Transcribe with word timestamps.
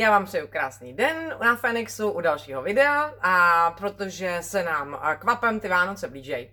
Já 0.00 0.10
vám 0.10 0.24
přeju 0.24 0.46
krásný 0.46 0.92
den 0.92 1.34
na 1.42 1.56
Fenixu 1.56 2.10
u 2.10 2.20
dalšího 2.20 2.62
videa 2.62 3.12
a 3.22 3.70
protože 3.70 4.38
se 4.40 4.62
nám 4.62 5.00
kvapem 5.18 5.60
ty 5.60 5.68
Vánoce 5.68 6.08
blížejí, 6.08 6.50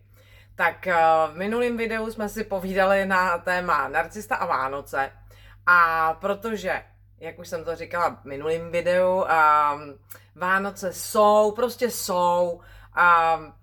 tak 0.55 0.87
v 1.31 1.35
minulém 1.35 1.77
videu 1.77 2.11
jsme 2.11 2.29
si 2.29 2.43
povídali 2.43 3.05
na 3.05 3.37
téma 3.37 3.87
narcista 3.87 4.35
a 4.35 4.45
Vánoce. 4.45 5.11
A 5.65 6.13
protože, 6.13 6.83
jak 7.19 7.39
už 7.39 7.47
jsem 7.47 7.63
to 7.63 7.75
říkala 7.75 8.09
v 8.09 8.25
minulém 8.25 8.71
videu, 8.71 9.15
um, 9.15 9.25
Vánoce 10.35 10.93
jsou, 10.93 11.51
prostě 11.51 11.91
jsou 11.91 12.61
um, 13.37 13.53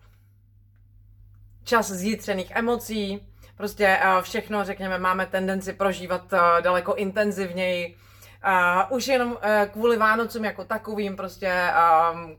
čas 1.64 1.91
zjitřených 1.91 2.50
emocí, 2.50 3.28
prostě 3.56 3.98
uh, 4.05 4.22
všechno, 4.22 4.64
řekněme, 4.64 4.98
máme 4.98 5.27
tendenci 5.27 5.72
prožívat 5.72 6.32
uh, 6.32 6.38
daleko 6.60 6.94
intenzivněji, 6.94 7.96
uh, 8.46 8.96
už 8.96 9.08
jenom 9.08 9.32
uh, 9.32 9.38
kvůli 9.72 9.96
Vánocům 9.96 10.44
jako 10.44 10.64
takovým, 10.64 11.16
prostě 11.16 11.72
um, 12.12 12.36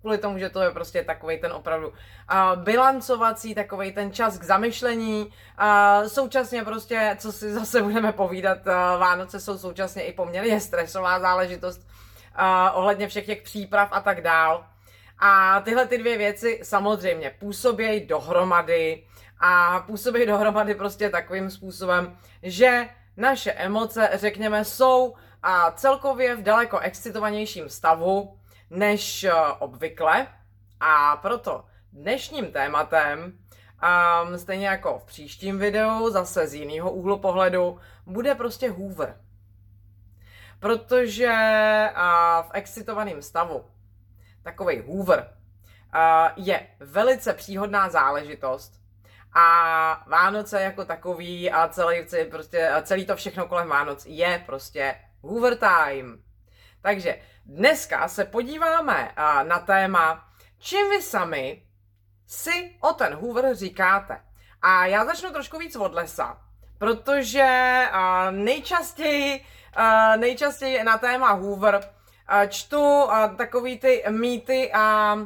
kvůli 0.00 0.18
tomu, 0.18 0.38
že 0.38 0.48
to 0.48 0.62
je 0.62 0.70
prostě 0.70 1.02
takový 1.02 1.38
ten 1.38 1.52
opravdu 1.52 1.88
uh, 1.88 1.94
bilancovací, 2.62 3.54
takový 3.54 3.92
ten 3.92 4.12
čas 4.12 4.38
k 4.38 4.44
zamyšlení. 4.44 5.26
Uh, 5.26 6.06
současně 6.06 6.64
prostě, 6.64 7.16
co 7.18 7.32
si 7.32 7.52
zase 7.60 7.82
budeme 7.82 8.12
povídat, 8.12 8.58
uh, 8.66 8.72
Vánoce 9.00 9.40
jsou 9.40 9.58
současně 9.58 10.02
i 10.02 10.12
poměrně 10.12 10.60
stresová 10.60 11.20
záležitost 11.20 11.80
uh, 11.80 12.78
ohledně 12.78 13.08
všech 13.08 13.26
těch 13.26 13.42
příprav 13.42 13.88
a 13.92 14.00
tak 14.00 14.20
dál. 14.20 14.64
A 15.18 15.60
tyhle 15.60 15.86
ty 15.86 15.98
dvě 15.98 16.18
věci 16.18 16.60
samozřejmě 16.62 17.36
působějí 17.38 18.06
dohromady 18.06 19.04
a 19.40 19.80
působí 19.86 20.26
dohromady 20.26 20.74
prostě 20.74 21.10
takovým 21.10 21.50
způsobem, 21.50 22.16
že 22.42 22.88
naše 23.16 23.52
emoce, 23.52 24.10
řekněme, 24.12 24.64
jsou 24.64 25.14
a 25.42 25.70
celkově 25.70 26.36
v 26.36 26.42
daleko 26.42 26.78
excitovanějším 26.78 27.68
stavu 27.68 28.38
než 28.70 29.24
eh, 29.24 29.32
obvykle. 29.58 30.26
A 30.80 31.16
proto 31.16 31.64
dnešním 31.92 32.52
tématem, 32.52 33.38
um, 34.24 34.38
stejně 34.38 34.66
jako 34.66 34.98
v 34.98 35.04
příštím 35.04 35.58
videu, 35.58 36.10
zase 36.10 36.46
z 36.46 36.54
jiného 36.54 36.90
úhlu 36.90 37.18
pohledu, 37.18 37.80
bude 38.06 38.34
prostě 38.34 38.70
Hoover. 38.70 39.20
Protože 40.60 41.28
uh, 41.96 42.46
v 42.46 42.50
excitovaném 42.52 43.22
stavu 43.22 43.64
takový 44.42 44.80
Hoover 44.80 45.18
uh, 45.94 46.44
je 46.44 46.66
velice 46.80 47.34
příhodná 47.34 47.88
záležitost, 47.88 48.80
a 49.32 50.04
Vánoce 50.06 50.62
jako 50.62 50.84
takový 50.84 51.50
a 51.50 51.68
celý, 51.68 52.04
prostě, 52.30 52.70
celý 52.82 53.06
to 53.06 53.16
všechno 53.16 53.46
kolem 53.46 53.68
Vánoc 53.68 54.06
je 54.06 54.42
prostě 54.46 54.94
Hoover 55.22 55.56
time. 55.56 56.22
Takže 56.82 57.20
dneska 57.46 58.08
se 58.08 58.24
podíváme 58.24 59.14
na 59.42 59.58
téma, 59.58 60.28
čím 60.58 60.90
vy 60.90 61.02
sami 61.02 61.62
si 62.26 62.76
o 62.80 62.92
ten 62.92 63.14
Hoover 63.14 63.54
říkáte. 63.54 64.20
A 64.62 64.86
já 64.86 65.04
začnu 65.04 65.30
trošku 65.30 65.58
víc 65.58 65.76
od 65.76 65.94
lesa, 65.94 66.38
protože 66.78 67.82
nejčastěji, 68.30 69.44
nejčastěji 70.16 70.84
na 70.84 70.98
téma 70.98 71.32
Hoover 71.32 71.80
čtu 72.48 73.08
takový 73.36 73.78
ty 73.78 74.04
mýty 74.08 74.72
a 74.72 75.16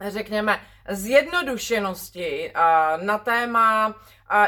řekněme, 0.00 0.60
zjednodušenosti 0.88 2.52
na 2.96 3.18
téma, 3.18 3.94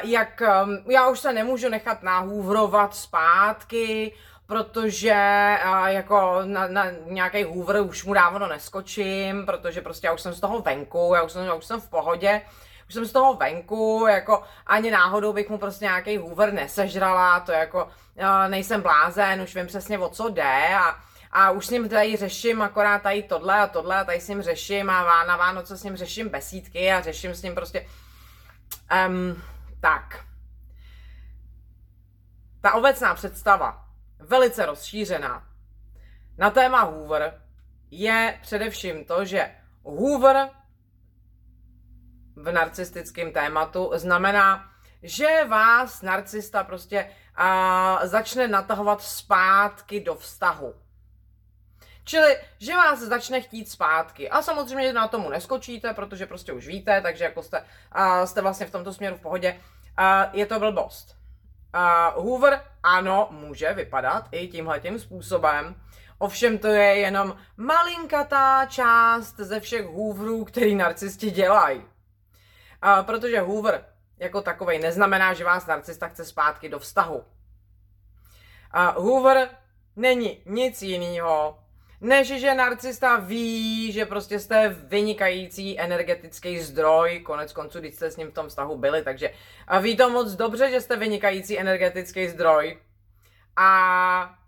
jak 0.03 0.43
já 0.87 1.09
už 1.09 1.21
se 1.21 1.33
nemůžu 1.33 1.69
nechat 1.69 2.03
nahůvrovat 2.03 2.95
zpátky, 2.95 4.15
protože 4.49 5.15
jako 5.87 6.41
na, 6.45 6.67
na 6.67 6.85
nějaký 7.07 7.45
hůvr 7.45 7.81
už 7.81 8.05
mu 8.05 8.15
dávno 8.15 8.47
neskočím, 8.47 9.47
protože 9.47 9.81
prostě 9.81 10.07
já 10.07 10.13
už 10.13 10.21
jsem 10.21 10.35
z 10.35 10.41
toho 10.41 10.61
venku, 10.61 11.13
já 11.17 11.23
už 11.23 11.33
jsem, 11.33 11.45
já 11.45 11.55
už 11.55 11.65
jsem 11.65 11.81
v 11.81 11.89
pohodě, 11.89 12.43
už 12.89 12.95
jsem 12.95 13.05
z 13.05 13.13
toho 13.13 13.35
venku, 13.35 14.07
jako 14.09 14.43
ani 14.67 14.91
náhodou 14.91 15.33
bych 15.33 15.49
mu 15.49 15.59
prostě 15.59 15.85
nějaký 15.85 16.17
hůvr 16.17 16.53
nesežrala, 16.53 17.41
to 17.41 17.53
jako 17.53 17.89
nejsem 18.49 18.83
blázen, 18.83 19.41
už 19.41 19.55
vím 19.55 19.67
přesně 19.67 19.99
o 19.99 20.09
co 20.09 20.29
jde. 20.29 20.75
A 20.75 20.97
a 21.33 21.51
už 21.51 21.67
s 21.67 21.71
ním 21.71 21.89
tady 21.89 22.17
řeším 22.17 22.63
akorát 22.63 23.03
tady 23.03 23.23
tohle 23.23 23.61
a 23.61 23.67
tohle 23.67 23.97
a 23.97 24.05
tady 24.05 24.21
s 24.21 24.29
ním 24.29 24.43
řeším 24.43 24.91
a 24.91 25.25
na 25.25 25.37
Vánoce 25.37 25.77
s 25.77 25.83
ním 25.83 25.97
řeším 25.97 26.29
besídky 26.29 26.93
a 26.93 27.01
řeším 27.01 27.35
s 27.35 27.43
ním 27.43 27.55
prostě 27.55 27.87
um, 29.09 29.43
tak. 29.81 30.25
Ta 32.61 32.73
obecná 32.75 33.15
představa, 33.15 33.88
velice 34.21 34.67
rozšířená, 34.67 35.49
na 36.39 36.51
téma 36.51 36.83
Hoover 36.83 37.43
je 37.91 38.39
především 38.43 39.05
to, 39.05 39.25
že 39.25 39.55
Hoover 39.83 40.51
v 42.37 42.53
narcistickém 42.53 43.33
tématu 43.33 43.91
znamená, 43.95 44.71
že 45.03 45.45
vás 45.45 46.03
narcista 46.03 46.65
prostě 46.65 47.11
a, 47.35 48.01
začne 48.07 48.49
natahovat 48.49 49.03
zpátky 49.03 50.01
do 50.01 50.15
vztahu. 50.15 50.75
Čili, 52.05 52.37
že 52.59 52.75
vás 52.75 52.99
začne 52.99 53.41
chtít 53.41 53.71
zpátky. 53.71 54.31
A 54.31 54.43
samozřejmě 54.43 54.93
na 54.93 55.09
tomu 55.09 55.31
neskočíte, 55.31 55.95
protože 55.95 56.27
prostě 56.27 56.53
už 56.53 56.67
víte, 56.67 57.01
takže 57.01 57.25
jako 57.25 57.43
jste, 57.43 57.61
uh, 57.61 58.25
jste 58.25 58.41
vlastně 58.43 58.67
v 58.67 58.71
tomto 58.71 58.93
směru 58.93 59.17
v 59.17 59.21
pohodě. 59.21 59.61
Uh, 59.99 60.39
je 60.39 60.47
to 60.47 60.59
blbost. 60.59 61.18
Uh, 61.75 62.25
Hoover, 62.25 62.63
ano, 62.83 63.29
může 63.31 63.73
vypadat 63.73 64.29
i 64.33 64.49
tímhletím 64.49 64.99
způsobem, 64.99 65.75
ovšem 66.19 66.59
to 66.59 66.67
je 66.67 66.99
jenom 66.99 67.37
malinkatá 67.57 68.67
část 68.67 69.37
ze 69.37 69.61
všech 69.61 69.87
Hooverů, 69.87 70.45
který 70.45 70.75
narcisti 70.75 71.31
dělají. 71.31 71.79
Uh, 71.79 73.03
protože 73.03 73.41
Hoover 73.41 73.85
jako 74.19 74.43
takový 74.43 74.79
neznamená, 74.79 75.35
že 75.35 75.45
vás 75.45 75.67
narcista 75.67 76.09
chce 76.09 76.25
zpátky 76.25 76.69
do 76.69 76.79
vztahu. 76.79 77.17
Uh, 77.17 77.25
Hoover 79.05 79.49
není 79.97 80.43
nic 80.47 80.83
jiného, 80.83 81.59
než 82.01 82.41
že 82.41 82.55
narcista 82.55 83.17
ví, 83.17 83.93
že 83.93 84.07
prostě 84.07 84.41
jste 84.41 84.69
vynikající 84.69 85.81
energetický 85.81 86.61
zdroj, 86.61 87.21
konec 87.21 87.53
konců, 87.53 87.81
když 87.81 87.95
jste 87.95 88.11
s 88.11 88.17
ním 88.17 88.31
v 88.31 88.35
tom 88.35 88.49
vztahu 88.49 88.77
byli, 88.77 89.03
takže 89.03 89.31
a 89.67 89.79
ví 89.79 89.97
to 89.97 90.11
moc 90.11 90.33
dobře, 90.33 90.71
že 90.71 90.81
jste 90.81 90.97
vynikající 90.97 91.59
energetický 91.59 92.29
zdroj. 92.29 92.79
A 93.57 94.39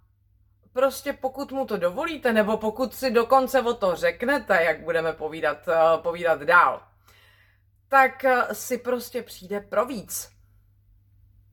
prostě 0.73 1.13
pokud 1.13 1.53
mu 1.53 1.67
to 1.67 1.77
dovolíte, 1.77 2.33
nebo 2.33 2.57
pokud 2.57 2.95
si 2.95 3.11
dokonce 3.11 3.63
o 3.63 3.75
to 3.75 3.97
řeknete, 3.97 4.63
jak 4.63 4.81
budeme 4.81 5.13
povídat, 5.13 5.69
uh, 5.69 6.03
povídat 6.03 6.43
dál, 6.43 6.83
tak 7.89 8.25
uh, 8.25 8.53
si 8.53 8.79
prostě 8.79 9.23
přijde 9.23 9.61
pro 9.61 9.87
víc. 9.87 10.31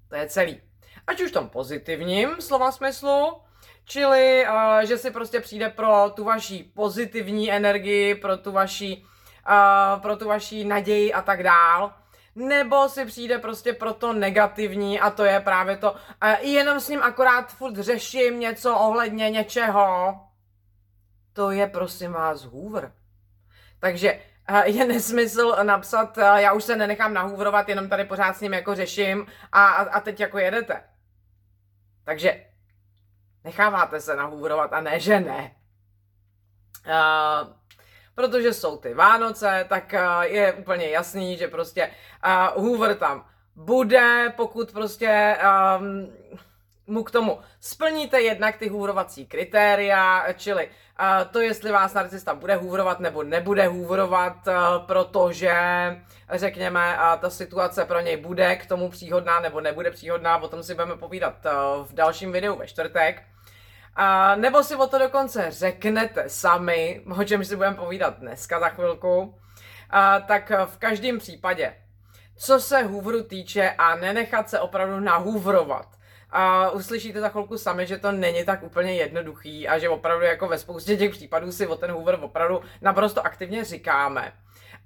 To 0.10 0.16
je 0.16 0.28
celý. 0.28 0.62
Ať 1.08 1.22
už 1.22 1.30
v 1.30 1.34
tom 1.34 1.50
pozitivním 1.50 2.42
slova 2.42 2.72
smyslu, 2.72 3.42
Čili, 3.90 4.46
uh, 4.48 4.80
že 4.80 4.98
si 4.98 5.12
prostě 5.12 5.40
přijde 5.40 5.70
pro 5.70 6.10
tu 6.16 6.24
vaši 6.24 6.72
pozitivní 6.74 7.52
energii, 7.52 8.16
pro 8.16 8.38
tu 8.38 8.52
vaši, 8.52 9.06
uh, 9.50 10.02
pro 10.02 10.18
tu 10.18 10.28
vaši 10.28 10.66
naději 10.66 11.14
a 11.14 11.22
tak 11.22 11.44
dál. 11.44 11.94
Nebo 12.36 12.90
si 12.90 13.06
přijde 13.06 13.38
prostě 13.38 13.74
pro 13.74 13.94
to 13.94 14.14
negativní 14.14 15.00
a 15.00 15.10
to 15.10 15.24
je 15.24 15.40
právě 15.40 15.78
to, 15.78 15.92
uh, 15.92 15.98
jenom 16.42 16.80
s 16.80 16.90
ním 16.90 17.04
akorát 17.04 17.54
furt 17.54 17.76
řeším 17.76 18.40
něco 18.40 18.76
ohledně 18.76 19.30
něčeho. 19.30 20.20
To 21.34 21.52
je 21.52 21.68
prosím 21.68 22.12
vás 22.12 22.44
hůvr. 22.44 22.92
Takže 23.80 24.20
je 24.64 24.86
nesmysl 24.86 25.56
napsat, 25.64 26.18
já 26.18 26.54
už 26.54 26.64
se 26.64 26.76
nenechám 26.76 27.14
nahůvrovat, 27.14 27.70
jenom 27.70 27.90
tady 27.90 28.06
pořád 28.06 28.38
s 28.38 28.42
ním 28.42 28.54
jako 28.54 28.76
řeším 28.76 29.28
a, 29.52 29.68
a, 29.68 29.90
a 29.90 30.00
teď 30.00 30.20
jako 30.20 30.38
jedete. 30.38 30.84
Takže 32.04 32.47
necháváte 33.48 34.02
se 34.02 34.16
nahůvrovat 34.16 34.74
a 34.74 34.82
ne, 34.82 35.00
že 35.00 35.20
ne. 35.20 35.56
Uh, 36.88 37.54
protože 38.16 38.54
jsou 38.54 38.78
ty 38.78 38.94
Vánoce, 38.94 39.66
tak 39.70 39.94
uh, 39.94 40.22
je 40.22 40.54
úplně 40.54 40.90
jasný, 40.90 41.38
že 41.38 41.48
prostě 41.48 41.92
uh, 42.26 42.64
Hoover 42.64 42.96
tam 42.96 43.26
bude, 43.56 44.34
pokud 44.36 44.72
prostě 44.72 45.38
um, 45.80 46.14
mu 46.88 47.04
k 47.04 47.12
tomu 47.12 47.40
splníte 47.62 48.22
jednak 48.22 48.58
ty 48.58 48.70
hůvrovací 48.70 49.26
kritéria, 49.26 50.34
čili 50.34 50.68
uh, 50.68 51.32
to, 51.32 51.40
jestli 51.40 51.72
vás 51.72 51.94
narcista 51.94 52.36
bude 52.36 52.56
hůvrovat 52.56 53.00
nebo 53.00 53.24
nebude 53.24 53.68
hůvrovat, 53.68 54.48
uh, 54.48 54.86
protože 54.86 55.56
řekněme, 56.30 56.98
uh, 56.98 57.22
ta 57.22 57.30
situace 57.30 57.86
pro 57.86 58.00
něj 58.00 58.18
bude 58.18 58.56
k 58.56 58.66
tomu 58.66 58.90
příhodná 58.90 59.40
nebo 59.40 59.62
nebude 59.62 59.92
příhodná, 59.92 60.38
o 60.38 60.48
tom 60.48 60.64
si 60.64 60.74
budeme 60.74 60.98
povídat 60.98 61.46
uh, 61.46 61.86
v 61.86 61.94
dalším 61.94 62.32
videu 62.32 62.56
ve 62.56 62.68
čtvrtek. 62.68 63.24
A 64.00 64.36
nebo 64.36 64.64
si 64.64 64.76
o 64.76 64.88
to 64.88 65.00
dokonce 65.00 65.52
řeknete 65.52 66.30
sami, 66.30 67.02
o 67.20 67.24
čem 67.24 67.46
si 67.46 67.56
budeme 67.56 67.76
povídat 67.76 68.20
dneska 68.20 68.60
za 68.60 68.70
chvilku, 68.70 69.36
a, 69.90 70.20
tak 70.20 70.52
v 70.66 70.78
každém 70.78 71.20
případě, 71.20 71.76
co 72.36 72.60
se 72.60 72.84
hůvru 72.84 73.24
týče 73.24 73.70
a 73.78 73.96
nenechat 73.96 74.50
se 74.50 74.60
opravdu 74.60 75.00
nahůvrovat, 75.00 75.98
a 76.30 76.70
uslyšíte 76.70 77.22
za 77.22 77.30
chvilku 77.30 77.58
sami, 77.58 77.88
že 77.88 77.98
to 77.98 78.12
není 78.12 78.46
tak 78.46 78.64
úplně 78.64 78.94
jednoduchý 78.94 79.68
a 79.68 79.80
že 79.80 79.90
opravdu 79.90 80.26
jako 80.26 80.48
ve 80.48 80.58
spoustě 80.58 80.98
těch 80.98 81.12
případů 81.12 81.52
si 81.52 81.68
o 81.68 81.76
ten 81.76 81.92
Hoover 81.92 82.20
opravdu 82.22 82.62
naprosto 82.82 83.26
aktivně 83.26 83.64
říkáme. 83.64 84.34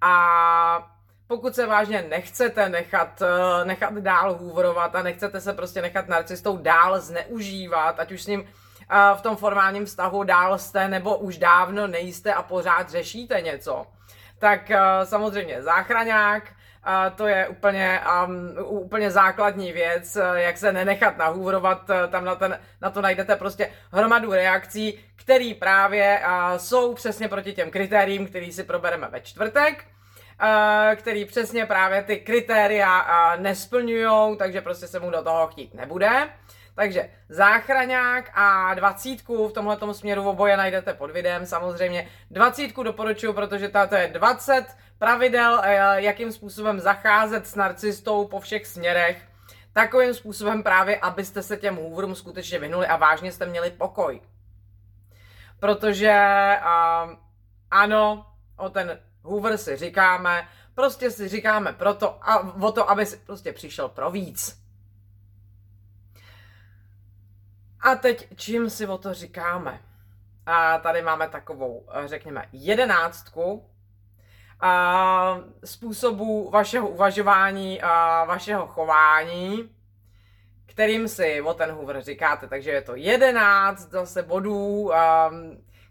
A 0.01 0.91
pokud 1.27 1.55
se 1.55 1.65
vážně 1.65 2.01
nechcete 2.01 2.69
nechat, 2.69 3.21
eh, 3.21 3.65
nechat 3.65 3.93
dál 3.93 4.37
hůvrovat 4.37 4.95
a 4.95 5.03
nechcete 5.03 5.41
se 5.41 5.53
prostě 5.53 5.81
nechat 5.81 6.07
narcistou 6.07 6.57
dál 6.57 6.99
zneužívat, 6.99 7.99
ať 7.99 8.11
už 8.11 8.23
s 8.23 8.27
ním 8.27 8.49
v 9.15 9.21
tom 9.21 9.35
formálním 9.35 9.85
vztahu 9.85 10.23
dál 10.23 10.57
jste 10.57 10.87
nebo 10.87 11.17
už 11.17 11.37
dávno 11.37 11.87
nejste 11.87 12.33
a 12.33 12.43
pořád 12.43 12.89
řešíte 12.89 13.41
něco, 13.41 13.85
tak 14.39 14.71
eh, 14.71 14.79
samozřejmě 15.03 15.61
záchraňák, 15.61 16.43
to 17.15 17.27
je 17.27 17.47
úplně, 17.47 18.01
um, 18.25 18.65
úplně 18.67 19.11
základní 19.11 19.71
věc, 19.71 20.17
jak 20.33 20.57
se 20.57 20.71
nenechat 20.73 21.17
nahůvrovat, 21.17 21.91
tam 22.09 22.25
na, 22.25 22.35
ten, 22.35 22.59
na 22.81 22.89
to 22.89 23.01
najdete 23.01 23.35
prostě 23.35 23.71
hromadu 23.91 24.31
reakcí, 24.31 24.99
které 25.15 25.53
právě 25.59 26.21
uh, 26.25 26.57
jsou 26.57 26.93
přesně 26.93 27.27
proti 27.27 27.53
těm 27.53 27.71
kritériím, 27.71 28.27
který 28.27 28.51
si 28.51 28.63
probereme 28.63 29.07
ve 29.07 29.21
čtvrtek. 29.21 29.85
Eh, 30.43 30.95
který 30.95 31.25
přesně 31.25 31.65
právě 31.65 32.03
ty 32.03 32.17
kritéria 32.17 33.01
eh, 33.01 33.41
nesplňují, 33.41 34.37
takže 34.37 34.61
prostě 34.61 34.87
se 34.87 34.99
mu 34.99 35.09
do 35.09 35.23
toho 35.23 35.47
chtít 35.47 35.73
nebude. 35.73 36.29
Takže 36.75 37.09
záchraňák 37.29 38.31
a 38.33 38.73
dvacítku 38.73 39.47
v 39.47 39.53
tomhle 39.53 39.93
směru 39.93 40.29
oboje 40.29 40.57
najdete 40.57 40.93
pod 40.93 41.11
videem 41.11 41.45
samozřejmě. 41.45 42.09
Dvacítku 42.31 42.83
doporučuji, 42.83 43.33
protože 43.33 43.69
to 43.69 43.95
je 43.95 44.07
20 44.07 44.65
pravidel, 44.97 45.61
eh, 45.63 46.01
jakým 46.01 46.31
způsobem 46.31 46.79
zacházet 46.79 47.47
s 47.47 47.55
narcistou 47.55 48.27
po 48.27 48.39
všech 48.39 48.67
směrech. 48.67 49.27
Takovým 49.73 50.13
způsobem 50.13 50.63
právě, 50.63 50.99
abyste 50.99 51.43
se 51.43 51.57
těm 51.57 51.75
hůvrům 51.75 52.15
skutečně 52.15 52.59
vyhnuli 52.59 52.87
a 52.87 52.95
vážně 52.95 53.31
jste 53.31 53.45
měli 53.45 53.71
pokoj. 53.71 54.21
Protože 55.59 56.13
uh, 56.61 57.13
ano, 57.71 58.25
o 58.57 58.69
ten 58.69 58.99
Hoover 59.23 59.57
si 59.57 59.77
říkáme, 59.77 60.47
prostě 60.75 61.11
si 61.11 61.27
říkáme 61.27 61.73
proto, 61.73 62.29
a, 62.29 62.55
o 62.61 62.71
to, 62.71 62.89
aby 62.89 63.05
si 63.05 63.17
prostě 63.17 63.53
přišel 63.53 63.89
pro 63.89 64.11
víc. 64.11 64.60
A 67.81 67.95
teď 67.95 68.27
čím 68.35 68.69
si 68.69 68.87
o 68.87 68.97
to 68.97 69.13
říkáme? 69.13 69.81
A 70.45 70.77
tady 70.77 71.01
máme 71.01 71.27
takovou, 71.29 71.85
řekněme, 72.05 72.45
jedenáctku 72.51 73.65
a 74.59 75.39
způsobů 75.65 76.49
vašeho 76.49 76.87
uvažování 76.87 77.81
a 77.81 78.23
vašeho 78.23 78.67
chování, 78.67 79.69
kterým 80.65 81.07
si 81.07 81.41
o 81.41 81.53
ten 81.53 81.71
Hoover 81.71 82.01
říkáte. 82.01 82.47
Takže 82.47 82.71
je 82.71 82.81
to 82.81 82.95
jedenáct 82.95 83.89
zase 83.89 84.23
bodů, 84.23 84.81
um, 84.81 84.91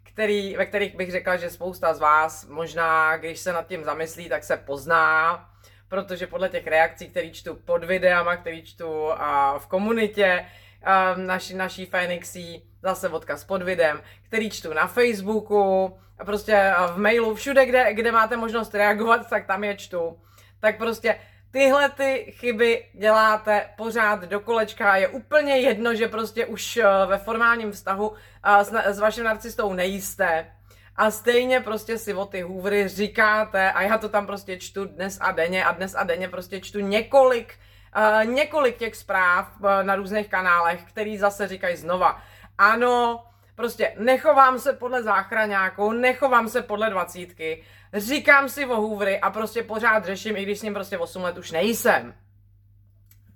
který, 0.03 0.57
ve 0.57 0.67
kterých 0.67 0.97
bych 0.97 1.11
řekla, 1.11 1.37
že 1.37 1.51
spousta 1.51 1.95
z 1.95 1.99
vás 1.99 2.47
možná, 2.47 3.17
když 3.17 3.39
se 3.39 3.53
nad 3.53 3.67
tím 3.67 3.85
zamyslí, 3.85 4.29
tak 4.29 4.45
se 4.45 4.57
pozná, 4.57 5.45
protože 5.89 6.27
podle 6.27 6.49
těch 6.49 6.67
reakcí, 6.67 7.09
které 7.09 7.31
čtu 7.31 7.55
pod 7.55 7.85
videama, 7.85 8.37
které 8.37 8.63
čtu 8.63 8.89
uh, 9.07 9.15
v 9.59 9.67
komunitě, 9.67 10.47
uh, 10.87 11.23
naši, 11.23 11.55
naší 11.55 11.87
Phoenixí, 11.87 12.65
zase 12.83 13.09
odkaz 13.09 13.45
pod 13.45 13.63
videem, 13.63 14.01
který 14.23 14.51
čtu 14.51 14.73
na 14.73 14.87
Facebooku, 14.87 15.99
prostě 16.25 16.73
uh, 16.79 16.95
v 16.95 16.99
mailu, 16.99 17.35
všude, 17.35 17.67
kde, 17.67 17.95
kde 17.95 18.13
máte 18.13 18.37
možnost 18.37 18.75
reagovat, 18.75 19.31
tak 19.31 19.47
tam 19.47 19.65
je 19.65 19.77
čtu. 19.77 20.19
Tak 20.61 20.79
prostě 20.79 21.17
tyhle 21.51 21.91
ty 21.91 22.35
chyby 22.39 22.85
děláte 22.93 23.69
pořád 23.77 24.25
do 24.25 24.41
kolečka. 24.41 24.97
Je 24.97 25.09
úplně 25.09 25.59
jedno, 25.59 25.95
že 25.95 26.09
prostě 26.09 26.47
už 26.47 26.77
eh, 26.77 26.85
ve 27.07 27.19
formálním 27.19 27.73
vztahu 27.73 28.13
eh, 28.45 28.65
s, 28.65 28.73
s 28.73 28.99
vaším 28.99 29.25
narcistou 29.25 29.73
nejste. 29.73 30.53
A 30.97 31.11
stejně 31.11 31.61
prostě 31.61 31.99
si 31.99 32.15
o 32.15 32.27
ty 32.27 32.43
hůvry 32.43 32.89
říkáte 32.89 33.73
a 33.73 33.83
já 33.83 33.99
to 33.99 34.09
tam 34.09 34.27
prostě 34.27 34.59
čtu 34.59 34.85
dnes 34.85 35.19
a 35.21 35.33
denně 35.33 35.65
a 35.65 35.73
dnes 35.73 35.95
a 35.95 36.05
denně 36.05 36.29
prostě 36.29 36.61
čtu 36.61 36.81
několik, 36.81 37.55
uh, 37.97 38.25
několik 38.25 38.77
těch 38.77 38.97
zpráv 38.97 39.61
uh, 39.61 39.69
na 39.83 39.95
různých 39.95 40.29
kanálech, 40.29 40.85
který 40.85 41.19
zase 41.19 41.49
říkají 41.49 41.77
znova. 41.77 42.23
Ano, 42.59 43.25
prostě 43.55 43.95
nechovám 43.99 44.59
se 44.59 44.73
podle 44.73 45.03
záchraňáků, 45.03 45.93
nechovám 45.93 46.49
se 46.49 46.63
podle 46.63 46.91
dvacítky, 46.91 47.65
říkám 47.95 48.49
si 48.49 48.67
o 48.67 48.77
hůvry 48.77 49.21
a 49.21 49.31
prostě 49.31 49.63
pořád 49.63 50.05
řeším, 50.05 50.37
i 50.37 50.43
když 50.43 50.59
s 50.59 50.63
ním 50.63 50.75
prostě 50.75 50.99
8 50.99 51.23
let 51.23 51.39
už 51.39 51.51
nejsem. 51.51 52.15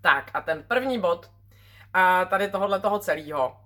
Tak 0.00 0.30
a 0.34 0.40
ten 0.40 0.62
první 0.62 0.98
bod 0.98 1.30
a 1.94 2.24
tady 2.24 2.48
tohohle 2.48 2.80
toho 2.80 2.98
celého, 2.98 3.56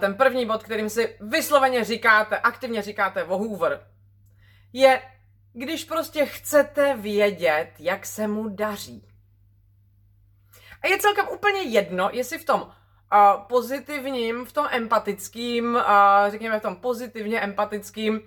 ten 0.00 0.14
první 0.14 0.46
bod, 0.46 0.62
kterým 0.62 0.90
si 0.90 1.16
vysloveně 1.20 1.84
říkáte, 1.84 2.38
aktivně 2.38 2.82
říkáte 2.82 3.24
o 3.24 3.38
Hoover, 3.38 3.86
je, 4.72 5.02
když 5.52 5.84
prostě 5.84 6.26
chcete 6.26 6.96
vědět, 6.96 7.70
jak 7.78 8.06
se 8.06 8.26
mu 8.26 8.48
daří. 8.48 9.08
A 10.82 10.86
je 10.86 10.98
celkem 10.98 11.28
úplně 11.28 11.62
jedno, 11.62 12.08
jestli 12.12 12.38
v 12.38 12.44
tom 12.44 12.60
uh, 12.62 12.68
pozitivním, 13.48 14.44
v 14.44 14.52
tom 14.52 14.66
empatickým, 14.70 15.74
uh, 15.74 15.82
řekněme 16.28 16.58
v 16.58 16.62
tom 16.62 16.76
pozitivně 16.76 17.40
empatickým 17.40 18.20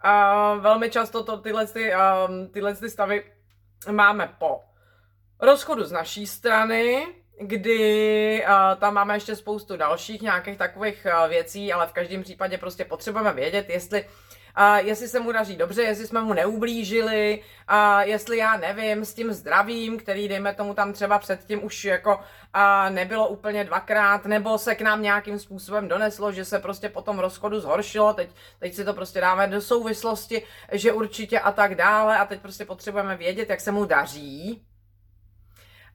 a 0.00 0.54
velmi 0.54 0.90
často 0.90 1.24
to, 1.24 1.36
tyhle, 1.36 1.66
ty, 1.66 1.92
um, 1.94 2.48
tyhle 2.48 2.74
ty 2.74 2.90
stavy 2.90 3.24
máme 3.90 4.34
po 4.38 4.60
rozchodu 5.40 5.84
z 5.84 5.92
naší 5.92 6.26
strany, 6.26 7.06
kdy 7.40 8.44
uh, 8.44 8.80
tam 8.80 8.94
máme 8.94 9.16
ještě 9.16 9.36
spoustu 9.36 9.76
dalších 9.76 10.22
nějakých 10.22 10.58
takových 10.58 11.06
uh, 11.06 11.28
věcí, 11.28 11.72
ale 11.72 11.86
v 11.86 11.92
každém 11.92 12.22
případě 12.22 12.58
prostě 12.58 12.84
potřebujeme 12.84 13.32
vědět, 13.32 13.70
jestli 13.70 14.08
a 14.54 14.78
jestli 14.78 15.08
se 15.08 15.20
mu 15.20 15.32
daří 15.32 15.56
dobře, 15.56 15.82
jestli 15.82 16.06
jsme 16.06 16.22
mu 16.22 16.32
neublížili, 16.32 17.42
a 17.68 18.02
jestli 18.02 18.36
já 18.36 18.56
nevím, 18.56 19.04
s 19.04 19.14
tím 19.14 19.32
zdravím, 19.32 19.98
který 19.98 20.28
dejme 20.28 20.54
tomu 20.54 20.74
tam 20.74 20.92
třeba 20.92 21.18
předtím 21.18 21.64
už 21.64 21.84
jako 21.84 22.20
a 22.52 22.90
nebylo 22.90 23.28
úplně 23.28 23.64
dvakrát, 23.64 24.24
nebo 24.24 24.58
se 24.58 24.74
k 24.74 24.80
nám 24.80 25.02
nějakým 25.02 25.38
způsobem 25.38 25.88
doneslo, 25.88 26.32
že 26.32 26.44
se 26.44 26.58
prostě 26.58 26.88
po 26.88 27.02
tom 27.02 27.18
rozchodu 27.18 27.60
zhoršilo, 27.60 28.14
teď, 28.14 28.30
teď 28.58 28.74
si 28.74 28.84
to 28.84 28.94
prostě 28.94 29.20
dáme 29.20 29.46
do 29.46 29.60
souvislosti, 29.60 30.42
že 30.72 30.92
určitě 30.92 31.40
a 31.40 31.52
tak 31.52 31.74
dále 31.74 32.18
a 32.18 32.24
teď 32.24 32.40
prostě 32.40 32.64
potřebujeme 32.64 33.16
vědět, 33.16 33.50
jak 33.50 33.60
se 33.60 33.72
mu 33.72 33.84
daří, 33.84 34.62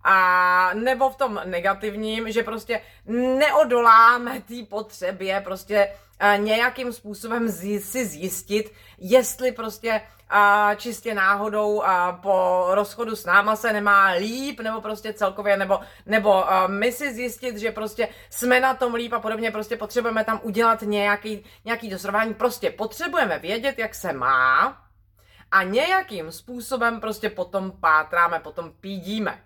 a 0.04 0.74
nebo 0.74 1.10
v 1.10 1.16
tom 1.16 1.42
negativním, 1.46 2.32
že 2.32 2.44
prostě 2.44 2.82
neodoláme 3.06 4.42
té 4.42 4.56
potřebě 4.70 5.42
prostě 5.42 5.92
nějakým 6.38 6.94
způsobem 6.94 7.50
si 7.50 8.06
zjistit, 8.06 8.74
jestli 8.98 9.52
prostě 9.52 10.02
a 10.30 10.76
čistě 10.76 11.14
náhodou 11.14 11.82
a 11.82 12.12
po 12.12 12.66
rozchodu 12.70 13.16
s 13.16 13.26
náma 13.26 13.56
se 13.56 13.74
nemá 13.74 14.10
líp, 14.10 14.60
nebo 14.60 14.82
prostě 14.82 15.14
celkově, 15.14 15.58
nebo, 15.58 15.80
nebo 16.06 16.46
my 16.68 16.92
si 16.92 17.14
zjistit, 17.14 17.58
že 17.58 17.72
prostě 17.72 18.08
jsme 18.30 18.60
na 18.60 18.74
tom 18.74 18.94
líp 18.94 19.14
a 19.14 19.20
podobně, 19.20 19.52
prostě 19.52 19.78
potřebujeme 19.78 20.24
tam 20.24 20.40
udělat 20.44 20.82
nějaký, 20.82 21.46
nějaký 21.66 21.90
dosrování, 21.90 22.34
prostě 22.34 22.72
potřebujeme 22.72 23.40
vědět, 23.40 23.80
jak 23.80 23.96
se 23.96 24.14
má 24.14 24.78
a 25.52 25.64
nějakým 25.64 26.32
způsobem 26.32 27.00
prostě 27.00 27.30
potom 27.30 27.72
pátráme, 27.72 28.40
potom 28.40 28.72
pídíme 28.80 29.44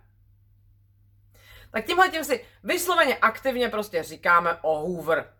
tak 1.73 1.85
tímhle 1.85 2.09
tím 2.09 2.23
si 2.23 2.45
vysloveně 2.63 3.17
aktivně 3.17 3.69
prostě 3.69 4.03
říkáme 4.03 4.57
o 4.61 4.79
Hoover. 4.79 5.33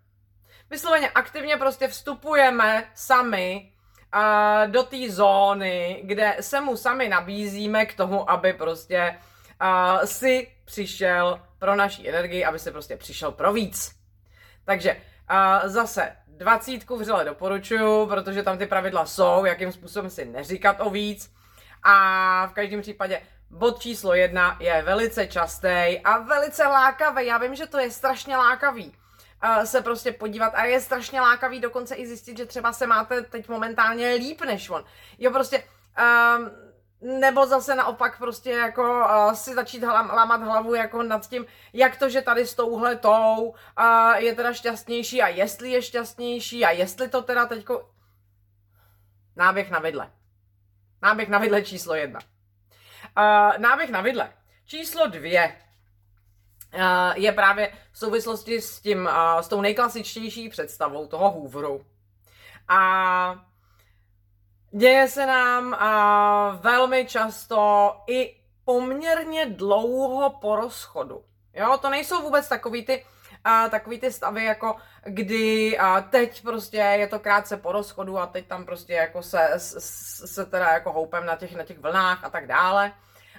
Vysloveně 0.69 1.09
aktivně 1.09 1.57
prostě 1.57 1.87
vstupujeme 1.87 2.91
sami 2.95 3.71
uh, 4.15 4.71
do 4.71 4.83
té 4.83 4.97
zóny, 5.09 6.01
kde 6.03 6.37
se 6.39 6.61
mu 6.61 6.77
sami 6.77 7.09
nabízíme 7.09 7.85
k 7.85 7.93
tomu, 7.93 8.31
aby 8.31 8.53
prostě 8.53 9.19
uh, 9.61 10.01
si 10.05 10.51
přišel 10.65 11.41
pro 11.59 11.75
naší 11.75 12.09
energii, 12.09 12.45
aby 12.45 12.59
si 12.59 12.71
prostě 12.71 12.97
přišel 12.97 13.31
pro 13.31 13.53
víc. 13.53 13.95
Takže 14.65 14.93
uh, 14.93 15.69
zase 15.69 16.15
dvacítku 16.27 16.97
vřele 16.97 17.25
doporučuju, 17.25 18.07
protože 18.07 18.43
tam 18.43 18.57
ty 18.57 18.65
pravidla 18.65 19.05
jsou, 19.05 19.45
jakým 19.45 19.71
způsobem 19.71 20.09
si 20.09 20.25
neříkat 20.25 20.77
o 20.79 20.89
víc. 20.89 21.33
A 21.83 22.47
v 22.47 22.53
každém 22.53 22.81
případě 22.81 23.21
Bod 23.49 23.79
číslo 23.79 24.13
jedna 24.13 24.57
je 24.59 24.81
velice 24.81 25.27
častý 25.27 25.99
a 26.03 26.17
velice 26.17 26.63
lákavý. 26.63 27.25
Já 27.25 27.37
vím, 27.37 27.55
že 27.55 27.67
to 27.67 27.79
je 27.79 27.91
strašně 27.91 28.37
lákavý 28.37 28.95
se 29.63 29.81
prostě 29.81 30.11
podívat 30.11 30.53
a 30.55 30.63
je 30.63 30.81
strašně 30.81 31.21
lákavý 31.21 31.59
dokonce 31.59 31.95
i 31.95 32.07
zjistit, 32.07 32.37
že 32.37 32.45
třeba 32.45 32.73
se 32.73 32.87
máte 32.87 33.21
teď 33.21 33.49
momentálně 33.49 34.13
líp 34.13 34.41
než 34.41 34.69
on. 34.69 34.85
Jo, 35.17 35.31
prostě 35.31 35.63
um, 36.37 36.51
nebo 37.19 37.45
zase 37.45 37.75
naopak 37.75 38.17
prostě 38.17 38.51
jako 38.51 38.83
uh, 38.83 39.33
si 39.33 39.53
začít 39.53 39.83
hlam, 39.83 40.09
lámat 40.09 40.41
hlavu 40.41 40.75
jako 40.75 41.03
nad 41.03 41.29
tím, 41.29 41.45
jak 41.73 41.97
to, 41.97 42.09
že 42.09 42.21
tady 42.21 42.47
s 42.47 42.55
touhle 42.55 42.95
tou 42.95 43.55
uh, 43.79 44.13
je 44.15 44.35
teda 44.35 44.53
šťastnější 44.53 45.21
a 45.21 45.27
jestli 45.27 45.71
je 45.71 45.81
šťastnější 45.81 46.65
a 46.65 46.71
jestli 46.71 47.09
to 47.09 47.21
teda 47.21 47.45
teďko... 47.45 47.89
Náběh 49.35 49.71
na 49.71 49.79
vidle. 49.79 50.11
Náběh 51.01 51.29
na 51.29 51.37
vidle 51.37 51.61
číslo 51.61 51.95
jedna. 51.95 52.19
Uh, 53.17 53.57
náběh 53.57 53.89
na 53.89 54.01
vidle. 54.01 54.33
Číslo 54.65 55.07
dvě. 55.07 55.62
Je 57.15 57.31
právě 57.31 57.73
v 57.91 57.97
souvislosti 57.97 58.61
s 58.61 58.79
tím, 58.79 59.09
s 59.41 59.47
tou 59.47 59.61
nejklasičtější 59.61 60.49
představou 60.49 61.07
toho 61.07 61.31
Hooveru. 61.31 61.85
A 62.67 63.45
děje 64.71 65.07
se 65.07 65.25
nám 65.25 65.77
velmi 66.61 67.05
často 67.05 67.91
i 68.07 68.35
poměrně 68.65 69.45
dlouho 69.45 70.29
po 70.29 70.55
rozchodu. 70.55 71.23
Jo, 71.53 71.77
to 71.81 71.89
nejsou 71.89 72.21
vůbec 72.21 72.49
takový 72.49 72.85
ty, 72.85 73.05
takový 73.71 73.99
ty 73.99 74.11
stavy, 74.11 74.45
jako 74.45 74.75
kdy 75.05 75.77
teď 76.09 76.43
prostě 76.43 76.77
je 76.77 77.07
to 77.07 77.19
krátce 77.19 77.57
po 77.57 77.71
rozchodu 77.71 78.17
a 78.17 78.27
teď 78.27 78.47
tam 78.47 78.65
prostě 78.65 78.93
jako 78.93 79.23
se, 79.23 79.53
se, 79.57 80.27
se 80.27 80.45
teda 80.45 80.67
jako 80.67 80.91
houpem 80.91 81.25
na 81.25 81.35
těch, 81.35 81.55
na 81.55 81.63
těch 81.63 81.79
vlnách 81.79 82.23
a 82.23 82.29
tak 82.29 82.47
dále. 82.47 82.91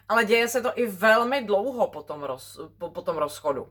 Ale 0.09 0.25
děje 0.25 0.49
se 0.49 0.63
to 0.63 0.73
i 0.75 0.87
velmi 0.87 1.45
dlouho 1.45 1.87
po 1.87 2.03
tom, 2.03 2.23
roz, 2.23 2.61
po, 2.79 2.91
po 2.91 3.03
tom 3.03 3.17
rozchodu. 3.17 3.69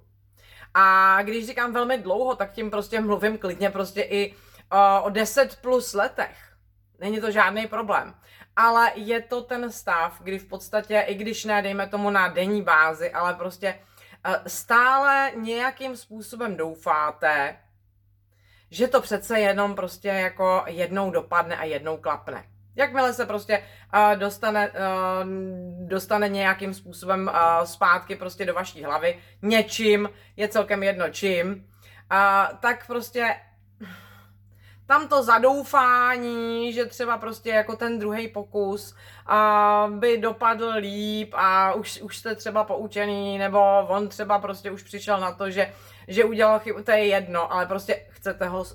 A 0.74 1.18
když 1.22 1.48
říkám 1.48 1.74
velmi 1.74 1.98
dlouho, 1.98 2.36
tak 2.36 2.52
tím 2.52 2.72
prostě 2.72 3.02
mluvím 3.02 3.38
klidně 3.38 3.70
prostě 3.70 4.02
i 4.02 4.32
uh, 4.32 5.06
o 5.06 5.10
10 5.10 5.56
plus 5.62 5.94
letech. 5.94 6.56
Není 7.00 7.22
to 7.22 7.32
žádný 7.32 7.68
problém. 7.68 8.16
Ale 8.56 8.92
je 8.96 9.22
to 9.22 9.42
ten 9.42 9.72
stav, 9.72 10.22
kdy 10.22 10.40
v 10.40 10.46
podstatě, 10.46 11.00
i 11.08 11.16
když 11.16 11.46
ne, 11.46 11.62
dejme 11.62 11.88
tomu 11.88 12.10
na 12.10 12.28
denní 12.28 12.62
bázi, 12.62 13.12
ale 13.12 13.34
prostě 13.34 13.80
stále 14.48 15.32
nějakým 15.36 15.98
způsobem 15.98 16.58
doufáte, 16.58 17.58
že 18.72 18.88
to 18.88 19.02
přece 19.02 19.40
jenom 19.40 19.76
prostě 19.76 20.08
jako 20.08 20.64
jednou 20.68 21.12
dopadne 21.12 21.58
a 21.58 21.64
jednou 21.64 21.98
klapne. 21.98 22.46
Jakmile 22.76 23.14
se 23.14 23.26
prostě 23.26 23.64
uh, 23.94 24.20
dostane, 24.20 24.70
uh, 24.70 24.76
dostane 25.88 26.30
nějakým 26.30 26.74
způsobem 26.74 27.32
uh, 27.34 27.66
zpátky 27.66 28.16
prostě 28.16 28.46
do 28.46 28.54
vaší 28.54 28.84
hlavy, 28.84 29.20
něčím, 29.42 30.10
je 30.38 30.48
celkem 30.48 30.84
jedno 30.84 31.10
čím, 31.10 31.50
uh, 31.52 32.58
tak 32.60 32.88
prostě 32.88 33.36
tam 34.86 35.08
to 35.08 35.24
zadoufání, 35.24 36.74
že 36.74 36.86
třeba 36.86 37.18
prostě 37.18 37.50
jako 37.50 37.76
ten 37.76 38.00
druhý 38.00 38.28
pokus 38.28 38.96
a 39.26 39.88
by 39.90 40.18
dopadl 40.18 40.74
líp 40.78 41.34
a 41.34 41.74
už, 41.74 42.02
už 42.02 42.18
jste 42.18 42.36
třeba 42.36 42.64
poučený, 42.64 43.38
nebo 43.38 43.60
on 43.88 44.08
třeba 44.08 44.40
prostě 44.40 44.72
už 44.72 44.84
přišel 44.84 45.20
na 45.20 45.32
to, 45.32 45.50
že, 45.50 45.74
že 46.08 46.26
udělal 46.26 46.60
chybu, 46.60 46.84
to 46.84 46.92
je 46.92 47.06
jedno, 47.06 47.54
ale 47.54 47.66
prostě 47.66 48.06
chcete 48.10 48.48
ho 48.48 48.66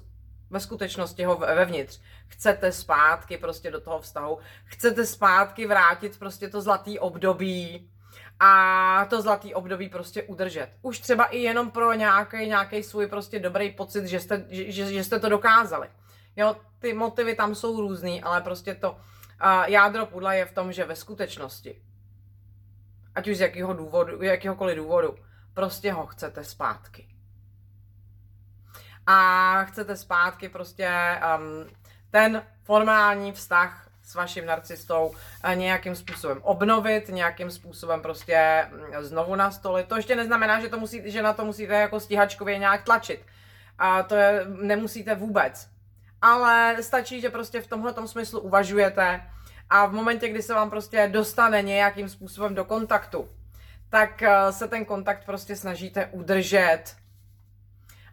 ve 0.50 0.61
skutečnosti 0.61 1.25
ho 1.25 1.37
vevnitř. 1.37 2.00
Chcete 2.28 2.73
zpátky 2.73 3.38
prostě 3.38 3.70
do 3.70 3.80
toho 3.80 4.00
vztahu, 4.00 4.38
chcete 4.64 5.06
zpátky 5.06 5.66
vrátit 5.66 6.18
prostě 6.18 6.49
to 6.49 6.61
zlatý 6.61 6.99
období, 6.99 7.90
a 8.40 9.06
to 9.11 9.23
zlatý 9.23 9.54
období 9.54 9.88
prostě 9.88 10.23
udržet. 10.23 10.68
Už 10.82 10.99
třeba 10.99 11.25
i 11.25 11.38
jenom 11.38 11.70
pro 11.70 11.92
nějaký, 11.92 12.47
nějaký 12.47 12.82
svůj 12.82 13.06
prostě 13.06 13.38
dobrý 13.38 13.70
pocit, 13.70 14.06
že 14.06 14.20
jste, 14.20 14.44
že, 14.49 14.92
že 14.92 15.04
jste 15.04 15.18
to 15.18 15.28
dokázali. 15.28 15.88
Jo, 16.37 16.56
ty 16.78 16.94
motivy 16.94 17.35
tam 17.35 17.54
jsou 17.54 17.80
různý, 17.80 18.23
ale 18.23 18.40
prostě 18.40 18.75
to 18.75 18.90
uh, 18.92 18.99
jádro 19.66 20.06
pudla 20.06 20.32
je 20.32 20.44
v 20.44 20.52
tom, 20.52 20.73
že 20.73 20.85
ve 20.85 20.97
skutečnosti, 20.97 21.82
ať 23.14 23.28
už 23.28 23.37
z 23.37 23.40
jakého 23.40 23.75
důvodu, 23.75 24.23
jakéhokoliv 24.23 24.76
důvodu, 24.76 25.16
prostě 25.54 25.92
ho 25.92 26.06
chcete 26.06 26.44
zpátky. 26.44 27.08
A 29.06 29.64
chcete 29.64 29.97
zpátky 29.97 30.49
prostě 30.49 30.90
um, 31.38 31.70
ten 32.11 32.43
formální 32.62 33.33
vztah 33.33 33.88
s 34.03 34.15
vaším 34.15 34.47
narcistou 34.47 35.15
eh, 35.43 35.57
nějakým 35.57 35.97
způsobem 35.97 36.38
obnovit, 36.43 37.09
nějakým 37.09 37.50
způsobem 37.50 38.00
prostě 38.00 38.67
mm, 38.71 39.05
znovu 39.05 39.35
nastolit. 39.35 39.88
To 39.88 39.97
ještě 39.97 40.17
neznamená, 40.17 40.61
že, 40.61 40.69
to 40.69 40.81
musí, 40.81 41.03
že 41.05 41.23
na 41.23 41.33
to 41.33 41.45
musíte 41.45 41.75
jako 41.75 42.00
stíhačkově 42.00 42.59
nějak 42.59 42.83
tlačit. 42.83 43.21
A 43.79 44.03
to 44.03 44.15
je, 44.15 44.47
nemusíte 44.49 45.15
vůbec. 45.15 45.69
Ale 46.23 46.77
stačí, 46.81 47.21
že 47.21 47.31
prostě 47.31 47.61
v 47.61 47.67
tomhle 47.67 47.95
smyslu 48.07 48.41
uvažujete 48.41 49.23
a 49.71 49.87
v 49.87 49.93
momentě, 49.93 50.29
kdy 50.29 50.43
se 50.43 50.55
vám 50.55 50.71
prostě 50.71 51.09
dostane 51.12 51.62
nějakým 51.62 52.09
způsobem 52.09 52.55
do 52.55 52.65
kontaktu, 52.65 53.29
tak 53.88 54.23
eh, 54.23 54.53
se 54.53 54.69
ten 54.69 54.85
kontakt 54.85 55.25
prostě 55.25 55.57
snažíte 55.57 56.07
udržet 56.07 56.85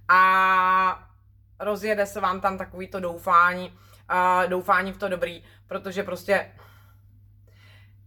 a 0.08 1.10
rozjede 1.60 2.06
se 2.06 2.20
vám 2.20 2.42
tam 2.42 2.58
takový 2.58 2.88
to 2.88 3.00
doufání, 3.00 3.70
uh, 3.70 4.50
doufání 4.50 4.92
v 4.92 4.98
to 4.98 5.10
dobrý, 5.10 5.44
protože 5.68 6.04
prostě 6.04 6.52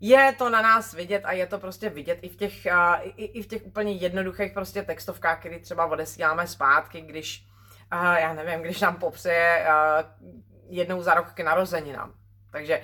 je 0.01 0.33
to 0.39 0.51
na 0.51 0.63
nás 0.63 0.95
vidět 0.95 1.25
a 1.25 1.33
je 1.33 1.47
to 1.47 1.59
prostě 1.59 1.91
vidět 1.91 2.19
i 2.23 2.29
v 2.29 2.37
těch, 2.37 2.67
uh, 2.73 2.95
i, 3.03 3.25
i 3.25 3.43
v 3.43 3.47
těch 3.47 3.67
úplně 3.67 3.93
jednoduchých 3.93 4.53
prostě 4.53 4.83
textovkách, 4.83 5.39
které 5.39 5.59
třeba 5.59 5.87
odesíláme 5.87 6.47
zpátky, 6.47 7.01
když, 7.01 7.47
uh, 7.93 8.15
já 8.15 8.33
nevím, 8.33 8.61
když 8.61 8.81
nám 8.81 8.97
popřeje 8.97 9.67
uh, 9.67 10.31
jednou 10.69 11.03
za 11.03 11.15
rok 11.15 11.33
k 11.33 11.41
narozeninám. 11.41 12.15
Takže 12.51 12.83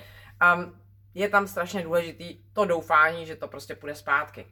um, 0.54 0.80
je 1.14 1.28
tam 1.28 1.46
strašně 1.46 1.82
důležitý 1.82 2.38
to 2.52 2.64
doufání, 2.64 3.26
že 3.26 3.36
to 3.36 3.48
prostě 3.48 3.74
půjde 3.74 3.94
zpátky. 3.94 4.46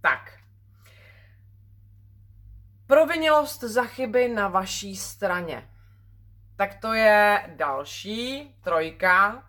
Tak. 0.00 0.45
Provinilost 2.86 3.60
za 3.60 3.84
chyby 3.84 4.28
na 4.28 4.48
vaší 4.48 4.96
straně. 4.96 5.68
Tak 6.56 6.74
to 6.74 6.92
je 6.92 7.42
další 7.56 8.54
trojka. 8.64 9.42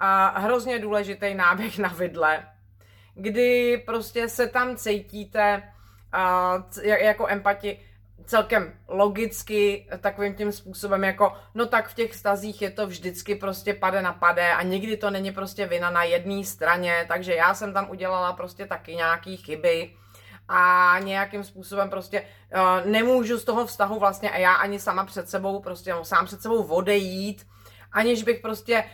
A 0.00 0.38
hrozně 0.40 0.78
důležitý 0.78 1.34
náběh 1.34 1.78
na 1.78 1.88
vidle, 1.88 2.46
kdy 3.14 3.82
prostě 3.86 4.28
se 4.28 4.46
tam 4.46 4.76
cítíte 4.76 5.62
uh, 6.14 6.84
jako 6.84 7.26
empati 7.28 7.80
celkem 8.24 8.72
logicky 8.88 9.88
takovým 10.00 10.34
tím 10.34 10.52
způsobem 10.52 11.04
jako, 11.04 11.32
no 11.54 11.66
tak 11.66 11.88
v 11.88 11.94
těch 11.94 12.14
stazích 12.14 12.62
je 12.62 12.70
to 12.70 12.86
vždycky 12.86 13.34
prostě 13.34 13.74
pade 13.74 14.02
na 14.02 14.12
pade 14.12 14.52
a 14.52 14.62
nikdy 14.62 14.96
to 14.96 15.10
není 15.10 15.32
prostě 15.32 15.66
vina 15.66 15.90
na 15.90 16.04
jedné 16.04 16.44
straně, 16.44 17.04
takže 17.08 17.34
já 17.34 17.54
jsem 17.54 17.72
tam 17.72 17.90
udělala 17.90 18.32
prostě 18.32 18.66
taky 18.66 18.96
nějaký 18.96 19.36
chyby, 19.36 19.96
a 20.48 20.94
nějakým 20.98 21.44
způsobem 21.44 21.90
prostě 21.90 22.22
uh, 22.54 22.90
nemůžu 22.90 23.38
z 23.38 23.44
toho 23.44 23.66
vztahu 23.66 23.98
vlastně 23.98 24.30
a 24.30 24.38
já 24.38 24.54
ani 24.54 24.80
sama 24.80 25.04
před 25.04 25.28
sebou 25.28 25.60
prostě 25.60 25.92
no, 25.92 26.04
sám 26.04 26.26
před 26.26 26.42
sebou 26.42 26.62
odejít, 26.62 27.46
aniž 27.92 28.22
bych 28.22 28.40
prostě 28.40 28.84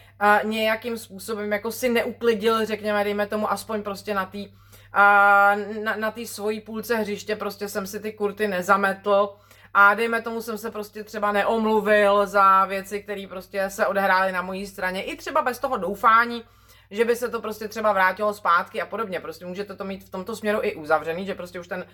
uh, 0.45 0.51
nějakým 0.51 0.99
způsobem 0.99 1.53
jako 1.53 1.73
si 1.73 1.89
neuklidil, 1.89 2.67
řekněme, 2.67 3.05
dejme 3.05 3.27
tomu 3.27 3.53
aspoň 3.53 3.83
prostě 3.83 4.15
na 4.15 4.25
té 4.27 4.39
uh, 4.39 5.85
na, 5.85 5.97
na 5.97 6.11
tý 6.11 6.27
svojí 6.27 6.61
půlce 6.61 6.97
hřiště 6.97 7.37
prostě 7.37 7.69
jsem 7.69 7.87
si 7.87 8.01
ty 8.01 8.13
kurty 8.13 8.49
nezametl 8.49 9.37
a 9.75 9.95
dejme 9.95 10.23
tomu 10.23 10.43
jsem 10.43 10.59
se 10.59 10.71
prostě 10.71 11.05
třeba 11.05 11.33
neomluvil 11.33 12.27
za 12.27 12.65
věci, 12.65 13.03
které 13.03 13.27
prostě 13.29 13.71
se 13.71 13.87
odehrály 13.87 14.33
na 14.33 14.43
mojí 14.43 14.67
straně, 14.67 15.03
i 15.03 15.17
třeba 15.17 15.43
bez 15.43 15.59
toho 15.59 15.77
doufání, 15.77 16.45
že 16.91 17.05
by 17.05 17.17
se 17.17 17.29
to 17.29 17.41
prostě 17.41 17.69
třeba 17.69 17.93
vrátilo 17.93 18.35
zpátky 18.35 18.83
a 18.83 18.87
podobně. 18.87 19.21
Prostě 19.21 19.47
můžete 19.47 19.77
to 19.77 19.85
mít 19.85 20.05
v 20.05 20.11
tomto 20.11 20.37
směru 20.37 20.59
i 20.63 20.75
uzavřený, 20.75 21.27
že 21.27 21.35
prostě 21.35 21.61
už 21.61 21.69
ten 21.69 21.85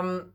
um, 0.00 0.32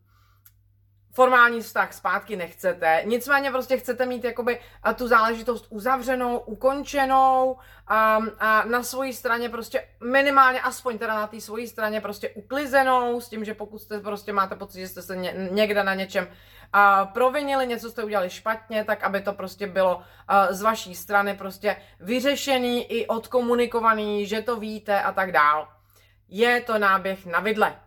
formální 1.17 1.61
vztah 1.61 1.93
zpátky 1.93 2.35
nechcete, 2.35 3.01
nicméně 3.05 3.51
prostě 3.51 3.77
chcete 3.77 4.05
mít 4.05 4.23
jakoby 4.23 4.59
tu 4.95 5.07
záležitost 5.07 5.65
uzavřenou, 5.69 6.37
ukončenou 6.37 7.51
um, 7.51 8.31
a 8.39 8.63
na 8.65 8.83
svojí 8.83 9.13
straně 9.13 9.49
prostě 9.49 9.87
minimálně 10.03 10.61
aspoň 10.61 10.97
teda 10.97 11.15
na 11.15 11.27
té 11.27 11.41
svojí 11.41 11.67
straně 11.67 12.01
prostě 12.01 12.29
uklizenou 12.29 13.21
s 13.21 13.29
tím, 13.29 13.45
že 13.45 13.53
pokud 13.53 13.79
jste 13.79 13.99
prostě 13.99 14.33
máte 14.33 14.55
pocit, 14.55 14.79
že 14.79 14.87
jste 14.87 15.01
se 15.01 15.15
ně, 15.15 15.49
někde 15.51 15.83
na 15.83 15.93
něčem 15.93 16.27
a 16.73 17.05
provinili, 17.05 17.67
něco 17.67 17.91
jste 17.91 18.03
udělali 18.03 18.29
špatně, 18.29 18.83
tak 18.83 19.03
aby 19.03 19.21
to 19.21 19.33
prostě 19.33 19.67
bylo 19.67 20.01
z 20.49 20.61
vaší 20.61 20.95
strany 20.95 21.37
prostě 21.37 21.75
vyřešený 21.99 22.91
i 22.91 23.07
odkomunikovaný, 23.07 24.27
že 24.27 24.41
to 24.41 24.55
víte 24.59 25.01
a 25.01 25.11
tak 25.11 25.31
dál. 25.31 25.67
Je 26.27 26.61
to 26.61 26.77
náběh 26.77 27.25
na 27.25 27.39
vidle. 27.39 27.79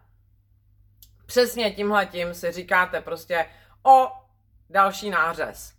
Přesně 1.27 1.71
tímhle 1.71 2.07
tím 2.07 2.35
si 2.35 2.53
říkáte 2.53 3.01
prostě 3.01 3.47
o 3.83 4.13
další 4.71 5.11
nářez. 5.11 5.75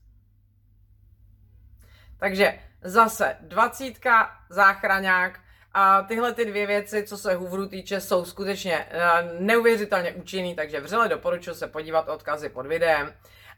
Takže 2.18 2.60
zase 2.82 3.38
dvacítka, 3.42 4.38
záchraňák, 4.50 5.40
a 5.74 6.02
tyhle 6.02 6.34
ty 6.34 6.46
dvě 6.46 6.68
věci, 6.68 7.04
co 7.04 7.18
se 7.18 7.36
Hooveru 7.36 7.68
týče, 7.68 8.02
jsou 8.02 8.26
skutečně 8.26 8.86
uh, 8.86 9.42
neuvěřitelně 9.42 10.14
účinný, 10.14 10.56
takže 10.56 10.80
vřele 10.80 11.10
doporučuji 11.10 11.54
se 11.54 11.68
podívat 11.68 12.10
odkazy 12.10 12.50
pod 12.50 12.66
videem. 12.66 13.14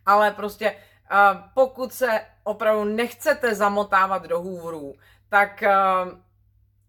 Ale 0.05 0.31
prostě 0.31 0.71
uh, 0.71 1.41
pokud 1.53 1.93
se 1.93 2.21
opravdu 2.43 2.83
nechcete 2.83 3.55
zamotávat 3.55 4.23
do 4.23 4.41
Hooveru, 4.41 4.95
tak 5.29 5.63
uh, 6.05 6.19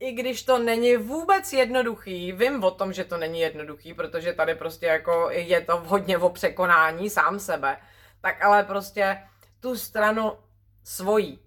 i 0.01 0.13
když 0.13 0.43
to 0.43 0.59
není 0.59 0.97
vůbec 0.97 1.53
jednoduchý, 1.53 2.33
vím 2.33 2.65
o 2.65 2.71
tom, 2.71 2.93
že 2.93 3.05
to 3.05 3.17
není 3.17 3.41
jednoduchý, 3.41 3.95
protože 3.95 4.33
tady 4.33 4.55
prostě 4.55 4.87
jako 4.87 5.31
je 5.31 5.61
to 5.61 5.77
hodně 5.77 6.19
o 6.19 6.31
překonání 6.31 7.11
sám 7.11 7.39
sebe, 7.39 7.77
tak 8.21 8.45
ale 8.45 8.63
prostě 8.65 9.19
tu 9.61 9.77
stranu 9.77 10.33
svojí 10.85 11.44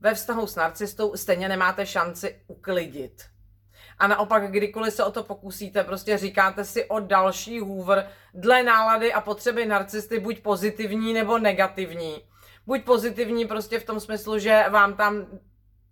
ve 0.00 0.14
vztahu 0.14 0.46
s 0.46 0.56
narcistou 0.56 1.16
stejně 1.16 1.48
nemáte 1.48 1.86
šanci 1.86 2.40
uklidit. 2.46 3.24
a 3.98 4.06
naopak 4.06 4.50
kdykoliv 4.50 4.94
se 4.94 5.04
o 5.04 5.10
to 5.10 5.22
pokusíte, 5.24 5.84
prostě 5.84 6.18
říkáte 6.18 6.64
si 6.64 6.84
o 6.84 7.00
další 7.00 7.60
hůvr 7.60 8.04
dle 8.34 8.62
nálady 8.62 9.12
a 9.12 9.20
potřeby 9.20 9.66
narcisty 9.66 10.18
buď 10.18 10.40
pozitivní 10.40 11.12
nebo 11.12 11.38
negativní. 11.38 12.22
Buď 12.66 12.84
pozitivní 12.84 13.44
prostě 13.44 13.78
v 13.78 13.84
tom 13.84 14.00
smyslu, 14.00 14.38
že 14.38 14.64
vám 14.70 14.96
tam 14.96 15.26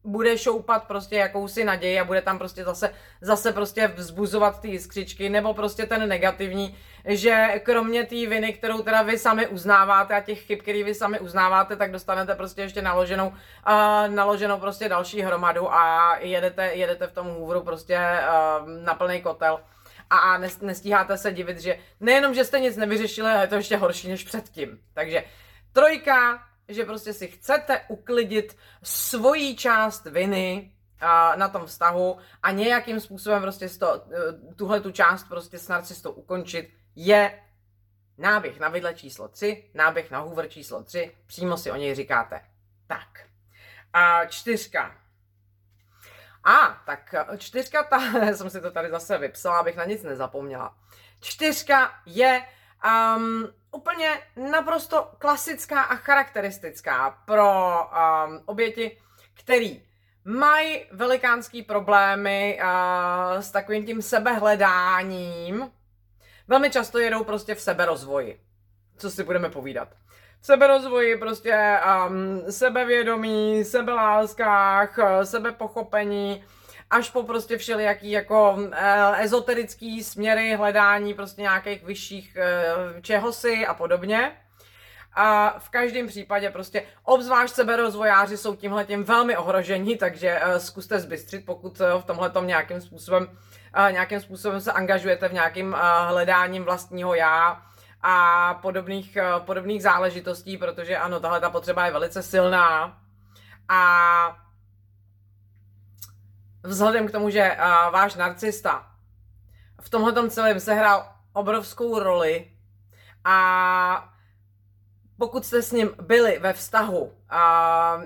bude 0.04 0.38
šoupat 0.38 0.84
prostě 0.84 1.16
jakousi 1.16 1.64
naději 1.64 2.00
a 2.00 2.04
bude 2.04 2.22
tam 2.22 2.38
prostě 2.38 2.64
zase, 2.64 2.94
zase 3.20 3.52
prostě 3.52 3.86
vzbuzovat 3.86 4.60
ty 4.60 4.68
jiskřičky, 4.68 5.28
nebo 5.28 5.54
prostě 5.54 5.86
ten 5.86 6.08
negativní, 6.08 6.78
že 7.04 7.60
kromě 7.62 8.04
té 8.04 8.14
viny, 8.14 8.52
kterou 8.52 8.82
teda 8.82 9.02
vy 9.02 9.18
sami 9.18 9.46
uznáváte 9.46 10.14
a 10.14 10.20
těch 10.20 10.42
chyb, 10.42 10.58
který 10.58 10.82
vy 10.82 10.94
sami 10.94 11.20
uznáváte, 11.20 11.76
tak 11.76 11.92
dostanete 11.92 12.34
prostě 12.34 12.62
ještě 12.62 12.82
naloženou, 12.82 13.28
uh, 13.28 13.34
naloženou 14.14 14.58
prostě 14.58 14.88
další 14.88 15.20
hromadu 15.20 15.74
a 15.74 16.16
jedete, 16.20 16.66
jedete 16.66 17.06
v 17.06 17.12
tom 17.12 17.26
hůvru 17.26 17.62
prostě 17.62 17.98
uh, 17.98 18.68
na 18.84 18.94
plný 18.94 19.22
kotel 19.22 19.60
a 20.10 20.38
nestíháte 20.60 21.18
se 21.18 21.32
divit, 21.32 21.58
že 21.58 21.78
nejenom, 22.00 22.34
že 22.34 22.44
jste 22.44 22.60
nic 22.60 22.76
nevyřešili, 22.76 23.30
ale 23.30 23.44
je 23.44 23.46
to 23.46 23.54
ještě 23.54 23.76
horší 23.76 24.08
než 24.08 24.24
předtím. 24.24 24.78
Takže 24.94 25.24
trojka, 25.72 26.47
že 26.68 26.84
prostě 26.84 27.12
si 27.12 27.28
chcete 27.28 27.80
uklidit 27.88 28.56
svoji 28.82 29.56
část 29.56 30.04
viny 30.06 30.72
na 31.36 31.48
tom 31.48 31.66
vztahu 31.66 32.18
a 32.42 32.50
nějakým 32.50 33.00
způsobem 33.00 33.42
prostě 33.42 33.68
to, 33.68 33.94
e, 33.94 34.54
tuhle 34.54 34.80
tu 34.80 34.92
část 34.92 35.24
prostě 35.24 35.58
s 35.58 35.68
narcistou 35.68 36.10
ukončit, 36.10 36.70
je 36.96 37.42
náběh 38.18 38.60
na 38.60 38.68
vidle 38.68 38.94
číslo 38.94 39.28
3, 39.28 39.70
náběh 39.74 40.10
na 40.10 40.18
hůvr 40.18 40.48
číslo 40.48 40.82
3, 40.82 41.16
přímo 41.26 41.56
si 41.56 41.70
o 41.70 41.76
něj 41.76 41.94
říkáte. 41.94 42.40
Tak. 42.86 43.26
A 43.92 44.26
čtyřka. 44.26 44.96
A, 46.44 46.82
tak 46.86 47.14
čtyřka, 47.38 47.82
ta, 47.82 47.98
jsem 48.34 48.50
si 48.50 48.60
to 48.60 48.70
tady 48.70 48.90
zase 48.90 49.18
vypsala, 49.18 49.58
abych 49.58 49.76
na 49.76 49.84
nic 49.84 50.02
nezapomněla. 50.02 50.76
Čtyřka 51.20 52.00
je 52.06 52.42
um, 53.16 53.48
úplně 53.72 54.20
naprosto 54.50 55.10
klasická 55.18 55.82
a 55.82 55.96
charakteristická 55.96 57.18
pro 57.24 57.52
um, 57.72 58.42
oběti, 58.46 58.98
který 59.34 59.82
mají 60.24 60.84
velikánský 60.92 61.62
problémy 61.62 62.60
uh, 62.62 63.40
s 63.40 63.50
takovým 63.50 63.86
tím 63.86 64.02
sebehledáním. 64.02 65.70
Velmi 66.48 66.70
často 66.70 66.98
jedou 66.98 67.24
prostě 67.24 67.54
v 67.54 67.60
seberozvoji. 67.60 68.40
Co 68.96 69.10
si 69.10 69.24
budeme 69.24 69.50
povídat. 69.50 69.88
V 70.40 70.46
seberozvoji 70.46 71.16
prostě 71.16 71.80
um, 72.08 72.42
sebevědomí, 72.52 73.64
sebeláskách, 73.64 74.98
sebepochopení, 75.24 76.44
až 76.90 77.10
po 77.10 77.22
prostě 77.22 77.58
všelijaký 77.58 78.10
jako 78.10 78.52
uh, 78.52 78.74
ezoterický 79.20 80.04
směry 80.04 80.56
hledání 80.56 81.14
prostě 81.14 81.42
nějakých 81.42 81.84
vyšších 81.84 82.36
uh, 82.36 83.00
čehosi 83.00 83.66
a 83.66 83.74
podobně. 83.74 84.32
A 85.14 85.58
v 85.58 85.68
každém 85.68 86.06
případě 86.06 86.50
prostě 86.50 86.82
obzvlášť 87.04 87.54
seberozvojáři 87.54 88.36
jsou 88.36 88.56
tímhle 88.56 88.84
tím 88.84 89.04
velmi 89.04 89.36
ohrožení, 89.36 89.96
takže 89.96 90.40
uh, 90.40 90.56
zkuste 90.56 91.00
zbystřit, 91.00 91.46
pokud 91.46 91.80
uh, 91.80 92.00
v 92.00 92.04
tomhle 92.04 92.32
nějakým 92.44 92.80
způsobem, 92.80 93.28
uh, 93.78 93.92
nějakým 93.92 94.20
způsobem 94.20 94.60
se 94.60 94.72
angažujete 94.72 95.28
v 95.28 95.32
nějakým 95.32 95.72
uh, 95.72 95.78
hledáním 96.08 96.64
vlastního 96.64 97.14
já 97.14 97.62
a 98.02 98.54
podobných, 98.54 99.18
uh, 99.36 99.44
podobných 99.44 99.82
záležitostí, 99.82 100.56
protože 100.56 100.96
ano, 100.96 101.20
tahle 101.20 101.40
ta 101.40 101.50
potřeba 101.50 101.86
je 101.86 101.92
velice 101.92 102.22
silná 102.22 102.98
a 103.68 104.47
vzhledem 106.62 107.08
k 107.08 107.12
tomu, 107.12 107.30
že 107.30 107.56
uh, 107.56 107.92
váš 107.92 108.14
narcista 108.14 108.86
v 109.80 109.90
tomhle 109.90 110.30
celém 110.30 110.60
sehrál 110.60 111.06
obrovskou 111.32 111.98
roli 111.98 112.50
a 113.24 114.14
pokud 115.18 115.46
jste 115.46 115.62
s 115.62 115.72
ním 115.72 115.90
byli 116.02 116.38
ve 116.38 116.52
vztahu 116.52 116.98
uh, 116.98 117.12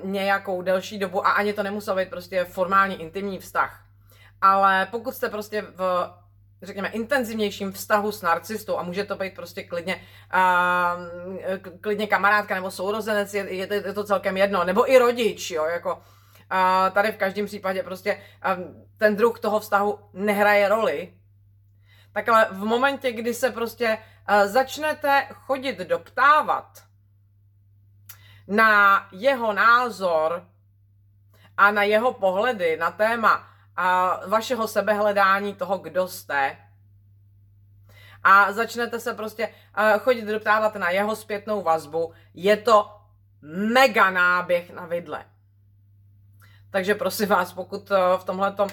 nějakou 0.02 0.62
delší 0.62 0.98
dobu 0.98 1.26
a 1.26 1.30
ani 1.30 1.52
to 1.52 1.62
nemusel 1.62 1.96
být 1.96 2.10
prostě 2.10 2.44
formální 2.44 3.00
intimní 3.00 3.38
vztah, 3.38 3.84
ale 4.40 4.88
pokud 4.90 5.14
jste 5.14 5.28
prostě 5.28 5.62
v 5.62 6.10
řekněme, 6.62 6.88
intenzivnějším 6.88 7.72
vztahu 7.72 8.12
s 8.12 8.22
narcistou 8.22 8.78
a 8.78 8.82
může 8.82 9.04
to 9.04 9.16
být 9.16 9.34
prostě 9.34 9.62
klidně, 9.62 10.02
uh, 10.34 11.72
klidně 11.80 12.06
kamarádka 12.06 12.54
nebo 12.54 12.70
sourozenec, 12.70 13.34
je, 13.34 13.54
je, 13.54 13.68
je 13.74 13.92
to 13.92 14.04
celkem 14.04 14.36
jedno, 14.36 14.64
nebo 14.64 14.90
i 14.90 14.98
rodič, 14.98 15.50
jo, 15.50 15.64
jako 15.64 16.02
a 16.54 16.90
tady 16.90 17.12
v 17.12 17.16
každém 17.16 17.46
případě 17.46 17.82
prostě 17.82 18.22
ten 18.96 19.16
druh 19.16 19.40
toho 19.40 19.60
vztahu 19.60 19.98
nehraje 20.12 20.68
roli. 20.68 21.14
Tak 22.12 22.28
ale 22.28 22.48
v 22.50 22.64
momentě, 22.64 23.12
kdy 23.12 23.34
se 23.34 23.50
prostě 23.50 23.98
začnete 24.44 25.26
chodit 25.32 25.78
doptávat 25.78 26.84
na 28.48 29.08
jeho 29.12 29.52
názor 29.52 30.48
a 31.56 31.70
na 31.70 31.82
jeho 31.82 32.12
pohledy 32.12 32.76
na 32.76 32.90
téma 32.90 33.48
vašeho 34.26 34.68
sebehledání 34.68 35.54
toho, 35.54 35.78
kdo 35.78 36.08
jste, 36.08 36.56
a 38.24 38.52
začnete 38.52 39.00
se 39.00 39.14
prostě 39.14 39.54
chodit 39.98 40.22
doptávat 40.22 40.74
na 40.74 40.90
jeho 40.90 41.16
zpětnou 41.16 41.62
vazbu, 41.62 42.12
je 42.34 42.56
to 42.56 43.00
mega 43.72 44.10
náběh 44.10 44.70
na 44.70 44.86
vidle. 44.86 45.24
Takže 46.72 46.94
prosím 46.94 47.28
vás, 47.28 47.52
pokud 47.52 47.90
eh, 47.90 47.96
v 48.18 48.24
tomhletom, 48.24 48.68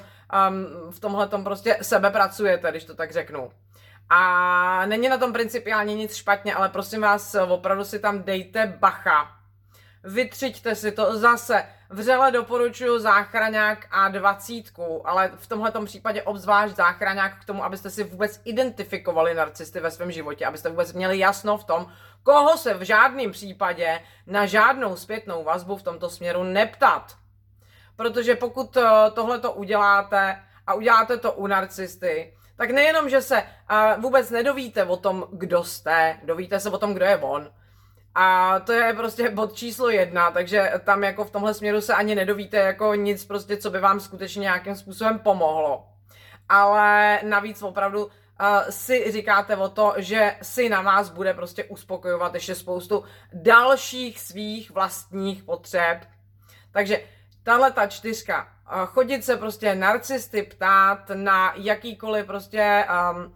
um, 0.50 0.92
v 0.92 1.00
tomhletom 1.00 1.44
prostě 1.44 1.78
sebe 1.82 2.10
pracujete, 2.10 2.72
když 2.72 2.84
to 2.84 2.96
tak 2.96 3.12
řeknu. 3.12 3.52
A 4.10 4.86
není 4.86 5.10
na 5.10 5.18
tom 5.18 5.34
principiálně 5.34 5.96
nic 5.96 6.16
špatně, 6.16 6.56
ale 6.56 6.70
prosím 6.70 7.02
vás, 7.02 7.36
opravdu 7.50 7.84
si 7.84 8.00
tam 8.00 8.24
dejte 8.24 8.78
bacha. 8.80 9.32
Vytřiďte 10.04 10.76
si 10.76 10.92
to 10.92 11.18
zase. 11.18 11.66
Vřele 11.90 12.32
doporučuji 12.32 13.00
záchraňák 13.00 13.88
a 13.92 14.10
dvacítku, 14.10 15.08
ale 15.08 15.32
v 15.36 15.48
tomhle 15.48 15.72
případě 15.86 16.24
obzvlášť 16.24 16.76
záchraňák 16.76 17.42
k 17.42 17.46
tomu, 17.46 17.64
abyste 17.64 17.90
si 17.90 18.04
vůbec 18.04 18.42
identifikovali 18.46 19.34
narcisty 19.34 19.80
ve 19.80 19.92
svém 19.92 20.12
životě, 20.12 20.46
abyste 20.46 20.70
vůbec 20.70 20.94
měli 20.94 21.20
jasno 21.20 21.58
v 21.58 21.64
tom, 21.64 21.88
koho 22.24 22.58
se 22.58 22.74
v 22.74 22.82
žádném 22.82 23.32
případě 23.32 24.00
na 24.28 24.46
žádnou 24.46 24.96
zpětnou 24.96 25.44
vazbu 25.44 25.78
v 25.78 25.84
tomto 25.84 26.10
směru 26.10 26.44
neptat. 26.44 27.16
Protože 28.00 28.36
pokud 28.36 28.78
eh, 28.78 28.90
tohle 29.14 29.40
to 29.40 29.52
uděláte 29.52 30.40
a 30.68 30.74
uděláte 30.74 31.18
to 31.18 31.32
u 31.34 31.48
narcisty, 31.48 32.34
tak 32.56 32.72
nejenom, 32.72 33.10
že 33.10 33.22
se 33.22 33.44
eh, 33.44 33.96
vůbec 33.98 34.30
nedovíte 34.30 34.84
o 34.84 34.98
tom, 34.98 35.28
kdo 35.32 35.64
jste, 35.64 36.20
dovíte 36.24 36.60
se 36.60 36.70
o 36.70 36.78
tom, 36.78 36.94
kdo 36.94 37.06
je 37.06 37.18
on. 37.18 37.50
A 38.16 38.60
to 38.60 38.72
je 38.72 38.94
prostě 38.94 39.30
bod 39.30 39.54
číslo 39.54 39.90
jedna, 39.90 40.32
takže 40.32 40.72
tam 40.84 41.04
jako 41.04 41.24
v 41.24 41.32
tomhle 41.32 41.54
směru 41.54 41.82
se 41.82 41.94
ani 41.94 42.16
nedovíte 42.16 42.58
jako 42.58 42.96
nic 42.96 43.26
prostě, 43.26 43.58
co 43.58 43.70
by 43.70 43.80
vám 43.80 44.00
skutečně 44.00 44.42
nějakým 44.42 44.76
způsobem 44.76 45.20
pomohlo. 45.20 45.88
Ale 46.50 47.20
navíc 47.24 47.62
opravdu 47.62 48.06
uh, 48.06 48.12
si 48.70 49.12
říkáte 49.12 49.56
o 49.56 49.70
to, 49.70 49.94
že 49.98 50.36
si 50.42 50.70
na 50.70 50.82
vás 50.82 51.10
bude 51.10 51.34
prostě 51.34 51.64
uspokojovat 51.64 52.34
ještě 52.34 52.56
spoustu 52.56 53.04
dalších 53.34 54.20
svých 54.20 54.72
vlastních 54.72 55.44
potřeb. 55.44 55.98
Takže 56.72 57.00
tahle 57.50 57.72
ta 57.72 57.88
čtyřka, 57.88 58.48
chodit 58.86 59.26
se 59.26 59.38
prostě 59.38 59.76
narcisty 59.76 60.44
ptát 60.44 61.12
na 61.14 61.54
jakýkoliv 61.56 62.26
prostě 62.26 62.86
um, 62.90 63.36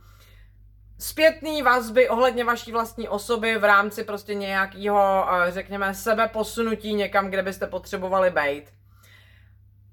zpětný 0.99 1.61
vazby 1.61 2.09
ohledně 2.09 2.43
vaší 2.43 2.71
vlastní 2.71 3.09
osoby 3.09 3.57
v 3.57 3.63
rámci 3.63 4.03
prostě 4.03 4.35
nějakého, 4.35 5.25
uh, 5.27 5.53
řekněme, 5.53 5.93
sebeposunutí 5.93 6.93
někam, 6.93 7.29
kde 7.29 7.41
byste 7.43 7.67
potřebovali 7.67 8.29
být. 8.29 8.63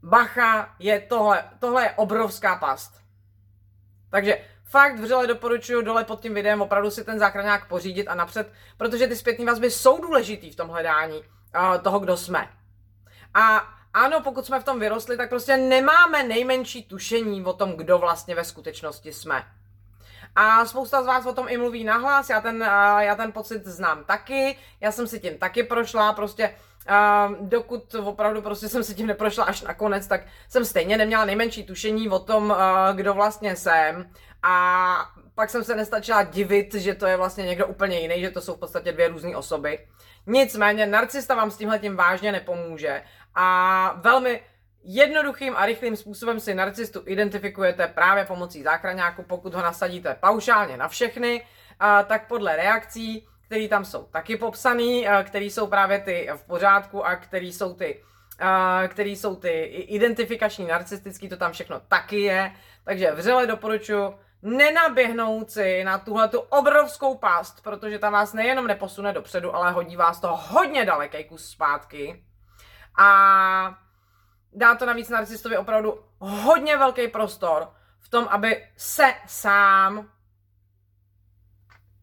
Bacha, 0.03 0.75
je 0.79 1.01
tohle, 1.01 1.45
tohle 1.59 1.83
je 1.83 1.91
obrovská 1.91 2.57
past. 2.57 3.01
Takže 4.11 4.39
fakt 4.65 4.99
vřele 4.99 5.27
doporučuji 5.27 5.83
dole 5.83 6.05
pod 6.05 6.21
tím 6.21 6.35
videem 6.35 6.63
opravdu 6.63 6.91
si 6.91 7.05
ten 7.05 7.19
záchranák 7.19 7.69
pořídit 7.69 8.09
a 8.09 8.15
napřed, 8.15 8.53
protože 8.77 9.07
ty 9.07 9.17
zpětné 9.17 9.45
vazby 9.45 9.71
jsou 9.71 10.01
důležitý 10.01 10.51
v 10.51 10.57
tom 10.57 10.69
hledání 10.69 11.19
uh, 11.19 11.83
toho, 11.83 11.99
kdo 11.99 12.17
jsme. 12.17 12.49
A 13.35 13.80
ano, 13.94 14.20
pokud 14.20 14.46
jsme 14.46 14.61
v 14.61 14.64
tom 14.64 14.81
vyrostli, 14.81 15.16
tak 15.16 15.29
prostě 15.29 15.57
nemáme 15.57 16.22
nejmenší 16.22 16.85
tušení 16.85 17.44
o 17.44 17.53
tom, 17.53 17.72
kdo 17.72 17.98
vlastně 17.98 18.35
ve 18.35 18.44
skutečnosti 18.44 19.12
jsme. 19.12 19.44
A 20.37 20.64
spousta 20.64 21.03
z 21.03 21.07
vás 21.07 21.26
o 21.26 21.33
tom 21.33 21.46
i 21.48 21.57
mluví 21.57 21.85
nahlas, 21.85 22.31
já 22.31 22.40
ten, 22.40 22.61
já 22.98 23.14
ten 23.14 23.33
pocit 23.33 23.66
znám 23.66 24.05
taky, 24.05 24.57
já 24.81 24.92
jsem 24.92 25.07
si 25.07 25.20
tím 25.20 25.38
taky 25.38 25.62
prošla, 25.62 26.12
prostě 26.12 26.55
dokud 27.40 27.94
opravdu 27.94 28.42
prostě 28.42 28.68
jsem 28.68 28.85
si 28.85 28.94
tím 28.94 29.07
neprošla 29.07 29.44
až 29.44 29.62
nakonec, 29.62 30.07
tak 30.07 30.20
jsem 30.48 30.64
stejně 30.64 30.96
neměla 30.96 31.24
nejmenší 31.24 31.64
tušení 31.64 32.09
o 32.09 32.18
tom, 32.18 32.57
kdo 32.94 33.14
vlastně 33.14 33.57
jsem. 33.57 34.11
A 34.42 34.94
pak 35.35 35.50
jsem 35.50 35.64
se 35.64 35.76
nestačila 35.76 36.22
divit, 36.22 36.74
že 36.74 36.94
to 36.94 37.07
je 37.07 37.16
vlastně 37.16 37.44
někdo 37.44 37.66
úplně 37.66 38.00
jiný, 38.00 38.20
že 38.20 38.31
to 38.31 38.40
jsou 38.40 38.55
v 38.55 38.61
podstatě 38.61 38.92
dvě 38.92 39.09
různé 39.09 39.37
osoby. 39.37 39.87
Nicméně, 40.26 40.87
narcista 40.87 41.35
vám 41.35 41.50
s 41.50 41.57
tímhle 41.57 41.79
tím 41.79 41.96
vážně 41.96 42.33
nepomůže 42.33 43.03
a 43.35 43.93
velmi 43.97 44.43
Jednoduchým 44.85 45.57
a 45.57 45.66
rychlým 45.66 45.97
způsobem 45.97 46.40
si 46.40 46.55
narcistu 46.55 47.03
identifikujete 47.07 47.87
právě 47.87 48.25
pomocí 48.25 48.62
záchraňáku, 48.62 49.23
pokud 49.23 49.55
ho 49.55 49.62
nasadíte 49.62 50.16
paušálně 50.21 50.77
na 50.77 50.88
všechny, 50.88 51.47
tak 52.07 52.29
podle 52.29 52.57
reakcí, 52.57 53.27
které 53.47 53.69
tam 53.69 53.85
jsou 53.85 54.03
taky 54.03 54.37
popsané, 54.37 55.25
které 55.25 55.45
jsou 55.45 55.66
právě 55.66 55.99
ty 55.99 56.29
v 56.37 56.47
pořádku 56.47 57.07
a 57.07 57.16
které 57.16 57.47
jsou 57.47 57.75
ty 57.75 58.03
který 58.88 59.16
jsou 59.16 59.37
ty 59.37 59.62
identifikační, 59.88 60.66
narcistický, 60.66 61.29
to 61.29 61.37
tam 61.37 61.53
všechno 61.53 61.81
taky 61.81 62.21
je. 62.21 62.53
Takže 62.85 63.12
vřele 63.12 63.47
doporučuji 63.47 64.19
nenaběhnout 64.43 65.51
si 65.51 65.85
na 65.85 65.99
tuhle 65.99 66.29
tu 66.29 66.38
obrovskou 66.40 67.19
past, 67.19 67.62
protože 67.62 67.99
ta 67.99 68.11
vás 68.11 68.33
nejenom 68.33 68.66
neposune 68.66 69.12
dopředu, 69.12 69.55
ale 69.55 69.73
hodí 69.73 69.97
vás 69.97 70.21
to 70.21 70.37
hodně 70.37 70.85
daleký 70.85 71.25
kus 71.25 71.51
zpátky. 71.51 72.25
A 72.98 73.79
dá 74.53 74.74
to 74.74 74.87
navíc 74.87 75.09
narcistovi 75.09 75.59
opravdu 75.59 76.05
hodně 76.18 76.76
velký 76.76 77.09
prostor 77.09 77.72
v 77.98 78.09
tom, 78.09 78.29
aby 78.31 78.68
se 78.76 79.14
sám 79.26 80.09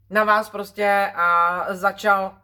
na 0.10 0.23
vás 0.23 0.50
prostě 0.50 1.12
a, 1.15 1.65
začal, 1.73 2.38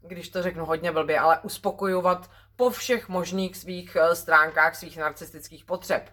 když 0.00 0.28
to 0.28 0.42
řeknu 0.42 0.64
hodně 0.64 0.92
blbě, 0.92 1.18
ale 1.18 1.40
uspokojovat 1.40 2.30
po 2.56 2.70
všech 2.70 3.08
možných 3.08 3.56
svých 3.56 3.96
eh, 3.96 4.16
stránkách 4.16 4.76
svých 4.76 4.96
narcistických 4.96 5.64
potřeb. 5.64 6.10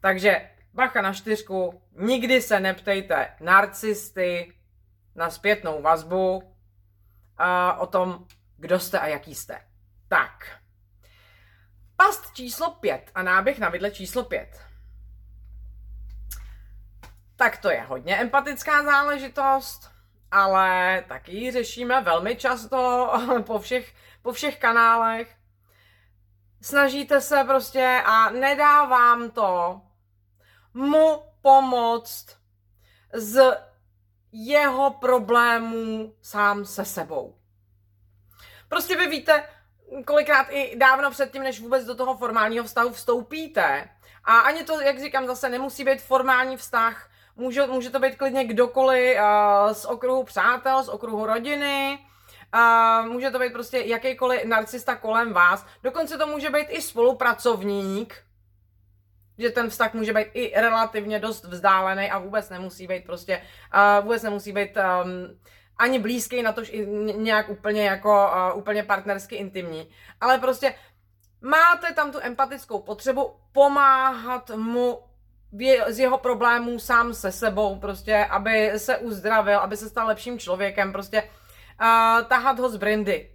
Takže 0.00 0.50
bacha 0.74 1.02
na 1.02 1.12
čtyřku, 1.12 1.82
nikdy 1.92 2.42
se 2.42 2.60
neptejte 2.60 3.36
narcisty 3.40 4.52
na 5.14 5.30
zpětnou 5.30 5.82
vazbu 5.82 6.54
a 7.36 7.78
o 7.78 7.86
tom, 7.86 8.26
kdo 8.56 8.80
jste 8.80 8.98
a 8.98 9.06
jaký 9.06 9.34
jste. 9.34 9.60
Tak. 10.08 10.61
Past 12.06 12.34
číslo 12.34 12.70
5 12.70 13.10
a 13.14 13.22
náběh 13.22 13.58
na 13.58 13.68
vidle 13.68 13.90
číslo 13.90 14.24
5. 14.24 14.60
Tak 17.36 17.58
to 17.58 17.70
je 17.70 17.82
hodně 17.82 18.16
empatická 18.16 18.82
záležitost, 18.82 19.90
ale 20.30 21.04
taky 21.08 21.36
ji 21.36 21.50
řešíme 21.50 22.00
velmi 22.00 22.36
často 22.36 23.12
po 23.46 23.58
všech, 23.58 23.94
po 24.22 24.32
všech 24.32 24.58
kanálech 24.58 25.36
snažíte 26.60 27.20
se 27.20 27.44
prostě 27.44 28.02
a 28.06 28.30
nedávám 28.30 29.30
to 29.30 29.80
mu 30.74 31.22
pomoct 31.42 32.36
z 33.14 33.58
jeho 34.32 34.90
problémů 34.90 36.14
sám 36.22 36.64
se 36.64 36.84
sebou. 36.84 37.38
Prostě 38.68 38.96
vy 38.96 39.06
víte, 39.06 39.48
kolikrát 40.04 40.46
i 40.50 40.76
dávno 40.76 41.10
předtím, 41.10 41.42
než 41.42 41.60
vůbec 41.60 41.84
do 41.84 41.94
toho 41.94 42.16
formálního 42.16 42.64
vztahu 42.64 42.92
vstoupíte, 42.92 43.88
a 44.24 44.38
ani 44.38 44.64
to, 44.64 44.80
jak 44.80 45.00
říkám, 45.00 45.26
zase 45.26 45.48
nemusí 45.48 45.84
být 45.84 46.02
formální 46.02 46.56
vztah, 46.56 47.10
může, 47.36 47.66
může 47.66 47.90
to 47.90 47.98
být 47.98 48.16
klidně 48.16 48.44
kdokoliv 48.44 49.16
uh, 49.16 49.72
z 49.72 49.84
okruhu 49.84 50.24
přátel, 50.24 50.82
z 50.82 50.88
okruhu 50.88 51.26
rodiny, 51.26 51.98
a 52.52 53.02
může 53.02 53.30
to 53.30 53.38
být 53.38 53.52
prostě 53.52 53.78
jakýkoliv 53.78 54.44
narcista 54.44 54.94
kolem 54.94 55.32
vás. 55.32 55.66
Dokonce 55.82 56.18
to 56.18 56.26
může 56.26 56.50
být 56.50 56.66
i 56.68 56.82
spolupracovník, 56.82 58.22
že 59.38 59.50
ten 59.50 59.70
vztah 59.70 59.94
může 59.94 60.12
být 60.12 60.28
i 60.34 60.52
relativně 60.60 61.18
dost 61.18 61.44
vzdálený 61.44 62.10
a 62.10 62.18
vůbec 62.18 62.50
nemusí 62.50 62.86
být 62.86 63.04
prostě, 63.04 63.42
uh, 63.74 64.04
vůbec 64.04 64.22
nemusí 64.22 64.52
být 64.52 64.76
um, 64.76 65.38
ani 65.82 65.98
blízký, 65.98 66.42
na 66.42 66.52
tož 66.52 66.70
i 66.72 66.86
nějak 67.16 67.48
úplně 67.48 67.86
jako 67.86 68.30
uh, 68.52 68.58
úplně 68.58 68.82
partnersky 68.82 69.36
intimní. 69.36 69.90
Ale 70.20 70.38
prostě 70.38 70.74
máte 71.40 71.92
tam 71.92 72.12
tu 72.12 72.18
empatickou 72.22 72.82
potřebu 72.82 73.36
pomáhat 73.52 74.50
mu 74.50 74.98
z 75.88 75.98
jeho 75.98 76.18
problémů 76.18 76.78
sám 76.78 77.14
se 77.14 77.32
sebou, 77.32 77.78
prostě, 77.78 78.24
aby 78.24 78.72
se 78.76 78.98
uzdravil, 78.98 79.58
aby 79.58 79.76
se 79.76 79.88
stal 79.88 80.06
lepším 80.06 80.38
člověkem, 80.38 80.92
prostě 80.92 81.22
uh, 81.22 82.24
tahat 82.28 82.58
ho 82.58 82.68
z 82.68 82.76
brandy. 82.76 83.30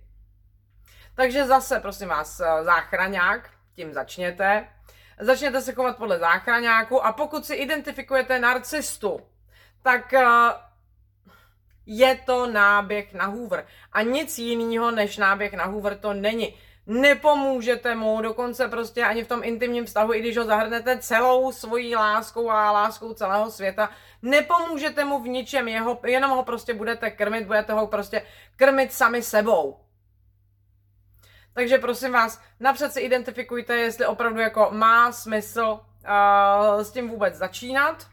Takže 1.16 1.46
zase, 1.46 1.80
prosím 1.80 2.08
vás, 2.08 2.40
eh, 2.40 2.64
záchraňák, 2.64 3.50
tím 3.76 3.94
začněte. 3.94 4.68
Začněte 5.20 5.62
se 5.62 5.74
chovat 5.74 5.98
podle 5.98 6.20
záchraňáku 6.20 7.06
a 7.06 7.12
pokud 7.12 7.46
si 7.46 7.56
identifikujete 7.56 8.40
narcistu, 8.40 9.20
tak 9.84 10.14
uh, 10.14 10.22
je 11.88 12.20
to 12.26 12.48
náběh 12.48 13.14
na 13.14 13.26
Hoover. 13.26 13.66
A 13.92 14.02
nic 14.02 14.38
jiného 14.38 14.92
než 14.92 15.18
náběh 15.18 15.54
na 15.54 15.66
Hoover 15.66 15.98
to 15.98 16.14
není 16.14 16.54
nepomůžete 16.88 17.96
mu, 17.96 18.22
dokonce 18.22 18.68
prostě 18.68 19.04
ani 19.04 19.24
v 19.24 19.28
tom 19.28 19.44
intimním 19.44 19.86
vztahu, 19.86 20.14
i 20.14 20.20
když 20.20 20.38
ho 20.38 20.46
zahrnete 20.46 20.98
celou 20.98 21.52
svojí 21.52 21.96
láskou 21.96 22.50
a 22.50 22.72
láskou 22.72 23.14
celého 23.14 23.52
světa, 23.52 23.90
nepomůžete 24.22 25.06
mu 25.06 25.20
v 25.20 25.28
ničem, 25.28 25.68
jeho, 25.68 26.00
jenom 26.06 26.32
ho 26.32 26.44
prostě 26.44 26.74
budete 26.74 27.12
krmit, 27.12 27.48
budete 27.48 27.74
ho 27.74 27.88
prostě 27.88 28.22
krmit 28.56 28.94
sami 28.94 29.24
sebou. 29.24 29.78
Takže 31.54 31.78
prosím 31.78 32.12
vás, 32.12 32.42
napřed 32.60 32.94
si 32.94 33.00
identifikujte, 33.02 33.78
jestli 33.78 34.06
opravdu 34.06 34.40
jako 34.40 34.68
má 34.72 35.12
smysl 35.12 35.80
uh, 35.80 36.82
s 36.82 36.92
tím 36.92 37.10
vůbec 37.10 37.36
začínat. 37.36 38.08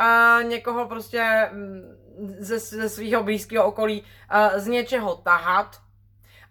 Uh, 0.00 0.44
někoho 0.44 0.88
prostě 0.88 1.50
mm, 1.52 2.01
ze, 2.38 2.58
ze 2.58 2.88
svého 2.88 3.22
blízkého 3.22 3.64
okolí 3.64 4.02
uh, 4.02 4.58
z 4.58 4.66
něčeho 4.66 5.14
tahat, 5.14 5.82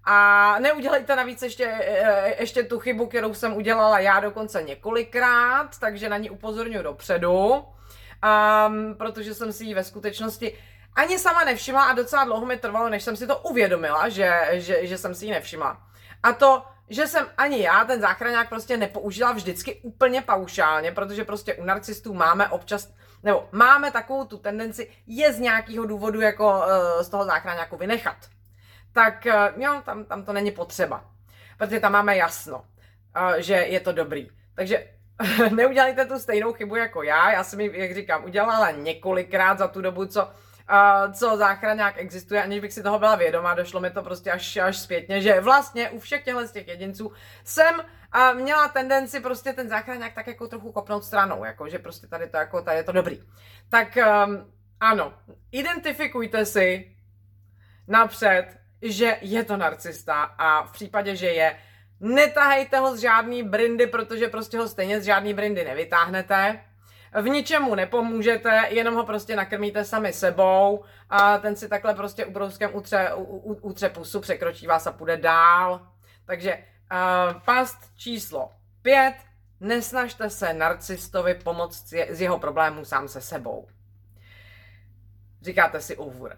a 0.03 0.59
neudělejte 0.59 1.15
navíc 1.15 1.41
ještě, 1.41 1.65
e, 1.65 2.35
ještě 2.39 2.63
tu 2.63 2.79
chybu, 2.79 3.07
kterou 3.07 3.33
jsem 3.33 3.53
udělala 3.53 3.99
já 3.99 4.19
dokonce 4.19 4.63
několikrát, 4.63 5.79
takže 5.79 6.09
na 6.09 6.17
ní 6.17 6.29
upozorňuji 6.29 6.83
dopředu, 6.83 7.53
um, 7.53 8.95
protože 8.97 9.33
jsem 9.33 9.53
si 9.53 9.65
ji 9.65 9.73
ve 9.73 9.83
skutečnosti 9.83 10.57
ani 10.95 11.19
sama 11.19 11.43
nevšimla 11.43 11.83
a 11.83 11.93
docela 11.93 12.23
dlouho 12.23 12.45
mi 12.45 12.57
trvalo, 12.57 12.89
než 12.89 13.03
jsem 13.03 13.15
si 13.15 13.27
to 13.27 13.37
uvědomila, 13.37 14.09
že, 14.09 14.49
že, 14.51 14.87
že 14.87 14.97
jsem 14.97 15.15
si 15.15 15.25
ji 15.25 15.31
nevšimla. 15.31 15.81
A 16.23 16.33
to, 16.33 16.63
že 16.89 17.07
jsem 17.07 17.27
ani 17.37 17.61
já 17.61 17.85
ten 17.85 18.01
záchraňák 18.01 18.49
prostě 18.49 18.77
nepoužila 18.77 19.31
vždycky 19.31 19.79
úplně 19.83 20.21
paušálně, 20.21 20.91
protože 20.91 21.25
prostě 21.25 21.53
u 21.53 21.63
narcistů 21.63 22.13
máme 22.13 22.49
občas, 22.49 22.93
nebo 23.23 23.49
máme 23.51 23.91
takovou 23.91 24.25
tu 24.25 24.37
tendenci 24.37 24.91
je 25.07 25.33
z 25.33 25.39
nějakého 25.39 25.85
důvodu 25.85 26.21
jako 26.21 26.49
uh, 26.49 27.01
z 27.01 27.09
toho 27.09 27.25
záchraňáku 27.25 27.77
vynechat 27.77 28.17
tak 28.93 29.25
eh, 29.25 29.53
jo, 29.57 29.81
tam, 29.85 30.05
tam 30.05 30.25
to 30.25 30.33
není 30.33 30.51
potřeba. 30.51 31.05
Protože 31.57 31.79
tam 31.79 31.91
máme 31.91 32.17
jasno, 32.17 32.65
eh, 33.15 33.41
že 33.41 33.53
je 33.53 33.79
to 33.79 33.91
dobrý. 33.91 34.29
Takže 34.55 34.87
neudělejte 35.55 36.05
tu 36.05 36.19
stejnou 36.19 36.53
chybu 36.53 36.75
jako 36.75 37.03
já. 37.03 37.31
Já 37.31 37.43
jsem 37.43 37.59
ji, 37.59 37.71
jak 37.73 37.95
říkám, 37.95 38.25
udělala 38.25 38.71
několikrát 38.71 39.57
za 39.57 39.67
tu 39.67 39.81
dobu, 39.81 40.05
co, 40.05 40.25
uh, 40.25 41.13
co 41.13 41.37
záchranák 41.37 41.93
existuje, 41.97 42.43
aniž 42.43 42.59
bych 42.59 42.73
si 42.73 42.83
toho 42.83 42.99
byla 42.99 43.15
vědomá. 43.15 43.53
Došlo 43.53 43.79
mi 43.79 43.91
to 43.91 44.03
prostě 44.03 44.31
až, 44.31 44.57
až 44.57 44.77
zpětně, 44.77 45.21
že 45.21 45.41
vlastně 45.41 45.89
u 45.89 45.99
všech 45.99 46.23
těchto 46.23 46.47
těch 46.47 46.67
jedinců 46.67 47.11
jsem 47.43 47.81
uh, 48.15 48.39
měla 48.41 48.67
tendenci 48.67 49.19
prostě 49.19 49.53
ten 49.53 49.69
záchranák 49.69 50.13
tak 50.13 50.27
jako 50.27 50.47
trochu 50.47 50.71
kopnout 50.71 51.03
stranou, 51.03 51.45
jako 51.45 51.69
že 51.69 51.79
prostě 51.79 52.07
tady 52.07 52.27
to 52.27 52.37
jako, 52.37 52.61
tady 52.61 52.77
je 52.77 52.83
to 52.83 52.91
dobrý. 52.91 53.23
Tak 53.69 53.97
um, 53.97 54.51
ano, 54.79 55.13
identifikujte 55.51 56.45
si 56.45 56.95
napřed, 57.87 58.45
že 58.81 59.17
je 59.21 59.43
to 59.43 59.57
narcista 59.57 60.23
a 60.23 60.63
v 60.63 60.71
případě, 60.71 61.15
že 61.15 61.27
je, 61.27 61.57
netahejte 61.99 62.79
ho 62.79 62.97
z 62.97 62.99
žádný 62.99 63.43
brindy, 63.43 63.87
protože 63.87 64.27
prostě 64.27 64.57
ho 64.57 64.67
stejně 64.67 65.01
z 65.01 65.03
žádný 65.03 65.33
brindy 65.33 65.63
nevytáhnete. 65.63 66.61
V 67.21 67.29
ničemu 67.29 67.75
nepomůžete, 67.75 68.67
jenom 68.69 68.95
ho 68.95 69.05
prostě 69.05 69.35
nakrmíte 69.35 69.85
sami 69.85 70.13
sebou 70.13 70.83
a 71.09 71.37
ten 71.37 71.55
si 71.55 71.67
takhle 71.67 71.93
prostě 71.93 72.25
ubrouskem 72.25 72.69
utře, 72.73 73.13
utře 73.43 73.89
pusu, 73.89 74.19
překročí 74.19 74.67
vás 74.67 74.87
a 74.87 74.91
půjde 74.91 75.17
dál. 75.17 75.87
Takže 76.25 76.63
uh, 76.91 77.41
past 77.41 77.91
číslo 77.95 78.51
5. 78.81 79.15
Nesnažte 79.59 80.29
se 80.29 80.53
narcistovi 80.53 81.33
pomoct 81.33 81.87
z 82.09 82.21
jeho 82.21 82.39
problémů 82.39 82.85
sám 82.85 83.07
se 83.07 83.21
sebou. 83.21 83.67
Říkáte 85.41 85.81
si 85.81 85.97
uvůr. 85.97 86.37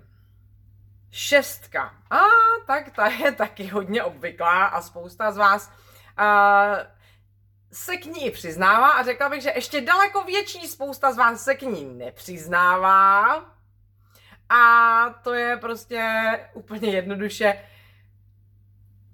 Šestka. 1.12 1.94
A 2.10 2.22
tak 2.68 2.92
ta 2.92 3.08
je 3.08 3.32
taky 3.32 3.68
hodně 3.68 4.04
obvyklá 4.04 4.66
a 4.66 4.82
spousta 4.82 5.32
z 5.32 5.38
vás 5.38 5.72
uh, 6.20 6.78
se 7.72 7.98
k 7.98 8.06
ní 8.06 8.32
přiznává 8.32 8.90
a 8.90 9.04
řekla 9.04 9.30
bych, 9.30 9.42
že 9.42 9.52
ještě 9.56 9.82
daleko 9.82 10.24
větší 10.24 10.68
spousta 10.68 11.12
z 11.12 11.18
vás 11.18 11.44
se 11.44 11.56
k 11.56 11.62
ní 11.62 11.86
nepřiznává. 11.86 13.36
A 14.50 15.10
to 15.24 15.34
je 15.34 15.58
prostě 15.58 16.10
úplně 16.54 16.90
jednoduše, 16.90 17.64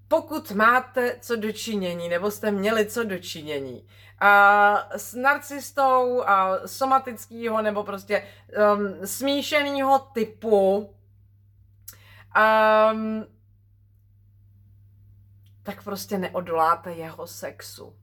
pokud 0.09 0.51
máte 0.51 1.17
co 1.21 1.35
dočinění, 1.35 2.09
nebo 2.09 2.31
jste 2.31 2.51
měli 2.51 2.85
co 2.85 3.03
dočinění 3.03 3.81
uh, 4.21 4.77
s 4.95 5.13
narcistou 5.13 6.17
uh, 6.17 6.25
somatického 6.65 7.61
nebo 7.61 7.83
prostě 7.83 8.27
um, 8.73 9.07
smíšeného 9.07 9.99
typu, 9.99 10.77
um, 12.93 13.25
tak 15.63 15.83
prostě 15.83 16.17
neodoláte 16.17 16.91
jeho 16.93 17.27
sexu. 17.27 17.95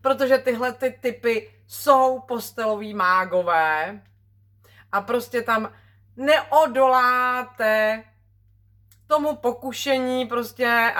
protože 0.00 0.38
tyhle 0.38 0.72
ty 0.72 0.98
typy 1.00 1.50
jsou 1.66 2.20
posteloví 2.20 2.94
mágové 2.94 4.02
a 4.92 5.00
prostě 5.00 5.42
tam 5.42 5.72
neodoláte 6.16 8.04
tomu 9.08 9.36
pokušení 9.36 10.26
prostě 10.26 10.94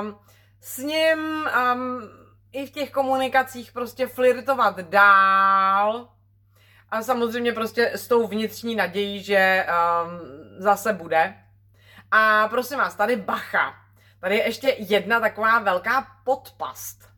um, 0.00 0.18
s 0.60 0.78
ním 0.78 1.18
um, 1.18 2.02
i 2.52 2.66
v 2.66 2.70
těch 2.70 2.90
komunikacích 2.90 3.72
prostě 3.72 4.06
flirtovat 4.06 4.80
dál 4.80 6.08
a 6.88 7.02
samozřejmě 7.02 7.52
prostě 7.52 7.90
s 7.94 8.08
tou 8.08 8.26
vnitřní 8.26 8.74
nadějí, 8.74 9.22
že 9.22 9.66
um, 9.66 10.20
zase 10.58 10.92
bude. 10.92 11.34
A 12.10 12.48
prosím 12.48 12.78
vás, 12.78 12.94
tady 12.94 13.16
bacha. 13.16 13.74
Tady 14.20 14.36
je 14.36 14.46
ještě 14.46 14.76
jedna 14.78 15.20
taková 15.20 15.58
velká 15.58 16.06
podpast. 16.24 17.10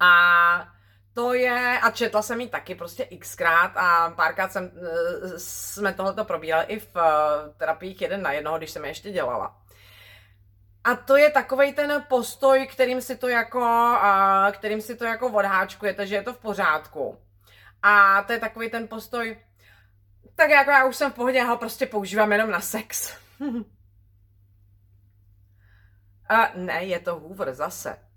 A 0.00 0.72
to 1.14 1.34
je, 1.34 1.80
a 1.82 1.90
četla 1.90 2.22
jsem 2.22 2.40
ji 2.40 2.48
taky 2.48 2.74
prostě 2.74 3.08
xkrát 3.18 3.76
a 3.76 4.10
párkrát 4.10 4.52
jsem, 4.52 4.70
eh, 4.76 5.38
jsme 5.38 5.92
tohleto 5.92 6.24
probírali 6.24 6.64
i 6.64 6.78
v 6.78 6.96
uh, 6.96 7.02
terapiích 7.56 8.00
jeden 8.00 8.22
na 8.22 8.32
jednoho, 8.32 8.58
když 8.58 8.70
jsem 8.70 8.84
je 8.84 8.90
ještě 8.90 9.10
dělala. 9.10 9.58
A 10.84 10.94
to 10.96 11.16
je 11.16 11.30
takový 11.30 11.72
ten 11.72 12.04
postoj, 12.08 12.66
kterým 12.66 13.00
si 13.00 13.16
to 13.16 13.28
jako, 13.28 13.96
kterým 14.52 14.80
si 14.80 14.96
to 14.96 15.04
jako 15.04 15.28
odháčkujete, 15.28 16.06
že 16.06 16.14
je 16.14 16.22
to 16.22 16.32
v 16.32 16.38
pořádku. 16.38 17.18
A 17.82 18.22
to 18.22 18.32
je 18.32 18.38
takový 18.38 18.70
ten 18.70 18.88
postoj, 18.88 19.38
tak 20.34 20.50
jako 20.50 20.70
já 20.70 20.84
už 20.84 20.96
jsem 20.96 21.12
v 21.12 21.14
pohodě, 21.14 21.38
já 21.38 21.44
ho 21.44 21.56
prostě 21.56 21.86
používám 21.86 22.32
jenom 22.32 22.50
na 22.50 22.60
sex. 22.60 23.16
a 26.28 26.50
ne, 26.54 26.84
je 26.84 27.00
to 27.00 27.18
Hoover 27.18 27.54
zase 27.54 28.11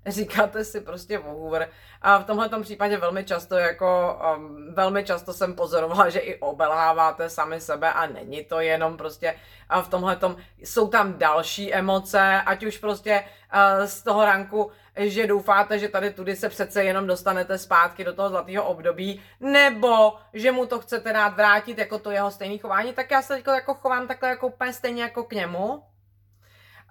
říkáte 0.06 0.64
si 0.64 0.80
prostě 0.80 1.18
Hoover. 1.18 1.70
A 2.02 2.18
v 2.18 2.24
tomhle 2.24 2.48
případě 2.62 2.96
velmi 2.96 3.24
často 3.24 3.56
jako, 3.56 4.20
um, 4.36 4.74
velmi 4.74 5.04
často 5.04 5.32
jsem 5.32 5.54
pozorovala, 5.54 6.08
že 6.08 6.18
i 6.18 6.38
obelháváte 6.38 7.30
sami 7.30 7.60
sebe 7.60 7.92
a 7.92 8.06
není 8.06 8.44
to 8.44 8.60
jenom 8.60 8.96
prostě 8.96 9.34
a 9.68 9.82
v 9.82 9.88
tomhle 9.88 10.18
jsou 10.58 10.88
tam 10.88 11.18
další 11.18 11.74
emoce, 11.74 12.42
ať 12.46 12.64
už 12.64 12.78
prostě 12.78 13.24
uh, 13.54 13.86
z 13.86 14.02
toho 14.02 14.24
ranku, 14.24 14.70
že 14.96 15.26
doufáte, 15.26 15.78
že 15.78 15.88
tady 15.88 16.10
tudy 16.10 16.36
se 16.36 16.48
přece 16.48 16.84
jenom 16.84 17.06
dostanete 17.06 17.58
zpátky 17.58 18.04
do 18.04 18.12
toho 18.12 18.28
zlatého 18.28 18.64
období, 18.64 19.22
nebo 19.40 20.14
že 20.32 20.52
mu 20.52 20.66
to 20.66 20.80
chcete 20.80 21.12
dát 21.12 21.36
vrátit 21.36 21.78
jako 21.78 21.98
to 21.98 22.10
jeho 22.10 22.30
stejné 22.30 22.58
chování, 22.58 22.92
tak 22.92 23.10
já 23.10 23.22
se 23.22 23.34
teď 23.34 23.46
jako 23.46 23.74
chovám 23.74 24.08
takhle 24.08 24.28
jako 24.28 24.46
úplně 24.46 24.72
stejně 24.72 25.02
jako 25.02 25.24
k 25.24 25.32
němu 25.32 25.82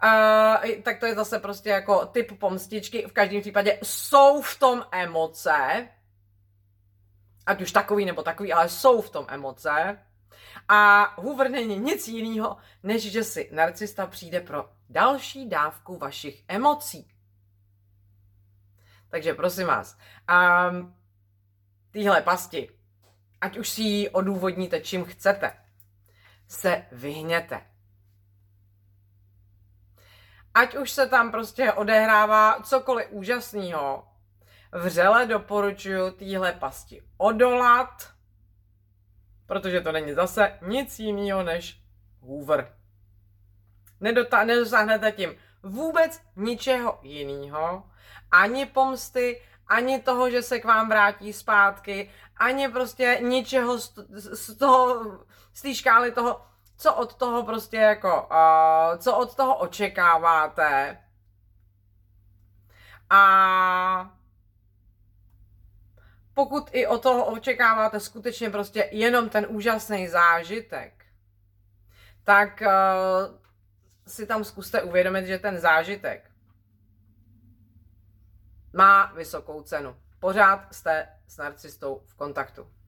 Uh, 0.03 0.81
tak 0.83 0.99
to 0.99 1.05
je 1.05 1.15
zase 1.15 1.39
prostě 1.39 1.69
jako 1.69 2.05
typ 2.05 2.39
pomstičky. 2.39 3.07
V 3.07 3.11
každém 3.13 3.41
případě 3.41 3.79
jsou 3.83 4.41
v 4.41 4.59
tom 4.59 4.85
emoce, 4.91 5.87
ať 7.45 7.61
už 7.61 7.71
takový 7.71 8.05
nebo 8.05 8.23
takový, 8.23 8.53
ale 8.53 8.69
jsou 8.69 9.01
v 9.01 9.09
tom 9.09 9.25
emoce. 9.29 9.99
A 10.67 11.03
Hoover 11.21 11.51
není 11.51 11.77
nic 11.77 12.07
jiného, 12.07 12.57
než 12.83 13.11
že 13.11 13.23
si 13.23 13.49
narcista 13.51 14.07
přijde 14.07 14.41
pro 14.41 14.69
další 14.89 15.49
dávku 15.49 15.97
vašich 15.97 16.43
emocí. 16.47 17.11
Takže 19.09 19.33
prosím 19.33 19.67
vás, 19.67 19.97
um, 20.71 20.95
tyhle 21.91 22.21
pasti, 22.21 22.69
ať 23.41 23.57
už 23.57 23.69
si 23.69 23.81
ji 23.81 24.09
odůvodníte 24.09 24.81
čím 24.81 25.05
chcete, 25.05 25.53
se 26.47 26.85
vyhněte 26.91 27.61
ať 30.53 30.75
už 30.75 30.91
se 30.91 31.07
tam 31.07 31.31
prostě 31.31 31.73
odehrává 31.73 32.61
cokoliv 32.63 33.07
úžasného, 33.09 34.07
vřele 34.71 35.25
doporučuji 35.25 36.11
týhle 36.11 36.51
pasti 36.51 37.03
odolat, 37.17 38.07
protože 39.45 39.81
to 39.81 39.91
není 39.91 40.13
zase 40.13 40.59
nic 40.61 40.99
jiného 40.99 41.43
než 41.43 41.81
Hoover. 42.21 42.75
Nedota- 44.01 44.45
nedosáhnete 44.45 45.11
tím 45.11 45.35
vůbec 45.63 46.21
ničeho 46.35 46.99
jiného, 47.01 47.83
ani 48.31 48.65
pomsty, 48.65 49.41
ani 49.67 50.01
toho, 50.01 50.29
že 50.29 50.41
se 50.41 50.59
k 50.59 50.65
vám 50.65 50.89
vrátí 50.89 51.33
zpátky, 51.33 52.11
ani 52.37 52.69
prostě 52.69 53.19
ničeho 53.21 53.77
z, 53.77 53.93
z 54.13 54.57
toho, 54.57 55.05
z 55.53 55.61
té 55.61 55.75
škály 55.75 56.11
toho, 56.11 56.45
co 56.79 56.95
od 56.95 57.15
toho 57.15 57.43
prostě 57.43 57.77
jako, 57.77 58.27
uh, 58.31 58.97
co 58.97 59.17
od 59.17 59.35
toho 59.35 59.57
očekáváte. 59.57 60.97
A 63.09 64.15
pokud 66.33 66.69
i 66.71 66.87
od 66.87 67.03
toho 67.03 67.25
očekáváte 67.25 67.99
skutečně 67.99 68.49
prostě 68.49 68.89
jenom 68.91 69.29
ten 69.29 69.45
úžasný 69.49 70.07
zážitek, 70.07 71.05
tak 72.23 72.61
uh, 72.61 73.35
si 74.07 74.25
tam 74.25 74.43
zkuste 74.43 74.81
uvědomit, 74.81 75.25
že 75.25 75.39
ten 75.39 75.59
zážitek 75.59 76.31
má 78.73 79.05
vysokou 79.05 79.63
cenu. 79.63 79.95
Pořád 80.19 80.73
jste 80.73 81.09
s 81.27 81.37
narcistou 81.37 82.03
v 82.05 82.15
kontaktu 82.15 82.78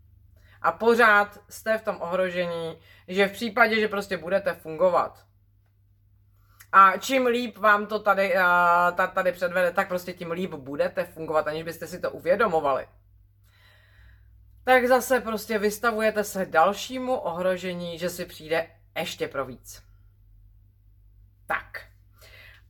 a 0.61 0.71
pořád 0.71 1.39
jste 1.49 1.77
v 1.77 1.81
tom 1.81 1.97
ohrožení, 2.01 2.79
že 3.07 3.27
v 3.27 3.31
případě, 3.31 3.79
že 3.79 3.87
prostě 3.87 4.17
budete 4.17 4.53
fungovat, 4.53 5.25
a 6.71 6.97
čím 6.97 7.25
líp 7.25 7.57
vám 7.57 7.87
to 7.87 7.99
tady, 7.99 8.33
uh, 8.35 9.07
tady 9.13 9.31
předvede, 9.31 9.71
tak 9.71 9.87
prostě 9.87 10.13
tím 10.13 10.31
líp 10.31 10.53
budete 10.53 11.05
fungovat, 11.05 11.47
aniž 11.47 11.63
byste 11.63 11.87
si 11.87 11.99
to 11.99 12.11
uvědomovali. 12.11 12.87
Tak 14.63 14.87
zase 14.87 15.19
prostě 15.19 15.59
vystavujete 15.59 16.23
se 16.23 16.45
dalšímu 16.45 17.15
ohrožení, 17.15 17.99
že 17.99 18.09
si 18.09 18.25
přijde 18.25 18.67
ještě 18.95 19.27
pro 19.27 19.45
víc. 19.45 19.83
Tak. 21.47 21.87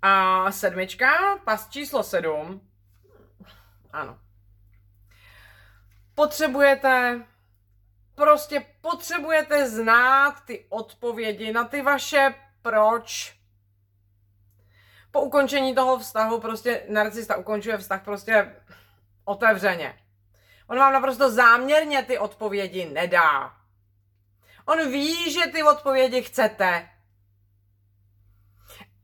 A 0.02 0.52
sedmička, 0.52 1.38
pas 1.46 1.70
číslo 1.70 2.04
sedm. 2.04 2.62
Ano. 3.94 4.20
Potřebujete 6.16 7.22
prostě 8.16 8.66
potřebujete 8.82 9.70
znát 9.70 10.46
ty 10.46 10.66
odpovědi 10.70 11.54
na 11.54 11.64
ty 11.64 11.82
vaše 11.82 12.34
proč. 12.62 13.36
Po 15.12 15.22
ukončení 15.22 15.76
toho 15.76 16.00
vztahu 16.00 16.40
prostě 16.40 16.84
narcista 16.90 17.38
ukončuje 17.38 17.78
vztah 17.78 18.04
prostě 18.04 18.56
otevřeně. 19.26 20.00
On 20.68 20.78
vám 20.78 20.94
naprosto 20.94 21.32
záměrně 21.32 22.04
ty 22.04 22.18
odpovědi 22.18 22.86
nedá. 22.86 23.54
On 24.66 24.92
ví, 24.92 25.34
že 25.34 25.48
ty 25.52 25.64
odpovědi 25.64 26.22
chcete. 26.22 26.90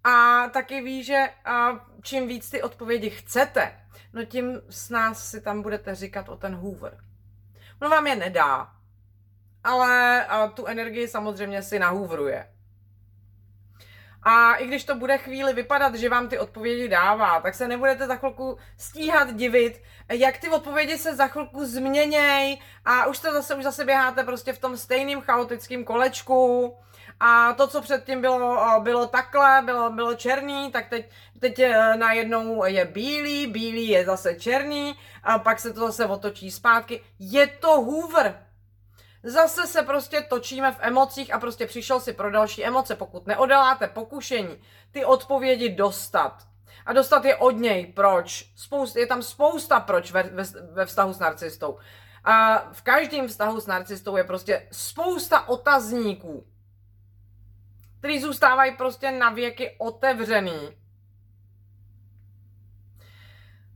A 0.04 0.48
taky 0.48 0.82
ví, 0.82 1.04
že 1.04 1.34
a 1.46 1.86
čím 2.02 2.28
víc 2.28 2.50
ty 2.50 2.62
odpovědi 2.62 3.10
chcete, 3.10 3.82
no 4.14 4.26
tím 4.26 4.62
s 4.70 4.90
nás 4.90 5.30
si 5.30 5.42
tam 5.42 5.62
budete 5.62 5.96
říkat 5.96 6.30
o 6.30 6.38
ten 6.38 6.56
Hoover. 6.56 7.04
On 7.82 7.90
vám 7.90 8.08
je 8.08 8.16
nedá 8.16 8.77
ale 9.64 10.26
a 10.26 10.48
tu 10.48 10.66
energii 10.66 11.08
samozřejmě 11.08 11.64
si 11.64 11.80
nahůvruje. 11.80 12.48
A 14.24 14.56
i 14.56 14.68
když 14.68 14.84
to 14.84 14.96
bude 14.96 15.18
chvíli 15.18 15.54
vypadat, 15.54 15.96
že 15.96 16.10
vám 16.10 16.30
ty 16.30 16.40
odpovědi 16.40 16.88
dává, 16.88 17.42
tak 17.42 17.56
se 17.56 17.68
nebudete 17.68 18.08
za 18.08 18.16
chvilku 18.16 18.58
stíhat 18.78 19.34
divit, 19.34 19.82
jak 20.10 20.38
ty 20.38 20.50
odpovědi 20.50 20.98
se 20.98 21.16
za 21.16 21.28
chvilku 21.28 21.66
změněj 21.66 22.58
a 22.86 23.06
už 23.06 23.20
to 23.20 23.34
zase, 23.34 23.56
už 23.56 23.64
zase 23.64 23.86
běháte 23.86 24.24
prostě 24.24 24.54
v 24.54 24.60
tom 24.60 24.78
stejným 24.78 25.22
chaotickém 25.22 25.84
kolečku 25.84 26.74
a 27.20 27.54
to, 27.54 27.68
co 27.68 27.82
předtím 27.82 28.22
bylo, 28.22 28.60
bylo 28.80 29.08
takhle, 29.08 29.62
bylo, 29.66 29.90
bylo 29.90 30.16
černý, 30.16 30.72
tak 30.72 30.90
teď, 30.90 31.10
teď 31.40 31.62
najednou 31.96 32.66
je 32.66 32.86
bílý, 32.86 33.48
bílý 33.48 33.88
je 33.88 34.06
zase 34.06 34.36
černý 34.36 34.96
a 35.24 35.40
pak 35.40 35.60
se 35.60 35.74
to 35.74 35.80
zase 35.80 36.06
otočí 36.06 36.52
zpátky. 36.52 37.02
Je 37.20 37.48
to 37.48 37.82
Hoover. 37.82 38.47
Zase 39.24 39.68
se 39.68 39.82
prostě 39.82 40.22
točíme 40.22 40.72
v 40.72 40.80
emocích 40.80 41.34
a 41.34 41.40
prostě 41.40 41.68
přišel 41.68 42.00
si 42.00 42.14
pro 42.14 42.32
další 42.32 42.66
emoce, 42.66 42.96
pokud 42.96 43.28
neodeláte 43.28 43.88
pokušení 43.88 44.62
ty 44.92 45.06
odpovědi 45.06 45.70
dostat. 45.70 46.48
A 46.86 46.94
dostat 46.94 47.26
je 47.26 47.36
od 47.36 47.52
něj, 47.52 47.86
proč. 47.86 48.52
Spoust, 48.56 48.96
je 48.96 49.08
tam 49.08 49.24
spousta 49.24 49.80
proč 49.80 50.12
ve, 50.12 50.24
ve, 50.24 50.44
ve 50.72 50.86
vztahu 50.86 51.14
s 51.14 51.20
narcistou. 51.20 51.78
A 52.24 52.58
v 52.74 52.82
každém 52.82 53.28
vztahu 53.28 53.60
s 53.60 53.68
narcistou 53.68 54.18
je 54.18 54.24
prostě 54.24 54.68
spousta 54.72 55.48
otazníků, 55.50 56.48
který 58.00 58.22
zůstávají 58.22 58.78
prostě 58.78 59.12
na 59.12 59.30
věky 59.30 59.76
otevřený. 59.78 60.78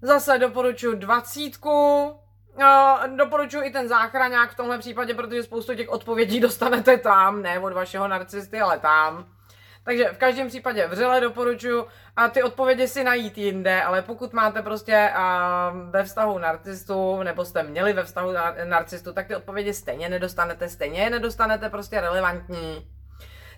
Zase 0.01 0.38
doporučuji 0.38 0.97
dvacítku, 0.97 2.12
Uh, 2.55 3.17
doporučuji 3.17 3.63
i 3.63 3.71
ten 3.71 3.87
záchraňák 3.87 4.51
v 4.51 4.55
tomhle 4.55 4.77
případě, 4.77 5.13
protože 5.13 5.43
spoustu 5.43 5.75
těch 5.75 5.89
odpovědí 5.89 6.39
dostanete 6.39 6.97
tam, 6.97 7.41
ne 7.41 7.59
od 7.59 7.73
vašeho 7.73 8.07
narcisty, 8.07 8.61
ale 8.61 8.79
tam. 8.79 9.25
Takže 9.83 10.09
v 10.13 10.17
každém 10.17 10.47
případě 10.47 10.87
vřele 10.87 11.21
doporučuji 11.21 11.85
a 12.15 12.27
ty 12.27 12.43
odpovědi 12.43 12.87
si 12.87 13.03
najít 13.03 13.37
jinde, 13.37 13.83
ale 13.83 14.01
pokud 14.01 14.33
máte 14.33 14.61
prostě 14.61 15.11
a, 15.15 15.73
ve 15.89 16.03
vztahu 16.03 16.37
narcistu, 16.39 17.23
nebo 17.23 17.45
jste 17.45 17.63
měli 17.63 17.93
ve 17.93 18.03
vztahu 18.03 18.33
narcistu, 18.63 19.13
tak 19.13 19.27
ty 19.27 19.35
odpovědi 19.35 19.73
stejně 19.73 20.09
nedostanete, 20.09 20.69
stejně 20.69 21.01
je 21.01 21.09
nedostanete 21.09 21.69
prostě 21.69 22.01
relevantní. 22.01 22.87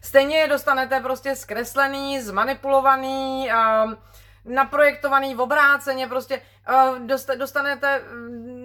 Stejně 0.02 0.38
je 0.38 0.48
dostanete 0.48 1.00
prostě 1.00 1.36
zkreslený, 1.36 2.22
zmanipulovaný, 2.22 3.52
a, 3.52 3.86
naprojektovaný, 4.46 5.36
obráceně, 5.36 6.08
prostě 6.08 6.42
uh, 6.92 7.08
dostanete 7.38 8.00
mm, 8.00 8.63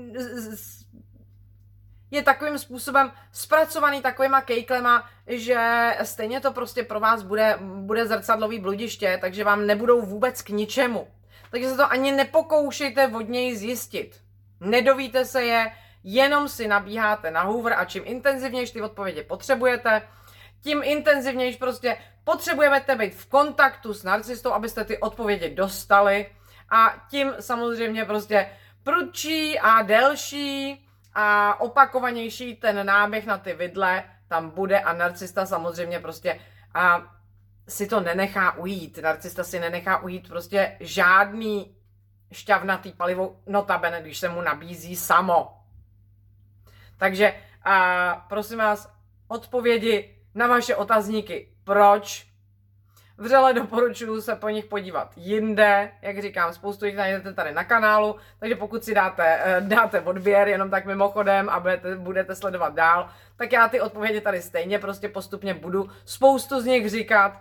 je 2.11 2.23
takovým 2.23 2.59
způsobem 2.59 3.13
zpracovaný 3.33 4.03
takovýma 4.03 4.41
kejklema, 4.41 5.09
že 5.27 5.91
stejně 6.03 6.41
to 6.41 6.53
prostě 6.53 6.83
pro 6.83 7.01
vás 7.01 7.23
bude, 7.23 7.59
bude 7.61 8.07
zrcadlový 8.07 8.59
bludiště, 8.59 9.19
takže 9.21 9.45
vám 9.45 9.67
nebudou 9.67 10.03
vůbec 10.03 10.43
k 10.43 10.49
ničemu. 10.49 11.09
Takže 11.51 11.71
se 11.71 11.77
to 11.77 11.93
ani 11.93 12.13
nepokoušejte 12.13 13.09
od 13.09 13.29
něj 13.29 13.57
zjistit. 13.57 14.21
Nedovíte 14.61 15.25
se 15.25 15.45
je, 15.45 15.73
jenom 16.05 16.49
si 16.49 16.69
nabíháte 16.69 17.31
na 17.31 17.43
Hoover 17.43 17.73
a 17.73 17.85
čím 17.85 18.03
intenzivnější 18.07 18.73
ty 18.73 18.83
odpovědi 18.83 19.23
potřebujete, 19.23 20.03
tím 20.61 20.83
intenzivněji 20.85 21.57
prostě 21.57 21.97
potřebujete 22.25 22.97
být 22.97 23.15
v 23.15 23.27
kontaktu 23.27 23.95
s 23.95 24.05
narcistou, 24.05 24.53
abyste 24.53 24.85
ty 24.85 24.99
odpovědi 24.99 25.51
dostali 25.51 26.27
a 26.71 27.07
tím 27.11 27.35
samozřejmě 27.41 28.05
prostě 28.05 28.51
prudčí 28.89 29.59
a 29.59 29.83
delší 29.83 30.87
a 31.15 31.61
opakovanější 31.61 32.57
ten 32.57 32.87
náběh 32.87 33.27
na 33.27 33.39
ty 33.39 33.53
vidle 33.53 34.05
tam 34.29 34.51
bude 34.51 34.81
a 34.81 34.93
narcista 34.93 35.47
samozřejmě 35.47 36.01
prostě 36.01 36.41
a 36.75 37.15
si 37.69 37.87
to 37.87 38.01
nenechá 38.01 38.53
ujít. 38.53 38.99
Narcista 38.99 39.45
si 39.45 39.61
nenechá 39.61 39.99
ujít 39.99 40.29
prostě 40.29 40.77
žádný 40.81 41.77
šťavnatý 42.33 42.93
palivo, 42.93 43.41
notabene, 43.47 44.03
když 44.03 44.19
se 44.19 44.29
mu 44.29 44.41
nabízí 44.41 44.97
samo. 44.97 45.61
Takže 46.97 47.35
a 47.65 48.15
prosím 48.29 48.59
vás, 48.59 48.93
odpovědi 49.29 50.17
na 50.35 50.47
vaše 50.47 50.77
otazníky, 50.77 51.49
proč 51.65 52.28
Vřele 53.21 53.53
doporučuji 53.53 54.21
se 54.23 54.37
po 54.37 54.49
nich 54.49 54.65
podívat 54.65 55.13
jinde, 55.17 55.91
jak 56.03 56.23
říkám, 56.23 56.53
spoustu 56.53 56.87
jich 56.87 56.97
najdete 56.97 57.33
tady 57.33 57.53
na 57.53 57.65
kanálu, 57.65 58.17
takže 58.39 58.57
pokud 58.57 58.85
si 58.85 58.95
dáte, 58.95 59.41
eh, 59.45 59.61
dáte 59.61 60.01
odběr 60.01 60.49
jenom 60.49 60.71
tak 60.71 60.85
mimochodem 60.85 61.49
a 61.49 61.61
budete, 61.61 61.97
budete 61.97 62.35
sledovat 62.35 62.75
dál, 62.75 63.09
tak 63.37 63.53
já 63.53 63.69
ty 63.69 63.81
odpovědi 63.81 64.21
tady 64.21 64.43
stejně 64.43 64.79
prostě 64.79 65.09
postupně 65.09 65.55
budu 65.55 65.91
spoustu 66.05 66.61
z 66.61 66.65
nich 66.65 66.91
říkat, 66.91 67.33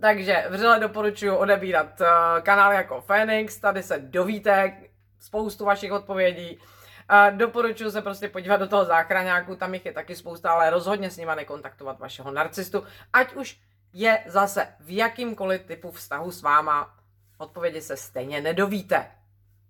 takže 0.00 0.44
vřele 0.48 0.80
doporučuji 0.80 1.36
odebírat 1.36 2.00
uh, 2.00 2.06
kanál 2.42 2.72
jako 2.72 3.00
Phoenix, 3.00 3.58
tady 3.58 3.82
se 3.82 3.98
dovíte 3.98 4.72
spoustu 5.20 5.64
vašich 5.64 5.92
odpovědí. 5.92 6.58
Uh, 6.58 7.36
doporučuji 7.36 7.90
se 7.90 8.02
prostě 8.02 8.28
podívat 8.28 8.56
do 8.56 8.66
toho 8.66 8.84
záchraňáku, 8.84 9.56
tam 9.56 9.74
jich 9.74 9.86
je 9.86 9.92
taky 9.92 10.16
spousta, 10.16 10.50
ale 10.50 10.70
rozhodně 10.70 11.10
s 11.10 11.16
nima 11.16 11.34
nekontaktovat 11.34 11.98
vašeho 11.98 12.30
narcistu, 12.30 12.84
ať 13.12 13.34
už 13.34 13.58
je 13.92 14.24
zase 14.26 14.68
v 14.80 14.96
jakýmkoliv 14.96 15.62
typu 15.62 15.90
vztahu 15.90 16.30
s 16.30 16.42
váma. 16.42 16.94
Odpovědi 17.38 17.82
se 17.82 17.96
stejně 17.96 18.40
nedovíte. 18.40 19.10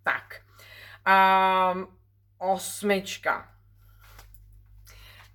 Tak. 0.02 0.40
Um, 1.07 1.88
osmička. 2.38 3.48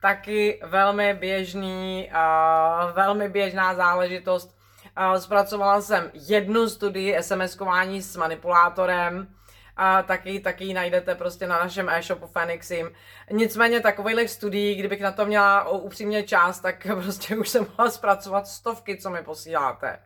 Taky 0.02 0.62
velmi 0.64 1.14
běžný, 1.14 2.12
uh, 2.12 2.92
velmi 2.92 3.30
běžná 3.30 3.76
záležitost. 3.76 4.58
Uh, 4.98 5.16
zpracovala 5.16 5.82
jsem 5.82 6.12
jednu 6.14 6.70
studii 6.70 7.18
SMS-kování 7.18 8.02
s 8.02 8.16
manipulátorem 8.16 9.36
a 9.78 10.04
taky, 10.04 10.40
taky 10.40 10.74
najdete 10.74 11.16
prostě 11.16 11.48
na 11.48 11.60
našem 11.60 11.90
e-shopu 11.90 12.28
Phoenixim. 12.28 12.92
Nicméně 13.32 13.80
takových 13.80 14.30
studií, 14.30 14.76
kdybych 14.76 15.02
na 15.02 15.12
to 15.12 15.26
měla 15.26 15.70
upřímně 15.70 16.24
čas, 16.24 16.60
tak 16.60 16.88
prostě 17.04 17.36
už 17.36 17.50
jsem 17.50 17.68
mohla 17.70 17.92
zpracovat 17.92 18.48
stovky, 18.48 18.98
co 18.98 19.10
mi 19.10 19.24
posíláte. 19.24 20.00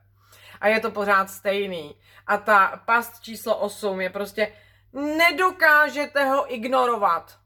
A 0.62 0.67
je 0.67 0.80
to 0.80 0.91
pořád 0.91 1.30
stejný. 1.30 1.95
A 2.28 2.38
ta 2.38 2.82
past 2.86 3.23
číslo 3.23 3.58
8 3.58 4.01
je 4.01 4.10
prostě 4.10 4.51
nedokážete 4.93 6.25
ho 6.25 6.54
ignorovat. 6.54 7.38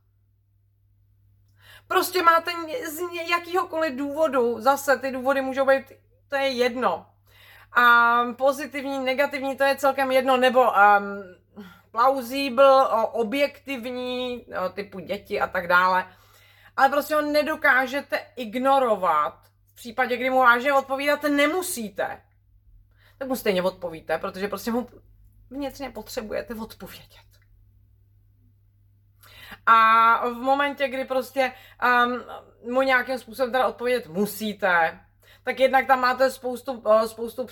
Prostě 1.88 2.24
máte 2.24 2.52
z 2.88 3.00
jakýhokoliv 3.30 3.96
důvodu, 3.96 4.62
zase 4.62 4.98
ty 4.98 5.12
důvody 5.12 5.42
můžou 5.42 5.66
být, 5.66 5.86
to 6.28 6.36
je 6.36 6.48
jedno. 6.48 7.06
A 7.72 8.24
pozitivní, 8.38 9.00
negativní, 9.00 9.56
to 9.56 9.64
je 9.64 9.76
celkem 9.76 10.12
jedno, 10.12 10.38
nebo 10.38 10.62
um, 10.62 10.74
plausibl, 11.92 12.88
objektivní, 13.12 14.46
typu 14.74 15.00
děti 15.00 15.42
a 15.42 15.48
tak 15.48 15.68
dále. 15.68 16.08
Ale 16.78 16.90
prostě 16.90 17.16
ho 17.16 17.22
nedokážete 17.22 18.20
ignorovat 18.36 19.40
v 19.72 19.76
případě, 19.76 20.18
kdy 20.18 20.30
mu 20.30 20.40
vážně 20.40 20.74
odpovídat 20.74 21.24
nemusíte. 21.24 22.22
Tak 23.18 23.28
mu 23.28 23.36
stejně 23.36 23.62
odpovíte, 23.62 24.18
protože 24.18 24.48
prostě 24.48 24.72
mu 24.72 24.90
vnitřně 25.50 25.90
potřebujete 25.90 26.56
odpovědět. 26.56 27.30
A 29.66 30.30
v 30.30 30.34
momentě, 30.34 30.88
kdy 30.88 31.06
prostě 31.06 31.54
um, 32.06 32.24
mu 32.74 32.82
nějakým 32.82 33.18
způsobem 33.18 33.52
teda 33.52 33.68
odpovědět 33.68 34.08
musíte, 34.08 35.00
tak 35.44 35.60
jednak 35.60 35.88
tam 35.88 36.02
máte 36.02 36.32
spoustu, 36.32 36.84
spoustu 37.06 37.42
uh, 37.42 37.50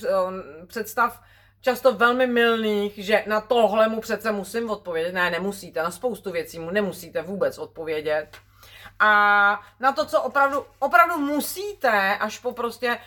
představ, 0.68 1.24
často 1.62 1.94
velmi 1.94 2.28
milných, 2.28 2.94
že 2.98 3.24
na 3.28 3.42
tohle 3.42 3.88
mu 3.88 4.02
přece 4.02 4.32
musím 4.32 4.70
odpovědět. 4.70 5.14
Ne, 5.14 5.30
nemusíte, 5.30 5.84
na 5.84 5.92
spoustu 5.92 6.32
věcí 6.32 6.60
mu 6.60 6.70
nemusíte 6.72 7.22
vůbec 7.22 7.58
odpovědět. 7.58 8.28
A 9.00 9.62
na 9.80 9.92
to, 9.92 10.06
co 10.06 10.22
opravdu, 10.22 10.66
opravdu 10.80 11.18
musíte, 11.18 12.18
až 12.18 12.40
po 12.40 12.52
prostě 12.52 12.98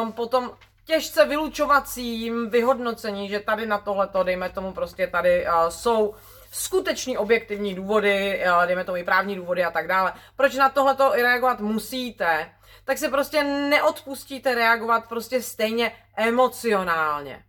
um, 0.00 0.12
potom 0.12 0.50
těžce 0.84 1.26
vylučovacím 1.26 2.50
vyhodnocení, 2.50 3.28
že 3.28 3.40
tady 3.40 3.66
na 3.66 3.78
tohleto, 3.78 4.22
dejme 4.22 4.48
tomu 4.50 4.72
prostě 4.72 5.06
tady 5.06 5.46
uh, 5.46 5.68
jsou 5.68 6.14
skutečný 6.50 7.18
objektivní 7.18 7.74
důvody, 7.74 8.44
uh, 8.46 8.66
dejme 8.66 8.84
tomu 8.84 8.96
i 8.96 9.04
právní 9.04 9.36
důvody 9.36 9.64
a 9.64 9.70
tak 9.70 9.88
dále. 9.88 10.12
Proč 10.36 10.54
na 10.54 10.68
tohleto 10.68 11.12
reagovat 11.12 11.60
musíte, 11.60 12.50
tak 12.84 12.98
si 12.98 13.08
prostě 13.08 13.44
neodpustíte 13.44 14.54
reagovat 14.54 15.08
prostě 15.08 15.42
stejně 15.42 15.92
emocionálně. 16.16 17.45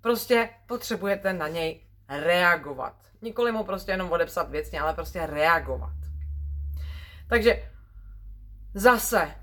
Prostě 0.00 0.48
potřebujete 0.66 1.32
na 1.32 1.48
něj 1.48 1.80
reagovat. 2.08 2.94
Nikoli 3.22 3.52
mu 3.52 3.64
prostě 3.64 3.92
jenom 3.92 4.12
odepsat 4.12 4.50
věcně, 4.50 4.80
ale 4.80 4.94
prostě 4.94 5.26
reagovat. 5.26 5.92
Takže 7.28 7.70
zase, 8.74 9.34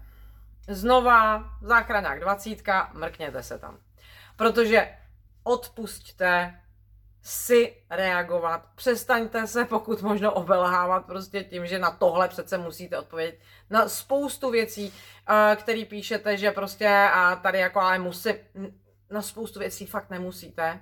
znova, 0.67 1.43
záchranák 1.61 2.19
20, 2.19 2.63
mrkněte 2.93 3.43
se 3.43 3.59
tam. 3.59 3.77
Protože 4.35 4.89
odpusťte 5.43 6.61
si 7.21 7.75
reagovat. 7.89 8.65
Přestaňte 8.75 9.47
se 9.47 9.65
pokud 9.65 10.01
možno 10.01 10.33
obelhávat 10.33 11.05
prostě 11.05 11.43
tím, 11.43 11.67
že 11.67 11.79
na 11.79 11.91
tohle 11.91 12.27
přece 12.27 12.57
musíte 12.57 12.99
odpovědět. 12.99 13.39
Na 13.69 13.89
spoustu 13.89 14.49
věcí, 14.49 14.93
eh, 15.29 15.55
které 15.55 15.85
píšete, 15.85 16.37
že 16.37 16.51
prostě 16.51 17.09
a 17.13 17.35
tady 17.35 17.59
jako 17.59 17.79
ale 17.79 17.99
musím, 17.99 18.35
na 19.09 19.21
spoustu 19.21 19.59
věcí 19.59 19.85
fakt 19.85 20.09
nemusíte. 20.09 20.79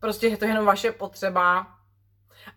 Prostě 0.00 0.26
je 0.26 0.36
to 0.36 0.44
jenom 0.44 0.64
vaše 0.64 0.92
potřeba. 0.92 1.66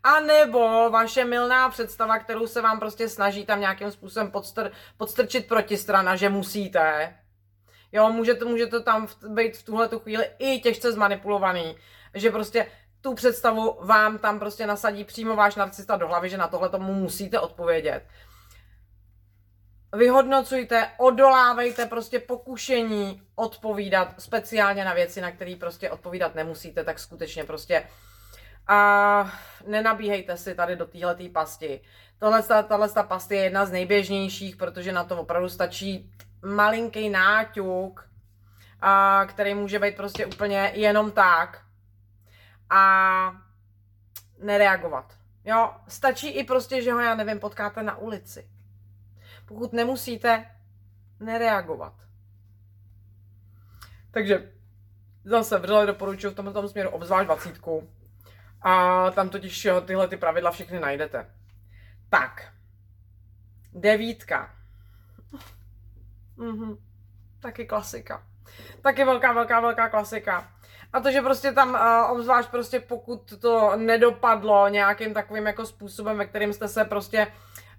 A 0.04 0.20
nebo 0.20 0.90
vaše 0.90 1.26
milná 1.26 1.70
představa, 1.70 2.20
kterou 2.20 2.48
se 2.48 2.62
vám 2.62 2.80
prostě 2.80 3.10
snaží 3.10 3.46
tam 3.46 3.60
nějakým 3.60 3.92
způsobem 3.92 4.32
podstr, 4.32 4.72
podstrčit 4.98 5.48
protistrana, 5.48 6.16
že 6.16 6.30
musíte. 6.30 7.16
Jo, 7.92 8.10
můžete, 8.10 8.46
můžete 8.46 8.80
tam 8.80 9.08
být 9.28 9.58
v 9.58 9.64
tuhle 9.64 9.90
chvíli 10.04 10.26
i 10.40 10.60
těžce 10.60 10.92
zmanipulovaný, 10.92 11.78
že 12.14 12.32
prostě 12.32 12.68
tu 13.02 13.14
představu 13.14 13.78
vám 13.82 14.18
tam 14.18 14.40
prostě 14.40 14.68
nasadí 14.68 15.04
přímo 15.04 15.36
váš 15.36 15.56
narcista 15.56 15.98
do 15.98 16.08
hlavy, 16.08 16.30
že 16.30 16.38
na 16.38 16.48
tohle 16.48 16.70
tomu 16.70 16.94
musíte 16.94 17.40
odpovědět 17.40 18.04
vyhodnocujte, 19.94 20.92
odolávejte 20.98 21.86
prostě 21.86 22.20
pokušení 22.20 23.22
odpovídat 23.36 24.22
speciálně 24.22 24.86
na 24.86 24.94
věci, 24.94 25.22
na 25.22 25.32
které 25.32 25.56
prostě 25.60 25.90
odpovídat 25.90 26.36
nemusíte, 26.36 26.84
tak 26.84 27.00
skutečně 27.00 27.44
prostě 27.44 27.88
a 28.68 29.32
nenabíhejte 29.68 30.38
si 30.38 30.56
tady 30.56 30.76
do 30.76 30.86
téhle 30.86 31.16
pasti. 31.34 31.82
Tohle, 32.20 32.44
tahle 32.44 32.90
ta 32.90 33.04
past 33.04 33.32
je 33.32 33.40
jedna 33.44 33.66
z 33.66 33.72
nejběžnějších, 33.72 34.56
protože 34.56 34.92
na 34.92 35.04
to 35.04 35.18
opravdu 35.18 35.50
stačí 35.50 36.12
malinký 36.46 37.10
náťuk, 37.10 38.10
a, 38.82 39.26
který 39.26 39.54
může 39.54 39.80
být 39.80 39.96
prostě 39.96 40.26
úplně 40.26 40.72
jenom 40.76 41.12
tak 41.12 41.62
a 42.70 43.32
nereagovat. 44.40 45.14
Jo, 45.46 45.72
stačí 45.88 46.30
i 46.30 46.44
prostě, 46.44 46.82
že 46.82 46.94
ho, 46.94 47.00
já 47.00 47.16
nevím, 47.16 47.40
potkáte 47.40 47.84
na 47.84 47.98
ulici 47.98 48.50
Pokud 49.48 49.74
nemusíte, 49.74 50.46
nereagovat. 51.20 51.94
Takže 54.12 54.52
zase 55.26 55.60
vřele 55.60 55.86
doporučuji 55.86 56.30
v 56.30 56.36
tomto 56.36 56.70
směru 56.70 56.90
obzvlášť 56.90 57.26
dvacítku. 57.26 57.90
A 58.62 59.12
tam 59.12 59.30
totiž 59.30 59.68
tyhle 59.86 60.08
ty 60.08 60.18
pravidla 60.18 60.52
všechny 60.52 60.80
najdete. 60.80 61.32
Tak. 62.10 62.54
Devítka. 63.74 64.56
Mhm. 66.38 66.78
Taky 67.40 67.66
klasika. 67.66 68.24
Taky 68.82 69.06
velká, 69.06 69.34
velká, 69.34 69.60
velká 69.60 69.90
klasika. 69.90 70.52
A 70.94 71.00
to, 71.00 71.12
že 71.12 71.22
prostě 71.22 71.52
tam, 71.52 71.70
uh, 71.70 72.12
obzvlášť 72.12 72.50
prostě 72.50 72.80
pokud 72.80 73.40
to 73.42 73.76
nedopadlo 73.76 74.68
nějakým 74.68 75.14
takovým 75.14 75.48
jako 75.48 75.66
způsobem, 75.66 76.18
ve 76.18 76.26
kterým 76.26 76.54
jste 76.54 76.68
se 76.68 76.86
prostě 76.86 77.28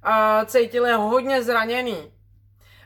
uh, 0.06 0.44
cítili 0.44 0.92
hodně 0.92 1.42
zraněný, 1.42 2.12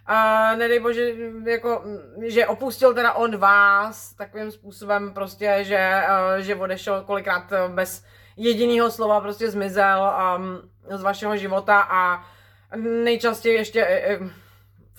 a 0.06 0.54
nedej 0.54 0.80
bože, 0.80 1.12
jako, 1.46 1.82
že 2.26 2.46
opustil 2.46 2.94
teda 2.94 3.12
on 3.12 3.36
vás 3.36 4.14
takovým 4.14 4.50
způsobem 4.50 5.14
prostě, 5.14 5.58
že, 5.60 6.02
že 6.38 6.56
odešel 6.56 7.02
kolikrát 7.02 7.52
bez 7.68 8.04
jediného 8.36 8.90
slova 8.90 9.20
prostě 9.20 9.50
zmizel 9.50 10.12
um, 10.36 10.70
z 10.98 11.02
vašeho 11.02 11.36
života 11.36 11.80
a 11.80 12.24
nejčastěji 12.76 13.54
ještě 13.54 13.80
e, 13.80 14.12
e, 14.12 14.18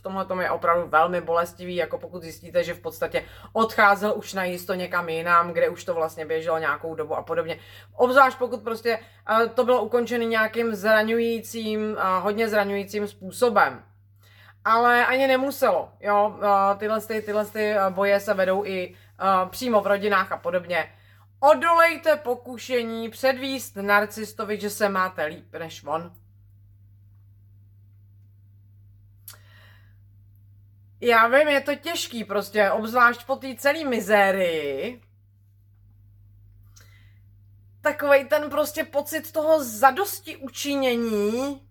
tomhle 0.04 0.26
tom 0.26 0.42
je 0.42 0.52
opravdu 0.52 0.88
velmi 0.88 1.22
bolestivý, 1.22 1.76
jako 1.76 1.98
pokud 1.98 2.22
zjistíte, 2.22 2.64
že 2.64 2.74
v 2.74 2.80
podstatě 2.80 3.26
odcházel 3.54 4.14
už 4.16 4.34
na 4.34 4.44
jisto 4.44 4.74
někam 4.74 5.10
jinam, 5.10 5.54
kde 5.54 5.70
už 5.70 5.84
to 5.84 5.94
vlastně 5.94 6.26
běželo 6.26 6.58
nějakou 6.58 6.96
dobu 6.96 7.16
a 7.16 7.22
podobně. 7.22 7.60
Obzvlášť 7.96 8.38
pokud 8.38 8.64
prostě 8.64 9.00
to 9.54 9.64
bylo 9.64 9.84
ukončené 9.84 10.26
nějakým 10.26 10.76
zraňujícím, 10.76 11.98
hodně 12.20 12.50
zraňujícím 12.50 13.08
způsobem 13.08 13.84
ale 14.66 15.06
ani 15.06 15.28
nemuselo, 15.28 15.92
jo, 16.00 16.40
tyhle, 16.78 17.02
ty, 17.02 17.22
tyhle 17.22 17.46
ty 17.46 17.76
boje 17.90 18.20
se 18.20 18.34
vedou 18.34 18.66
i 18.66 18.96
přímo 19.50 19.82
v 19.82 19.88
rodinách 19.88 20.32
a 20.32 20.38
podobně. 20.38 20.92
Odolejte 21.40 22.16
pokušení 22.16 23.10
předvíst 23.10 23.76
narcistovi, 23.76 24.60
že 24.60 24.70
se 24.70 24.90
máte 24.90 25.26
líp 25.26 25.54
než 25.60 25.84
on. 25.86 26.12
Já 31.06 31.28
vím, 31.28 31.48
je 31.48 31.62
to 31.62 31.76
těžký 31.76 32.24
prostě, 32.24 32.72
obzvlášť 32.72 33.26
po 33.26 33.36
té 33.36 33.56
celé 33.56 33.84
mizérii. 33.84 35.02
Takový 37.82 38.26
ten 38.26 38.50
prostě 38.50 38.84
pocit 38.84 39.32
toho 39.32 39.64
zadosti 39.64 40.38
učinění 40.38 41.68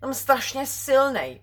tam 0.00 0.14
strašně 0.14 0.66
silnej. 0.66 1.40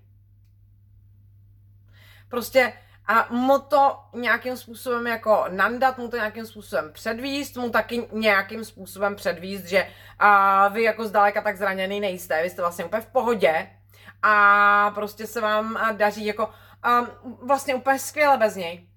Prostě 2.30 2.74
a 3.08 3.28
mu 3.30 3.60
to 3.60 4.00
nějakým 4.14 4.58
způsobem 4.58 5.08
jako 5.08 5.46
nandat, 5.50 5.98
mu 5.98 6.08
to 6.08 6.16
nějakým 6.16 6.46
způsobem 6.46 6.94
předvíst, 6.94 7.58
mu 7.58 7.70
taky 7.70 8.08
nějakým 8.12 8.66
způsobem 8.66 9.16
předvíst, 9.16 9.66
že 9.66 9.88
a 10.20 10.68
vy 10.68 10.84
jako 10.84 11.06
zdaleka 11.06 11.42
tak 11.42 11.58
zraněný 11.58 12.00
nejste, 12.00 12.44
vy 12.44 12.50
jste 12.50 12.62
vlastně 12.62 12.86
úplně 12.86 13.02
v 13.02 13.12
pohodě 13.12 13.70
a 14.22 14.92
prostě 14.96 15.28
se 15.28 15.42
vám 15.42 15.96
daří 15.98 16.26
jako 16.26 16.50
a 16.84 17.02
vlastně 17.42 17.76
úplně 17.76 18.00
skvěle 18.00 18.38
bez 18.38 18.56
něj. 18.56 18.90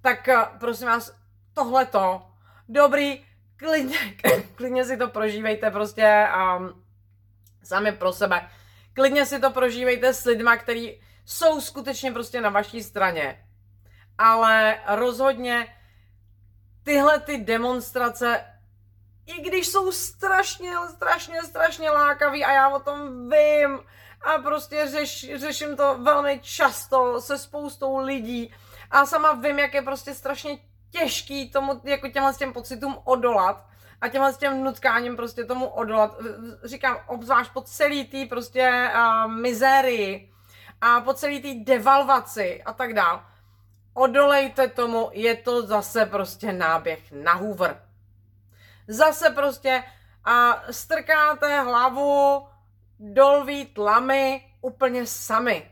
Tak 0.00 0.28
prosím 0.58 0.86
vás, 0.86 1.16
tohleto, 1.54 2.26
dobrý, 2.68 3.24
klidně, 3.56 3.98
klidně 4.54 4.84
si 4.84 4.96
to 4.96 5.08
prožívejte 5.08 5.70
prostě 5.70 6.28
um, 6.56 6.84
sami 7.62 7.92
pro 7.92 8.12
sebe. 8.12 8.50
Klidně 8.94 9.26
si 9.26 9.40
to 9.40 9.50
prožívejte 9.50 10.14
s 10.14 10.24
lidma, 10.24 10.56
který 10.56 11.00
jsou 11.24 11.60
skutečně 11.60 12.12
prostě 12.12 12.40
na 12.40 12.48
vaší 12.48 12.82
straně. 12.82 13.46
Ale 14.18 14.80
rozhodně 14.88 15.76
tyhle 16.84 17.20
ty 17.20 17.38
demonstrace, 17.38 18.44
i 19.26 19.42
když 19.42 19.68
jsou 19.68 19.92
strašně, 19.92 20.72
strašně, 20.94 21.42
strašně 21.42 21.90
lákavý 21.90 22.44
a 22.44 22.52
já 22.52 22.68
o 22.68 22.80
tom 22.80 23.30
vím 23.30 23.80
a 24.24 24.38
prostě 24.38 24.88
řeš, 24.88 25.30
řeším 25.34 25.76
to 25.76 25.98
velmi 25.98 26.40
často 26.42 27.20
se 27.20 27.38
spoustou 27.38 27.96
lidí 27.96 28.54
a 28.90 29.06
sama 29.06 29.32
vím, 29.32 29.58
jak 29.58 29.74
je 29.74 29.82
prostě 29.82 30.14
strašně 30.14 30.58
těžký 30.90 31.50
tomu, 31.50 31.80
jako 31.84 32.08
těmhle 32.08 32.34
těm 32.34 32.52
pocitům 32.52 32.98
odolat 33.04 33.66
a 34.00 34.08
těmhle 34.08 34.32
s 34.32 34.36
těm 34.36 34.64
nutkáním 34.64 35.16
prostě 35.16 35.44
tomu 35.44 35.66
odolat. 35.66 36.16
Říkám, 36.64 36.98
obzvlášť 37.06 37.52
po 37.52 37.60
celý 37.60 38.04
tý 38.04 38.26
prostě 38.26 38.90
uh, 38.94 39.32
mizérii, 39.32 40.34
a 40.84 41.00
po 41.00 41.14
celý 41.14 41.42
té 41.42 41.72
devalvaci 41.72 42.62
a 42.62 42.72
tak 42.72 42.94
dál. 42.94 43.24
Odolejte 43.94 44.68
tomu, 44.68 45.10
je 45.12 45.36
to 45.36 45.66
zase 45.66 46.06
prostě 46.06 46.52
náběh 46.52 47.12
na 47.12 47.32
Hoover. 47.32 47.82
Zase 48.88 49.30
prostě 49.30 49.84
a 50.24 50.62
strkáte 50.70 51.60
hlavu 51.60 52.46
do 53.00 53.32
lví 53.32 53.66
tlamy 53.66 54.50
úplně 54.60 55.06
sami. 55.06 55.70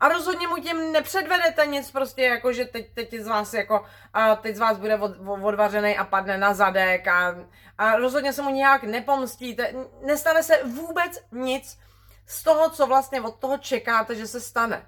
A 0.00 0.08
rozhodně 0.08 0.48
mu 0.48 0.56
tím 0.56 0.92
nepředvedete 0.92 1.66
nic 1.66 1.90
prostě, 1.90 2.22
jako 2.22 2.52
že 2.52 2.64
teď, 2.64 2.94
teď 2.94 3.14
z 3.14 3.26
vás 3.26 3.54
jako, 3.54 3.84
a 4.14 4.36
teď 4.36 4.56
z 4.56 4.58
vás 4.58 4.78
bude 4.78 4.98
od, 4.98 5.12
odvařený 5.42 5.98
a 5.98 6.04
padne 6.04 6.38
na 6.38 6.54
zadek 6.54 7.08
a, 7.08 7.34
a 7.78 7.96
rozhodně 7.96 8.32
se 8.32 8.42
mu 8.42 8.50
nějak 8.50 8.82
nepomstíte. 8.82 9.74
Nestane 10.06 10.42
se 10.42 10.64
vůbec 10.64 11.24
nic, 11.32 11.78
z 12.30 12.42
toho, 12.42 12.70
co 12.70 12.86
vlastně 12.86 13.20
od 13.20 13.38
toho 13.38 13.58
čekáte, 13.58 14.14
že 14.14 14.26
se 14.26 14.40
stane. 14.40 14.86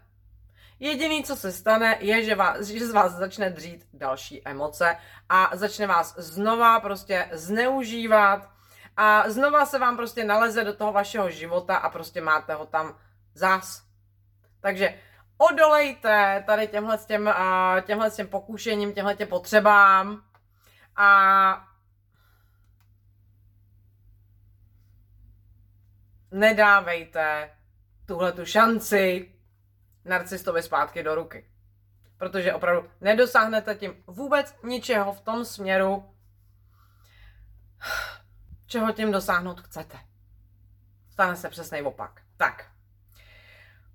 Jediný, 0.81 1.25
co 1.25 1.37
se 1.37 1.53
stane, 1.53 1.97
je, 2.01 2.25
že, 2.25 2.35
vás, 2.35 2.67
že 2.67 2.87
z 2.87 2.91
vás 2.91 3.13
začne 3.13 3.51
dřít 3.51 3.87
další 3.93 4.49
emoce 4.49 4.97
a 5.29 5.51
začne 5.53 5.87
vás 5.87 6.15
znova 6.19 6.81
prostě 6.81 7.29
zneužívat 7.33 8.52
a 8.97 9.31
znova 9.31 9.67
se 9.67 9.79
vám 9.79 9.97
prostě 9.97 10.25
naleze 10.25 10.65
do 10.65 10.75
toho 10.75 10.93
vašeho 10.93 11.31
života 11.31 11.77
a 11.77 11.91
prostě 11.91 12.21
máte 12.21 12.55
ho 12.55 12.67
tam 12.67 12.99
zás. 13.35 13.85
Takže 14.61 14.99
odolejte 15.37 16.45
tady 16.47 16.69
těmhle 16.69 16.99
těm, 16.99 17.35
těmhle 17.83 18.11
těm 18.11 18.29
pokušením, 18.29 18.93
těmhle 18.93 19.17
těm 19.17 19.29
potřebám 19.29 20.25
a 20.97 21.69
nedávejte 26.31 27.51
tuhle 28.07 28.33
tu 28.33 28.45
šanci 28.45 29.33
narcistovi 30.05 30.63
zpátky 30.63 31.03
do 31.03 31.15
ruky. 31.15 31.49
Protože 32.17 32.55
opravdu 32.55 32.91
nedosáhnete 33.01 33.75
tím 33.75 34.05
vůbec 34.07 34.57
ničeho 34.65 35.13
v 35.13 35.21
tom 35.21 35.45
směru, 35.45 36.15
čeho 38.73 38.93
tím 38.93 39.13
dosáhnout 39.13 39.61
chcete. 39.61 39.99
Stane 41.13 41.37
se 41.37 41.49
přesný 41.49 41.83
opak. 41.83 42.21
Tak. 42.37 42.67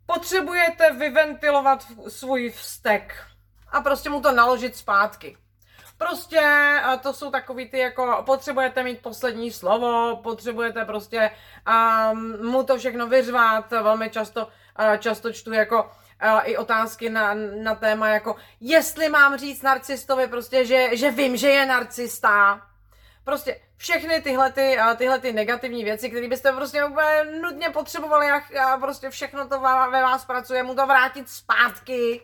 Potřebujete 0.05 0.91
vyventilovat 0.91 1.85
svůj 2.07 2.49
vztek 2.49 3.25
a 3.71 3.81
prostě 3.81 4.09
mu 4.09 4.21
to 4.21 4.31
naložit 4.31 4.75
zpátky. 4.75 5.37
Prostě 5.97 6.41
to 7.01 7.13
jsou 7.13 7.31
takový 7.31 7.69
ty 7.69 7.77
jako, 7.79 8.23
potřebujete 8.25 8.83
mít 8.83 9.01
poslední 9.01 9.51
slovo, 9.51 10.19
potřebujete 10.23 10.85
prostě 10.85 11.31
um, 12.11 12.51
mu 12.51 12.63
to 12.63 12.77
všechno 12.77 13.07
vyřvat, 13.07 13.71
velmi 13.71 14.09
často, 14.09 14.45
uh, 14.45 14.97
často 14.97 15.33
čtu 15.33 15.53
jako 15.53 15.83
uh, 15.83 16.39
i 16.43 16.57
otázky 16.57 17.09
na, 17.09 17.33
na 17.63 17.75
téma 17.75 18.09
jako, 18.09 18.35
jestli 18.59 19.09
mám 19.09 19.37
říct 19.37 19.61
narcistovi 19.61 20.27
prostě, 20.27 20.65
že, 20.65 20.97
že 20.97 21.11
vím, 21.11 21.37
že 21.37 21.49
je 21.49 21.65
narcista. 21.65 22.61
Prostě 23.27 23.59
všechny 23.77 24.21
tyhle, 24.21 24.51
ty, 24.51 24.77
tyhle 24.97 25.19
ty 25.19 25.33
negativní 25.33 25.83
věci, 25.83 26.09
které 26.09 26.27
byste 26.27 26.51
prostě 26.51 26.85
úplně 26.85 27.23
nutně 27.41 27.69
potřebovali 27.69 28.27
a, 28.31 28.77
prostě 28.77 29.09
všechno 29.09 29.47
to 29.47 29.59
ve 29.59 30.01
vás 30.01 30.25
pracuje, 30.25 30.63
mu 30.63 30.75
to 30.75 30.87
vrátit 30.87 31.29
zpátky, 31.29 32.21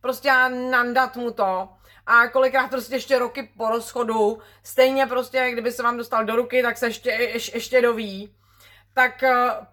prostě 0.00 0.30
a 0.30 0.48
nandat 0.48 1.16
mu 1.16 1.30
to. 1.30 1.68
A 2.06 2.28
kolikrát 2.28 2.70
prostě 2.70 2.94
ještě 2.94 3.18
roky 3.18 3.50
po 3.56 3.68
rozchodu, 3.68 4.38
stejně 4.62 5.06
prostě, 5.06 5.50
kdyby 5.50 5.72
se 5.72 5.82
vám 5.82 5.96
dostal 5.96 6.24
do 6.24 6.36
ruky, 6.36 6.62
tak 6.62 6.78
se 6.78 6.86
ještě, 6.86 7.10
ještě, 7.10 7.56
ještě 7.56 7.82
doví, 7.82 8.34
tak 8.92 9.22
uh, 9.22 9.66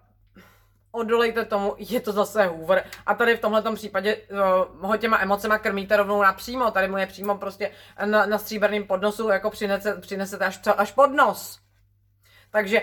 odolejte 0.92 1.44
tomu, 1.44 1.74
je 1.78 2.00
to 2.00 2.12
zase 2.12 2.46
Hoover. 2.46 2.84
A 3.06 3.14
tady 3.14 3.36
v 3.36 3.40
tomhle 3.40 3.74
případě 3.74 4.16
uh, 4.16 4.88
ho 4.90 4.96
těma 4.96 5.20
emocema 5.20 5.58
krmíte 5.58 5.96
rovnou 5.96 6.22
napřímo, 6.22 6.70
tady 6.70 6.88
mu 6.88 6.96
je 6.96 7.06
přímo 7.06 7.38
prostě 7.38 7.70
na, 8.04 8.26
na 8.26 8.38
stříbrném 8.38 8.84
podnosu, 8.84 9.28
jako 9.28 9.50
přinese, 9.50 10.00
přinesete 10.00 10.44
až, 10.44 10.60
až 10.76 10.92
pod 10.92 11.06
nos. 11.06 11.60
Takže 12.50 12.82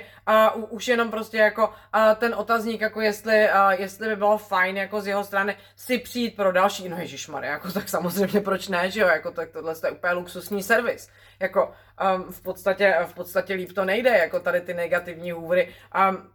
uh, 0.57 0.64
už 0.70 0.88
jenom 0.88 1.12
prostě 1.12 1.38
jako 1.38 1.68
uh, 1.68 1.74
ten 2.16 2.36
otazník, 2.36 2.82
jako 2.82 3.01
jestli, 3.01 3.49
uh, 3.49 3.72
jestli 3.72 4.07
by 4.07 4.16
bylo 4.16 4.38
fajn 4.38 4.78
jako 4.78 5.01
z 5.01 5.07
jeho 5.07 5.24
strany 5.24 5.57
si 5.76 5.97
přijít 5.97 6.36
pro 6.36 6.51
další, 6.51 6.89
no 6.89 6.97
ježišmar, 6.97 7.43
jako 7.43 7.72
tak 7.72 7.89
samozřejmě 7.89 8.41
proč 8.41 8.68
ne, 8.68 8.91
že 8.91 9.01
jo, 9.01 9.07
jako 9.07 9.32
tak 9.32 9.49
tohle 9.49 9.74
je 9.84 9.91
úplně 9.91 10.14
luxusní 10.14 10.64
servis. 10.64 11.10
Jako 11.39 11.74
um, 12.16 12.32
v 12.32 12.41
podstatě, 12.41 12.97
v 13.05 13.14
podstatě 13.14 13.53
líp 13.53 13.72
to 13.72 13.86
nejde, 13.86 14.18
jako 14.18 14.39
tady 14.39 14.62
ty 14.62 14.74
negativní 14.74 15.32
hůvry. 15.32 15.74
Um, 16.10 16.30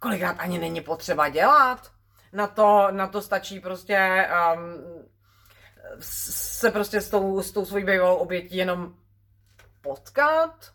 kolikrát 0.00 0.36
ani 0.38 0.58
není 0.58 0.80
potřeba 0.80 1.28
dělat. 1.28 1.90
Na 2.32 2.46
to, 2.46 2.88
na 2.90 3.06
to 3.06 3.22
stačí 3.22 3.60
prostě 3.60 4.28
um, 4.54 5.08
se 6.00 6.70
prostě 6.70 7.00
s 7.00 7.10
tou, 7.10 7.42
s 7.42 7.52
tou 7.52 7.64
svojí 7.64 7.84
bývalou 7.84 8.16
obětí 8.16 8.56
jenom 8.56 8.94
potkat. 9.80 10.72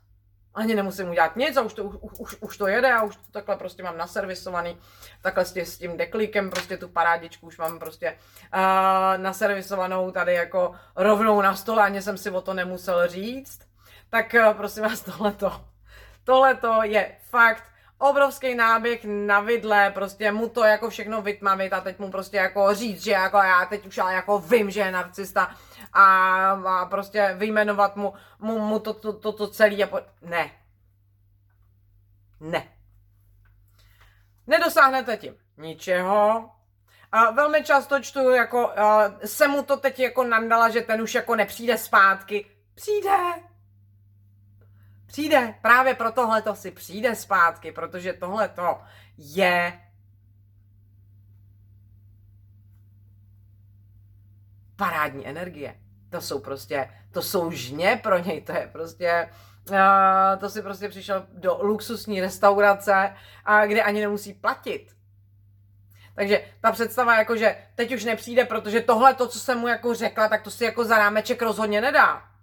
Ani 0.54 0.76
nemusím 0.76 1.10
udělat 1.10 1.36
nic 1.36 1.58
a 1.58 1.62
už 1.62 1.74
to, 1.74 1.84
už, 1.84 2.20
už, 2.20 2.36
už 2.42 2.58
to 2.58 2.68
jede 2.68 2.94
a 2.94 3.04
už 3.04 3.16
to 3.16 3.22
takhle 3.32 3.56
prostě 3.56 3.84
mám 3.84 3.98
naservisovaný. 3.98 4.78
Takhle 5.22 5.46
s, 5.46 5.78
tím 5.78 5.98
deklikem 5.98 6.50
prostě 6.50 6.78
tu 6.78 6.88
parádičku 6.88 7.48
už 7.48 7.58
mám 7.58 7.80
prostě 7.80 8.18
uh, 8.54 9.18
naservisovanou 9.18 10.12
tady 10.12 10.34
jako 10.34 10.76
rovnou 10.96 11.42
na 11.42 11.56
stole, 11.56 11.84
ani 11.84 12.02
jsem 12.02 12.18
si 12.18 12.32
o 12.32 12.42
to 12.42 12.54
nemusel 12.54 13.08
říct. 13.08 13.60
Tak 14.10 14.34
uh, 14.34 14.54
prosím 14.54 14.84
vás 14.84 15.02
tohleto. 15.02 15.66
Tohleto 16.24 16.80
je 16.84 17.18
fakt 17.30 17.64
obrovský 17.98 18.56
náběh 18.56 19.06
na 19.06 19.40
vidle, 19.40 19.92
prostě 19.92 20.32
mu 20.32 20.50
to 20.50 20.64
jako 20.64 20.90
všechno 20.90 21.22
vytmavit 21.22 21.74
a 21.74 21.82
teď 21.82 22.00
mu 22.00 22.12
prostě 22.12 22.38
jako 22.38 22.74
říct, 22.74 23.04
že 23.04 23.12
jako 23.12 23.38
já 23.38 23.66
teď 23.66 23.86
už 23.86 23.98
ale 23.98 24.14
jako 24.14 24.40
vím, 24.40 24.72
že 24.72 24.80
je 24.80 24.92
narcista 24.92 25.56
a, 25.94 26.06
a 26.52 26.86
prostě 26.86 27.34
vyjmenovat 27.38 27.96
mu, 27.96 28.14
mu, 28.40 28.60
mu 28.60 28.80
to, 28.80 28.94
to, 28.94 29.14
to, 29.14 29.32
to 29.32 29.48
celé 29.48 29.84
a 29.84 29.88
po... 29.88 30.00
Ne. 30.22 30.52
Ne. 32.40 32.68
Nedosáhnete 34.48 35.18
tím 35.18 35.36
ničeho. 35.58 36.50
A 37.12 37.32
velmi 37.32 37.64
často 37.64 38.00
čtu, 38.00 38.30
jako 38.30 38.72
se 39.26 39.48
mu 39.48 39.64
to 39.64 39.78
teď 39.78 40.00
jako 40.00 40.24
nandala, 40.24 40.70
že 40.70 40.82
ten 40.82 41.02
už 41.02 41.16
jako 41.16 41.36
nepřijde 41.36 41.78
zpátky. 41.78 42.46
Přijde. 42.76 43.18
Přijde. 45.16 45.54
Právě 45.62 45.94
pro 45.94 46.12
tohle 46.12 46.42
to 46.42 46.56
si 46.56 46.72
přijde 46.72 47.16
zpátky, 47.16 47.72
protože 47.72 48.14
tohle 48.14 48.50
to 48.50 48.80
je 49.18 49.80
parádní 54.76 55.28
energie. 55.28 55.76
To 56.10 56.22
jsou 56.22 56.40
prostě, 56.40 56.90
to 57.12 57.22
jsou 57.22 57.52
žně 57.52 58.00
pro 58.04 58.18
něj, 58.18 58.42
to 58.42 58.52
je 58.52 58.70
prostě, 58.72 59.30
to 60.40 60.50
si 60.50 60.62
prostě 60.62 60.90
přišel 60.90 61.26
do 61.34 61.60
luxusní 61.62 62.22
restaurace, 62.22 63.16
a 63.46 63.66
kde 63.66 63.84
ani 63.84 64.02
nemusí 64.02 64.34
platit. 64.34 64.96
Takže 66.16 66.46
ta 66.62 66.72
představa 66.72 67.18
jako, 67.18 67.38
že 67.38 67.58
teď 67.76 67.94
už 67.94 68.04
nepřijde, 68.04 68.46
protože 68.46 68.82
tohle 68.82 69.14
to, 69.14 69.28
co 69.28 69.40
jsem 69.40 69.60
mu 69.60 69.68
jako 69.68 69.94
řekla, 69.94 70.28
tak 70.28 70.42
to 70.42 70.52
si 70.52 70.64
jako 70.64 70.86
za 70.86 70.98
rámeček 70.98 71.42
rozhodně 71.42 71.82
nedá. 71.82 72.35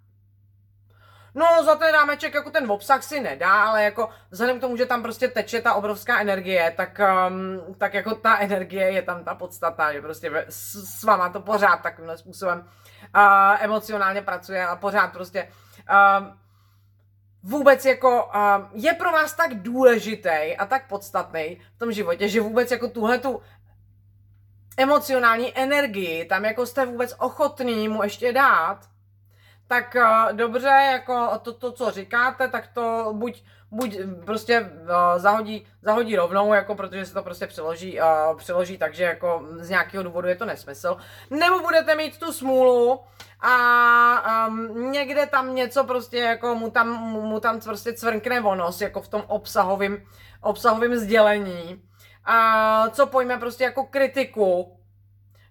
No, 1.35 1.63
za 1.63 1.75
ten 1.75 1.93
rámeček 1.93 2.33
jako 2.33 2.51
ten 2.51 2.71
obsah 2.71 3.03
si 3.03 3.19
nedá, 3.19 3.63
ale 3.63 3.83
jako 3.83 4.09
vzhledem 4.31 4.57
k 4.57 4.61
tomu, 4.61 4.77
že 4.77 4.85
tam 4.85 5.01
prostě 5.01 5.27
teče 5.27 5.61
ta 5.61 5.73
obrovská 5.73 6.19
energie, 6.19 6.73
tak, 6.77 6.99
um, 7.29 7.75
tak 7.77 7.93
jako 7.93 8.15
ta 8.15 8.37
energie 8.37 8.91
je 8.91 9.01
tam 9.01 9.23
ta 9.23 9.35
podstata, 9.35 9.93
že 9.93 10.01
prostě 10.01 10.45
s, 10.49 10.99
s 10.99 11.03
váma 11.03 11.29
to 11.29 11.41
pořád 11.41 11.81
takovým 11.81 12.17
způsobem 12.17 12.59
uh, 12.59 13.63
emocionálně 13.63 14.21
pracuje 14.21 14.67
a 14.67 14.75
pořád 14.75 15.13
prostě 15.13 15.51
uh, 15.89 16.27
vůbec 17.43 17.85
jako 17.85 18.25
uh, 18.25 18.65
je 18.73 18.93
pro 18.93 19.11
vás 19.11 19.33
tak 19.33 19.61
důležitý 19.61 20.57
a 20.57 20.65
tak 20.65 20.87
podstatný 20.87 21.61
v 21.75 21.79
tom 21.79 21.91
životě, 21.91 22.29
že 22.29 22.41
vůbec 22.41 22.71
jako 22.71 22.87
tuhle 22.87 23.17
tu 23.17 23.41
emocionální 24.77 25.57
energii 25.57 26.25
tam 26.25 26.45
jako 26.45 26.65
jste 26.65 26.85
vůbec 26.85 27.15
ochotný 27.19 27.87
mu 27.87 28.03
ještě 28.03 28.33
dát, 28.33 28.92
tak 29.67 29.95
uh, 29.95 30.37
dobře, 30.37 30.67
jako 30.67 31.39
to, 31.41 31.53
to, 31.53 31.71
co 31.71 31.91
říkáte, 31.91 32.47
tak 32.47 32.67
to 32.73 33.09
buď, 33.13 33.43
buď 33.71 33.97
prostě 34.25 34.61
uh, 34.61 34.87
zahodí, 35.17 35.65
zahodí 35.81 36.15
rovnou, 36.15 36.53
jako 36.53 36.75
protože 36.75 37.05
se 37.05 37.13
to 37.13 37.23
prostě 37.23 37.47
přeloží, 37.47 37.99
uh, 38.01 38.37
přeloží 38.37 38.77
takže 38.77 39.03
jako 39.03 39.45
z 39.57 39.69
nějakého 39.69 40.03
důvodu 40.03 40.27
je 40.27 40.35
to 40.35 40.45
nesmysl, 40.45 40.97
nebo 41.29 41.59
budete 41.59 41.95
mít 41.95 42.19
tu 42.19 42.31
smůlu 42.33 42.99
a 43.41 44.47
um, 44.47 44.91
někde 44.91 45.25
tam 45.25 45.55
něco 45.55 45.83
prostě 45.83 46.17
jako 46.17 46.55
mu 46.55 46.71
tam, 46.71 46.87
mu 47.09 47.39
tam 47.39 47.59
prostě 47.59 47.93
cvrkne 47.93 48.41
vonos, 48.41 48.81
jako 48.81 49.01
v 49.01 49.07
tom 49.07 49.23
obsahovém 49.27 49.97
obsahovým 50.43 50.95
sdělení, 50.95 51.81
a 52.25 52.89
co 52.89 53.07
pojme 53.07 53.37
prostě 53.37 53.63
jako 53.63 53.83
kritiku, 53.83 54.77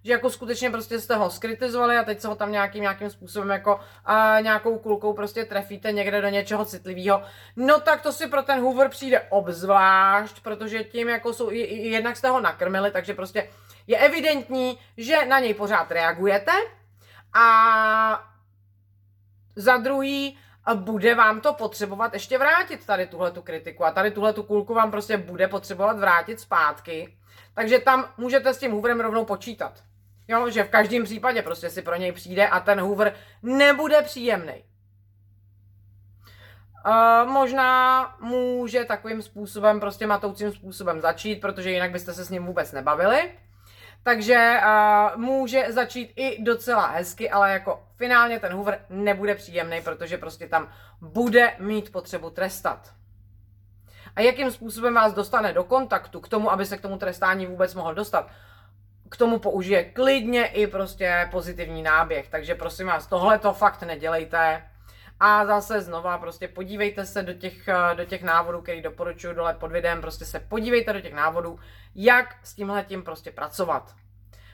že 0.03 0.11
jako 0.11 0.29
skutečně 0.29 0.69
prostě 0.69 0.99
jste 0.99 1.15
ho 1.15 1.29
skritizovali 1.29 1.97
a 1.97 2.03
teď 2.03 2.19
se 2.19 2.27
ho 2.27 2.35
tam 2.35 2.51
nějakým, 2.51 2.81
nějakým 2.81 3.09
způsobem 3.09 3.49
jako 3.49 3.79
a 4.05 4.39
nějakou 4.39 4.79
kulkou 4.79 5.13
prostě 5.13 5.45
trefíte 5.45 5.91
někde 5.91 6.21
do 6.21 6.27
něčeho 6.27 6.65
citlivého, 6.65 7.23
no 7.55 7.79
tak 7.79 8.01
to 8.01 8.11
si 8.11 8.27
pro 8.27 8.43
ten 8.43 8.61
Hoover 8.61 8.89
přijde 8.89 9.21
obzvlášť, 9.29 10.39
protože 10.39 10.83
tím 10.83 11.09
jako 11.09 11.33
jsou, 11.33 11.49
jednak 11.51 12.17
jste 12.17 12.29
ho 12.29 12.41
nakrmili, 12.41 12.91
takže 12.91 13.13
prostě 13.13 13.49
je 13.87 13.97
evidentní, 13.97 14.79
že 14.97 15.25
na 15.25 15.39
něj 15.39 15.53
pořád 15.53 15.91
reagujete 15.91 16.51
a 17.33 18.29
za 19.55 19.77
druhý, 19.77 20.37
bude 20.75 21.15
vám 21.15 21.41
to 21.41 21.53
potřebovat 21.53 22.13
ještě 22.13 22.37
vrátit 22.37 22.85
tady 22.85 23.07
tuhle 23.07 23.31
tu 23.31 23.41
kritiku 23.41 23.85
a 23.85 23.91
tady 23.91 24.11
tuhle 24.11 24.33
tu 24.33 24.43
kulku 24.43 24.73
vám 24.73 24.91
prostě 24.91 25.17
bude 25.17 25.47
potřebovat 25.47 25.99
vrátit 25.99 26.39
zpátky. 26.39 27.17
Takže 27.53 27.79
tam 27.79 28.05
můžete 28.17 28.53
s 28.53 28.57
tím 28.57 28.71
Hooverem 28.71 28.99
rovnou 28.99 29.25
počítat. 29.25 29.83
Jo, 30.27 30.49
že 30.49 30.63
v 30.63 30.69
každém 30.69 31.03
případě 31.03 31.41
prostě 31.41 31.69
si 31.69 31.81
pro 31.81 31.95
něj 31.95 32.11
přijde 32.11 32.47
a 32.47 32.59
ten 32.59 32.79
Hoover 32.79 33.13
nebude 33.43 34.01
příjemný. 34.01 34.63
Uh, 36.85 37.29
možná 37.31 38.15
může 38.19 38.85
takovým 38.85 39.21
způsobem, 39.21 39.79
prostě 39.79 40.07
matoucím 40.07 40.51
způsobem 40.51 41.01
začít, 41.01 41.35
protože 41.35 41.71
jinak 41.71 41.91
byste 41.91 42.13
se 42.13 42.25
s 42.25 42.29
ním 42.29 42.45
vůbec 42.45 42.71
nebavili. 42.71 43.31
Takže 44.03 44.59
uh, 44.59 45.21
může 45.21 45.71
začít 45.71 46.13
i 46.15 46.43
docela 46.43 46.87
hezky, 46.87 47.29
ale 47.29 47.51
jako 47.51 47.83
finálně 47.97 48.39
ten 48.39 48.53
Hoover 48.53 48.85
nebude 48.89 49.35
příjemný, 49.35 49.81
protože 49.81 50.17
prostě 50.17 50.47
tam 50.47 50.69
bude 51.01 51.53
mít 51.59 51.91
potřebu 51.91 52.29
trestat. 52.29 52.93
A 54.15 54.21
jakým 54.21 54.51
způsobem 54.51 54.93
vás 54.93 55.13
dostane 55.13 55.53
do 55.53 55.63
kontaktu 55.63 56.19
k 56.19 56.27
tomu, 56.27 56.51
aby 56.51 56.65
se 56.65 56.77
k 56.77 56.81
tomu 56.81 56.97
trestání 56.97 57.45
vůbec 57.45 57.75
mohl 57.75 57.93
dostat? 57.93 58.29
K 59.13 59.17
tomu 59.17 59.39
použije 59.39 59.83
klidně 59.83 60.45
i 60.45 60.67
prostě 60.67 61.27
pozitivní 61.31 61.83
náběh. 61.83 62.29
Takže 62.29 62.55
prosím 62.55 62.87
vás, 62.87 63.07
tohle 63.07 63.39
to 63.39 63.53
fakt 63.53 63.81
nedělejte. 63.81 64.63
A 65.19 65.45
zase 65.45 65.81
znova 65.81 66.17
prostě 66.17 66.47
podívejte 66.47 67.05
se 67.05 67.23
do 67.23 67.33
těch, 67.33 67.69
do 67.93 68.05
těch 68.05 68.23
návodů, 68.23 68.61
který 68.61 68.81
doporučuji 68.81 69.33
dole 69.33 69.53
pod 69.53 69.71
videem, 69.71 70.01
prostě 70.01 70.25
se 70.25 70.39
podívejte 70.39 70.93
do 70.93 71.01
těch 71.01 71.13
návodů, 71.13 71.59
jak 71.95 72.35
s 72.43 72.53
tímhle 72.53 72.83
tím 72.83 73.03
prostě 73.03 73.31
pracovat. 73.31 73.95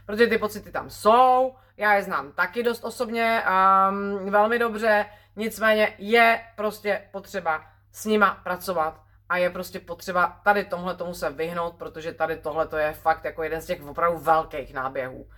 Protože 0.05 0.27
ty 0.27 0.37
pocity 0.37 0.71
tam 0.71 0.89
jsou, 0.89 1.55
já 1.77 1.93
je 1.93 2.03
znám 2.03 2.31
taky 2.31 2.63
dost 2.63 2.83
osobně, 2.83 3.43
um, 3.89 4.29
velmi 4.31 4.59
dobře, 4.59 5.05
nicméně 5.35 5.93
je 5.97 6.41
prostě 6.55 7.01
potřeba 7.11 7.63
s 7.91 8.05
nima 8.05 8.41
pracovat 8.43 9.01
a 9.29 9.37
je 9.37 9.49
prostě 9.49 9.79
potřeba 9.79 10.41
tady 10.43 10.65
tomhle 10.65 10.95
tomu 10.95 11.13
se 11.13 11.29
vyhnout, 11.29 11.75
protože 11.75 12.13
tady 12.13 12.37
tohle 12.37 12.67
to 12.67 12.77
je 12.77 12.93
fakt 12.93 13.25
jako 13.25 13.43
jeden 13.43 13.61
z 13.61 13.65
těch 13.65 13.83
opravdu 13.83 14.19
velkých 14.19 14.73
náběhů. 14.73 15.29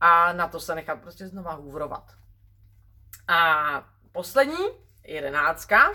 A 0.00 0.32
na 0.32 0.48
to 0.48 0.60
se 0.60 0.74
nechat 0.74 1.00
prostě 1.00 1.28
znova 1.28 1.52
hůvrovat. 1.52 2.12
A 3.28 3.82
poslední, 4.12 4.66
jedenáctka. 5.04 5.92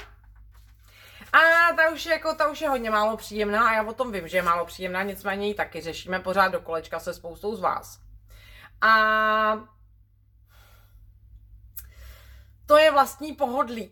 A 1.34 1.40
ta 1.76 1.90
už, 1.90 2.06
je, 2.06 2.12
jako, 2.12 2.36
ta 2.36 2.48
už 2.48 2.62
je 2.62 2.70
hodně 2.70 2.90
málo 2.90 3.18
příjemná 3.18 3.68
a 3.68 3.74
já 3.74 3.84
o 3.84 3.94
tom 3.94 4.12
vím, 4.12 4.28
že 4.28 4.38
je 4.38 4.42
málo 4.42 4.66
příjemná, 4.66 5.04
nicméně 5.04 5.48
ji 5.48 5.54
taky 5.54 5.82
řešíme 5.82 6.20
pořád 6.20 6.48
do 6.48 6.62
kolečka 6.62 7.00
se 7.00 7.14
spoustou 7.14 7.56
z 7.56 7.60
vás. 7.60 8.00
A 8.82 9.68
to 12.66 12.78
je 12.78 12.92
vlastní 12.92 13.34
pohodlí. 13.34 13.92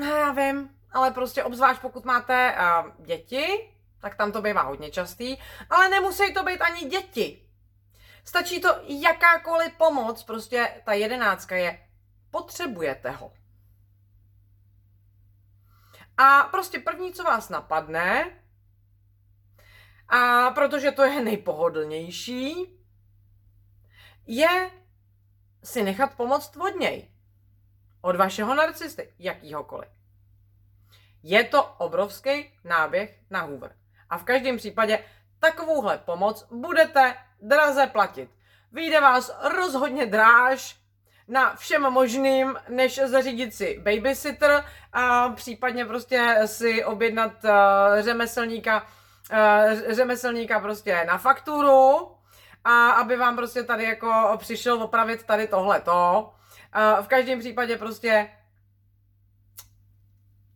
Já 0.00 0.32
vím, 0.32 0.70
ale 0.92 1.10
prostě 1.10 1.44
obzvlášť 1.44 1.80
pokud 1.80 2.04
máte 2.04 2.56
uh, 2.56 3.06
děti, 3.06 3.74
tak 4.00 4.14
tam 4.14 4.32
to 4.32 4.42
bývá 4.42 4.62
hodně 4.62 4.90
častý, 4.90 5.36
ale 5.70 5.88
nemusí 5.88 6.34
to 6.34 6.42
být 6.42 6.60
ani 6.60 6.88
děti. 6.88 7.48
Stačí 8.24 8.60
to 8.60 8.68
jakákoliv 8.86 9.72
pomoc, 9.76 10.22
prostě 10.22 10.82
ta 10.84 10.92
jedenáctka 10.92 11.56
je, 11.56 11.88
potřebujete 12.30 13.10
ho. 13.10 13.32
A 16.16 16.42
prostě 16.42 16.78
první, 16.78 17.12
co 17.12 17.22
vás 17.22 17.48
napadne, 17.48 18.38
a 20.08 20.50
protože 20.50 20.90
to 20.92 21.02
je 21.02 21.24
nejpohodlnější, 21.24 22.78
je 24.26 24.70
si 25.64 25.82
nechat 25.82 26.14
pomoct 26.14 26.56
od 26.56 26.80
něj. 26.80 27.08
Od 28.00 28.16
vašeho 28.16 28.54
narcisty, 28.54 29.14
jakýhokoliv. 29.18 30.01
Je 31.22 31.44
to 31.44 31.64
obrovský 31.78 32.52
náběh 32.64 33.14
na 33.30 33.40
Hoover. 33.40 33.72
A 34.10 34.18
v 34.18 34.24
každém 34.24 34.56
případě 34.56 35.04
takovouhle 35.40 35.98
pomoc 35.98 36.46
budete 36.50 37.14
draze 37.40 37.86
platit. 37.86 38.30
Vyjde 38.72 39.00
vás 39.00 39.36
rozhodně 39.42 40.06
dráž 40.06 40.76
na 41.28 41.56
všem 41.56 41.82
možným, 41.82 42.56
než 42.68 43.00
zařídit 43.04 43.54
si 43.54 43.82
babysitter 43.84 44.64
a 44.92 45.28
případně 45.28 45.84
prostě 45.84 46.36
si 46.46 46.84
objednat 46.84 47.32
uh, 47.44 47.50
řemeslníka 48.00 48.86
uh, 49.32 49.92
řemeslníka 49.94 50.60
prostě 50.60 51.04
na 51.06 51.18
fakturu 51.18 52.16
a 52.64 52.90
aby 52.90 53.16
vám 53.16 53.36
prostě 53.36 53.62
tady 53.62 53.84
jako 53.84 54.36
přišel 54.36 54.82
opravit 54.82 55.22
tady 55.24 55.46
tohleto. 55.46 56.30
Uh, 56.76 57.04
v 57.04 57.08
každém 57.08 57.38
případě 57.38 57.76
prostě 57.76 58.30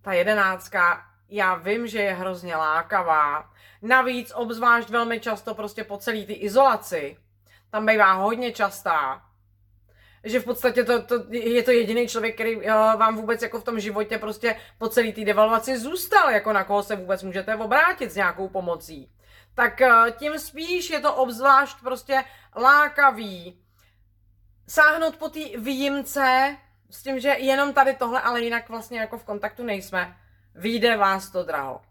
ta 0.07 0.13
jedenáctka, 0.13 1.05
já 1.29 1.55
vím, 1.55 1.87
že 1.87 1.99
je 1.99 2.15
hrozně 2.15 2.57
lákavá. 2.57 3.51
Navíc 3.83 4.33
obzvlášť 4.35 4.89
velmi 4.89 5.21
často 5.21 5.55
prostě 5.55 5.85
po 5.85 5.99
celé 5.99 6.25
ty 6.25 6.33
izolaci, 6.33 7.17
tam 7.71 7.87
bývá 7.87 8.13
hodně 8.13 8.53
častá, 8.53 9.23
že 10.25 10.41
v 10.41 10.45
podstatě 10.45 10.85
to, 10.85 11.03
to, 11.03 11.25
je 11.31 11.63
to 11.63 11.71
jediný 11.71 12.09
člověk, 12.09 12.35
který 12.35 12.57
uh, 12.57 12.63
vám 12.73 13.17
vůbec 13.17 13.43
jako 13.43 13.61
v 13.61 13.65
tom 13.65 13.81
životě 13.81 14.19
prostě 14.19 14.57
po 14.79 14.89
celé 14.89 15.13
té 15.13 15.25
devalvaci 15.25 15.79
zůstal, 15.79 16.31
jako 16.31 16.53
na 16.53 16.65
koho 16.65 16.83
se 16.83 16.97
vůbec 16.97 17.23
můžete 17.23 17.57
obrátit 17.57 18.13
s 18.13 18.17
nějakou 18.17 18.49
pomocí. 18.49 19.11
Tak 19.55 19.81
uh, 19.81 20.11
tím 20.11 20.39
spíš 20.39 20.91
je 20.91 21.01
to 21.01 21.15
obzvlášť 21.15 21.79
prostě 21.83 22.25
lákavý 22.57 23.61
sáhnout 24.69 25.17
po 25.17 25.29
té 25.29 25.41
výjimce 25.59 26.57
s 26.91 27.03
tím, 27.03 27.21
že 27.21 27.29
jenom 27.29 27.73
tady 27.73 27.95
tohle, 27.95 28.21
ale 28.21 28.41
jinak 28.41 28.69
vlastně 28.69 29.01
jako 29.01 29.19
v 29.19 29.25
kontaktu 29.25 29.65
nejsme, 29.65 30.17
vyjde 30.55 30.97
vás 30.97 31.31
to 31.31 31.43
draho. 31.43 31.83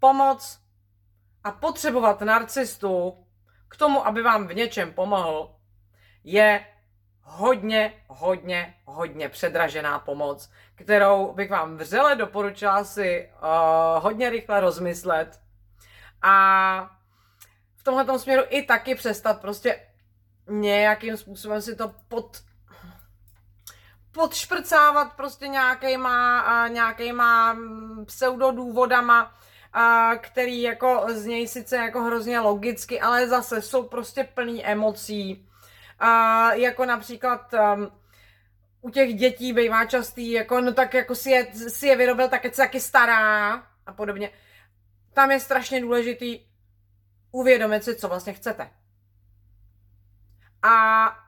Pomoc 0.00 0.60
a 1.44 1.50
potřebovat 1.50 2.20
narcistu 2.20 3.26
k 3.68 3.76
tomu, 3.76 4.06
aby 4.06 4.22
vám 4.22 4.46
v 4.46 4.54
něčem 4.54 4.92
pomohl, 4.92 5.56
je 6.24 6.66
hodně, 7.22 7.92
hodně, 8.06 8.74
hodně 8.84 9.28
předražená 9.28 9.98
pomoc, 9.98 10.50
kterou 10.74 11.32
bych 11.32 11.50
vám 11.50 11.76
vřele 11.76 12.16
doporučila 12.16 12.84
si 12.84 13.30
uh, 13.34 14.02
hodně 14.02 14.30
rychle 14.30 14.60
rozmyslet 14.60 15.40
a 16.22 16.90
v 17.76 17.84
tomhle 17.84 18.18
směru 18.18 18.42
i 18.48 18.62
taky 18.62 18.94
přestat 18.94 19.40
prostě 19.40 19.80
nějakým 20.48 21.16
způsobem 21.16 21.62
si 21.62 21.76
to 21.76 21.94
pod 22.08 22.42
podšprcávat 24.16 25.12
prostě 25.12 25.48
nějakýma, 25.48 26.68
nějakýma 26.68 27.52
mm, 27.52 28.04
pseudodůvodama, 28.06 29.34
který 30.20 30.62
jako 30.62 31.06
z 31.08 31.24
něj 31.24 31.48
sice 31.48 31.76
jako 31.76 32.02
hrozně 32.02 32.40
logicky, 32.40 33.00
ale 33.00 33.28
zase 33.28 33.62
jsou 33.62 33.82
prostě 33.82 34.24
plný 34.24 34.66
emocí. 34.66 35.48
Uh, 36.02 36.52
jako 36.52 36.84
například 36.84 37.54
um, 37.54 37.90
u 38.80 38.90
těch 38.90 39.14
dětí 39.14 39.52
bývá 39.52 39.84
častý, 39.84 40.30
jako 40.30 40.60
no 40.60 40.72
tak 40.72 40.94
jako 40.94 41.14
si 41.14 41.30
je, 41.30 41.52
si 41.54 41.86
je 41.86 41.96
vyrobil, 41.96 42.28
tak 42.28 42.44
je 42.44 42.50
taky 42.50 42.80
stará 42.80 43.54
a 43.86 43.92
podobně. 43.92 44.30
Tam 45.14 45.30
je 45.30 45.40
strašně 45.40 45.80
důležitý 45.80 46.40
uvědomit 47.32 47.84
si, 47.84 47.96
co 47.96 48.08
vlastně 48.08 48.32
chcete. 48.32 48.70
A 50.62 51.25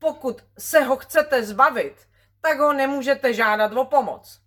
pokud 0.00 0.44
se 0.58 0.80
ho 0.80 0.96
chcete 0.96 1.44
zbavit, 1.44 2.08
tak 2.40 2.58
ho 2.58 2.72
nemůžete 2.72 3.34
žádat 3.34 3.72
o 3.72 3.84
pomoc. 3.84 4.40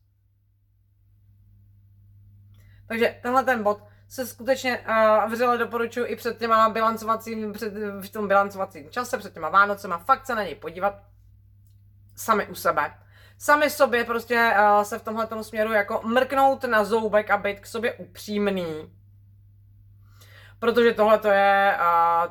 Takže 2.88 3.20
tenhle 3.22 3.44
ten 3.44 3.64
bod 3.64 3.84
se 4.10 4.28
skutečně 4.28 4.80
uh, 4.80 5.32
vřele 5.32 5.58
doporučuji 5.58 6.06
i 6.06 6.16
před 6.16 6.38
těma 6.38 6.70
bilancovacím, 6.70 7.54
před, 7.54 7.74
v 8.02 8.10
tom 8.10 8.28
bilancovacím 8.28 8.90
čase, 8.90 9.18
před 9.18 9.34
těma 9.34 9.50
Vánocema, 9.50 9.98
fakt 9.98 10.26
se 10.26 10.36
na 10.36 10.44
něj 10.44 10.56
podívat 10.56 10.96
sami 12.16 12.48
u 12.48 12.56
sebe. 12.56 12.94
Sami 13.38 13.70
sobě 13.70 14.04
prostě 14.04 14.54
uh, 14.60 14.84
se 14.84 15.00
v 15.00 15.04
tomhle 15.04 15.28
směru 15.42 15.72
jako 15.72 16.02
mrknout 16.04 16.64
na 16.64 16.84
zoubek 16.84 17.30
a 17.30 17.38
být 17.38 17.60
k 17.60 17.66
sobě 17.66 17.94
upřímný 17.94 18.92
protože 20.64 20.94
tohle 20.94 21.20
je, 21.34 21.78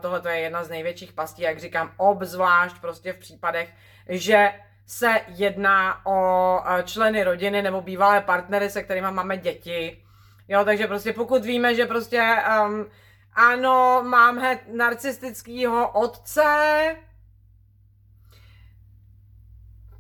tohle 0.01 0.23
je 0.33 0.41
jedna 0.41 0.65
z 0.65 0.69
největších 0.69 1.13
pastí, 1.13 1.43
jak 1.43 1.61
říkám, 1.61 1.93
obzvlášť 1.97 2.77
prostě 2.81 3.13
v 3.13 3.19
případech, 3.19 3.75
že 4.09 4.53
se 4.87 5.21
jedná 5.29 6.07
o 6.07 6.59
členy 6.85 7.25
rodiny 7.25 7.63
nebo 7.63 7.81
bývalé 7.81 8.21
partnery, 8.21 8.71
se 8.71 8.83
kterými 8.83 9.11
máme 9.11 9.37
děti. 9.37 10.05
Jo, 10.49 10.65
takže 10.65 10.87
prostě 10.87 11.13
pokud 11.13 11.45
víme, 11.45 11.75
že 11.75 11.87
prostě 11.87 12.37
um, 12.67 12.87
ano, 13.35 14.03
máme 14.09 14.59
narcistického 14.67 15.89
otce, 15.89 16.97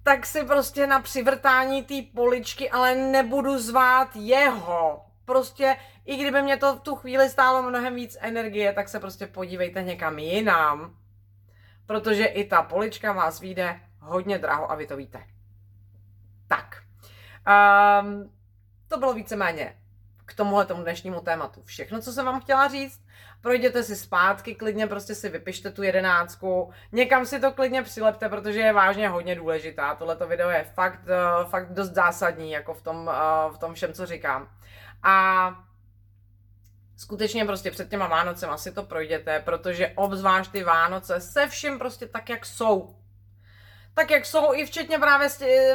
tak 0.03 0.26
si 0.26 0.45
prostě 0.45 0.87
na 0.87 1.01
přivrtání 1.01 1.83
té 1.83 1.95
poličky 2.14 2.70
ale 2.70 2.95
nebudu 2.95 3.59
zvát 3.59 4.09
jeho. 4.14 5.11
Prostě 5.24 5.76
i 6.04 6.16
kdyby 6.16 6.42
mě 6.42 6.56
to 6.56 6.76
v 6.76 6.80
tu 6.80 6.96
chvíli 6.96 7.28
stálo 7.28 7.62
mnohem 7.62 7.94
víc 7.94 8.16
energie, 8.20 8.72
tak 8.72 8.88
se 8.88 9.00
prostě 9.00 9.26
podívejte 9.26 9.82
někam 9.82 10.18
jinam, 10.18 10.96
protože 11.86 12.24
i 12.24 12.44
ta 12.44 12.62
polička 12.62 13.12
vás 13.12 13.40
vyjde 13.40 13.80
hodně 14.00 14.38
draho 14.38 14.70
a 14.70 14.74
vy 14.74 14.86
to 14.86 14.96
víte. 14.96 15.24
Tak, 16.48 16.82
um, 18.02 18.32
to 18.88 18.98
bylo 18.98 19.14
víceméně 19.14 19.76
k 20.26 20.34
tomuhle 20.34 20.66
tomu 20.66 20.82
dnešnímu 20.82 21.20
tématu 21.20 21.62
všechno, 21.62 22.00
co 22.00 22.12
jsem 22.12 22.26
vám 22.26 22.40
chtěla 22.40 22.68
říct. 22.68 23.02
Projděte 23.40 23.82
si 23.82 23.96
zpátky, 23.96 24.54
klidně 24.54 24.86
prostě 24.86 25.14
si 25.14 25.28
vypište 25.28 25.70
tu 25.70 25.82
jedenáctku, 25.82 26.72
někam 26.92 27.26
si 27.26 27.40
to 27.40 27.52
klidně 27.52 27.82
přilepte, 27.82 28.28
protože 28.28 28.60
je 28.60 28.72
vážně 28.72 29.08
hodně 29.08 29.34
důležitá. 29.34 29.94
Tohleto 29.94 30.26
video 30.26 30.50
je 30.50 30.64
fakt, 30.74 31.00
uh, 31.02 31.50
fakt 31.50 31.72
dost 31.72 31.90
zásadní, 31.90 32.50
jako 32.50 32.74
v 32.74 32.82
tom, 32.82 32.96
uh, 33.06 33.54
v 33.54 33.58
tom 33.58 33.74
všem, 33.74 33.92
co 33.92 34.06
říkám. 34.06 34.48
A 35.03 35.55
skutečně 36.96 37.44
prostě 37.44 37.70
před 37.70 37.90
těma 37.90 38.07
Vánocem 38.07 38.50
asi 38.50 38.72
to 38.72 38.82
projděte, 38.82 39.40
protože 39.40 39.92
obzvlášť 39.94 40.53
ty 40.53 40.64
Vánoce 40.64 41.20
se 41.20 41.48
vším 41.48 41.78
prostě 41.78 42.07
tak, 42.07 42.28
jak 42.28 42.46
jsou. 42.46 42.96
Tak, 43.94 44.11
jak 44.11 44.26
jsou 44.26 44.55
i 44.55 44.66
včetně 44.66 44.98
právě 44.98 45.28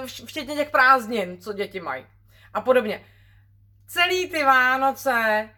včetně 0.05 0.55
těch 0.55 0.69
prázdnin, 0.69 1.41
co 1.41 1.53
děti 1.53 1.79
mají. 1.79 2.05
A 2.53 2.61
podobně. 2.61 3.05
Celý 3.87 4.29
ty 4.29 4.43
Vánoce 4.43 5.49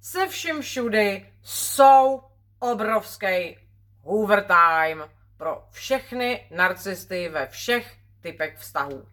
se 0.00 0.28
vším 0.28 0.62
všudy 0.62 1.32
jsou 1.42 2.22
obrovský 2.58 3.58
hoover 4.02 4.44
time 4.44 5.04
pro 5.36 5.64
všechny 5.70 6.48
narcisty 6.50 7.28
ve 7.28 7.46
všech 7.46 7.96
typech 8.20 8.58
vztahů. 8.58 9.08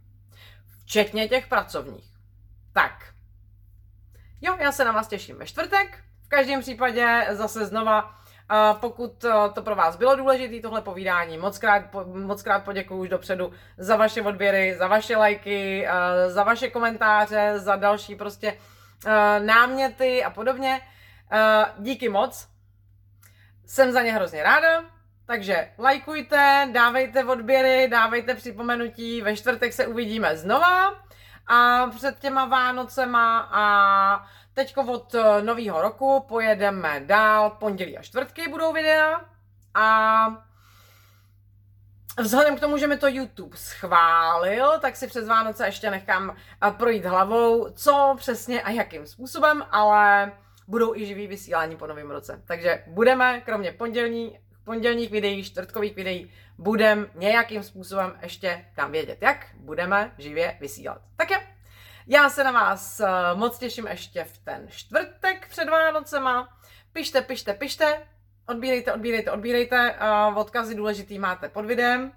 Včetně 0.81 1.27
těch 1.27 1.47
pracovních. 1.47 2.11
Tak, 2.73 3.13
Jo, 4.41 4.55
já 4.59 4.71
se 4.71 4.85
na 4.85 4.91
vás 4.91 5.07
těším 5.07 5.37
ve 5.37 5.45
čtvrtek. 5.45 6.03
V 6.25 6.29
každém 6.29 6.61
případě 6.61 7.27
zase 7.29 7.65
znova 7.65 8.15
pokud 8.79 9.25
to 9.53 9.61
pro 9.61 9.75
vás 9.75 9.95
bylo 9.95 10.15
důležité, 10.15 10.61
tohle 10.61 10.81
povídání, 10.81 11.37
moc 11.37 11.57
krát, 11.57 11.83
moc 12.05 12.43
krát 12.43 12.63
poděkuji 12.63 13.01
už 13.01 13.09
dopředu 13.09 13.51
za 13.77 13.95
vaše 13.95 14.21
odběry, 14.21 14.75
za 14.75 14.87
vaše 14.87 15.17
lajky, 15.17 15.87
za 16.27 16.43
vaše 16.43 16.69
komentáře, 16.69 17.59
za 17.59 17.75
další 17.75 18.15
prostě 18.15 18.57
náměty 19.39 20.23
a 20.23 20.29
podobně. 20.29 20.81
Díky 21.77 22.09
moc. 22.09 22.47
Jsem 23.65 23.91
za 23.91 24.01
ně 24.01 24.13
hrozně 24.13 24.43
ráda. 24.43 24.83
Takže 25.25 25.69
lajkujte, 25.77 26.69
dávejte 26.71 27.23
odběry, 27.23 27.87
dávejte 27.87 28.35
připomenutí. 28.35 29.21
Ve 29.21 29.35
čtvrtek 29.35 29.73
se 29.73 29.87
uvidíme 29.87 30.37
znova 30.37 31.04
a 31.47 31.87
před 31.95 32.19
těma 32.19 32.45
Vánocema 32.45 33.39
a 33.39 34.27
teďko 34.53 34.81
od 34.81 35.15
eh, 35.15 35.41
nového 35.41 35.81
roku 35.81 36.25
pojedeme 36.27 36.99
dál, 37.05 37.49
pondělí 37.49 37.97
a 37.97 38.01
čtvrtky 38.01 38.49
budou 38.49 38.73
videa 38.73 39.21
a 39.73 40.27
Vzhledem 42.19 42.57
k 42.57 42.59
tomu, 42.59 42.77
že 42.77 42.87
mi 42.87 42.97
to 42.97 43.07
YouTube 43.07 43.57
schválil, 43.57 44.79
tak 44.79 44.95
si 44.95 45.07
přes 45.07 45.27
Vánoce 45.27 45.65
ještě 45.65 45.91
nechám 45.91 46.35
eh, 46.67 46.71
projít 46.71 47.05
hlavou, 47.05 47.69
co 47.73 48.15
přesně 48.17 48.61
a 48.61 48.69
jakým 48.69 49.07
způsobem, 49.07 49.63
ale 49.71 50.31
budou 50.67 50.95
i 50.95 51.05
živý 51.05 51.27
vysílání 51.27 51.75
po 51.75 51.87
novém 51.87 52.11
roce. 52.11 52.41
Takže 52.47 52.83
budeme, 52.87 53.41
kromě 53.41 53.71
pondělní, 53.71 54.39
pondělních 54.65 55.11
videí, 55.11 55.43
čtvrtkových 55.43 55.95
videí, 55.95 56.31
budeme 56.57 57.07
nějakým 57.15 57.63
způsobem 57.63 58.19
ještě 58.21 58.65
tam 58.75 58.91
vědět, 58.91 59.17
jak 59.21 59.47
budeme 59.55 60.13
živě 60.17 60.57
vysílat. 60.59 61.01
Tak 61.15 61.31
je, 61.31 61.47
já 62.07 62.29
se 62.29 62.43
na 62.43 62.51
vás 62.51 62.99
eh, 62.99 63.07
moc 63.33 63.59
těším 63.59 63.87
ještě 63.87 64.23
v 64.23 64.37
ten 64.37 64.67
čtvrtek 64.69 65.47
před 65.49 65.69
Vánocema. 65.69 66.59
Pište, 66.93 67.21
pište, 67.21 67.53
pište, 67.53 68.07
odbírejte, 68.45 68.93
odbírejte, 68.93 69.31
odbírejte. 69.31 69.95
Uh, 70.31 70.37
odkazy 70.37 70.75
důležitý 70.75 71.19
máte 71.19 71.49
pod 71.49 71.65
videem. 71.65 72.11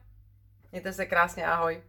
Mějte 0.72 0.92
se 0.92 1.06
krásně, 1.06 1.46
ahoj. 1.46 1.87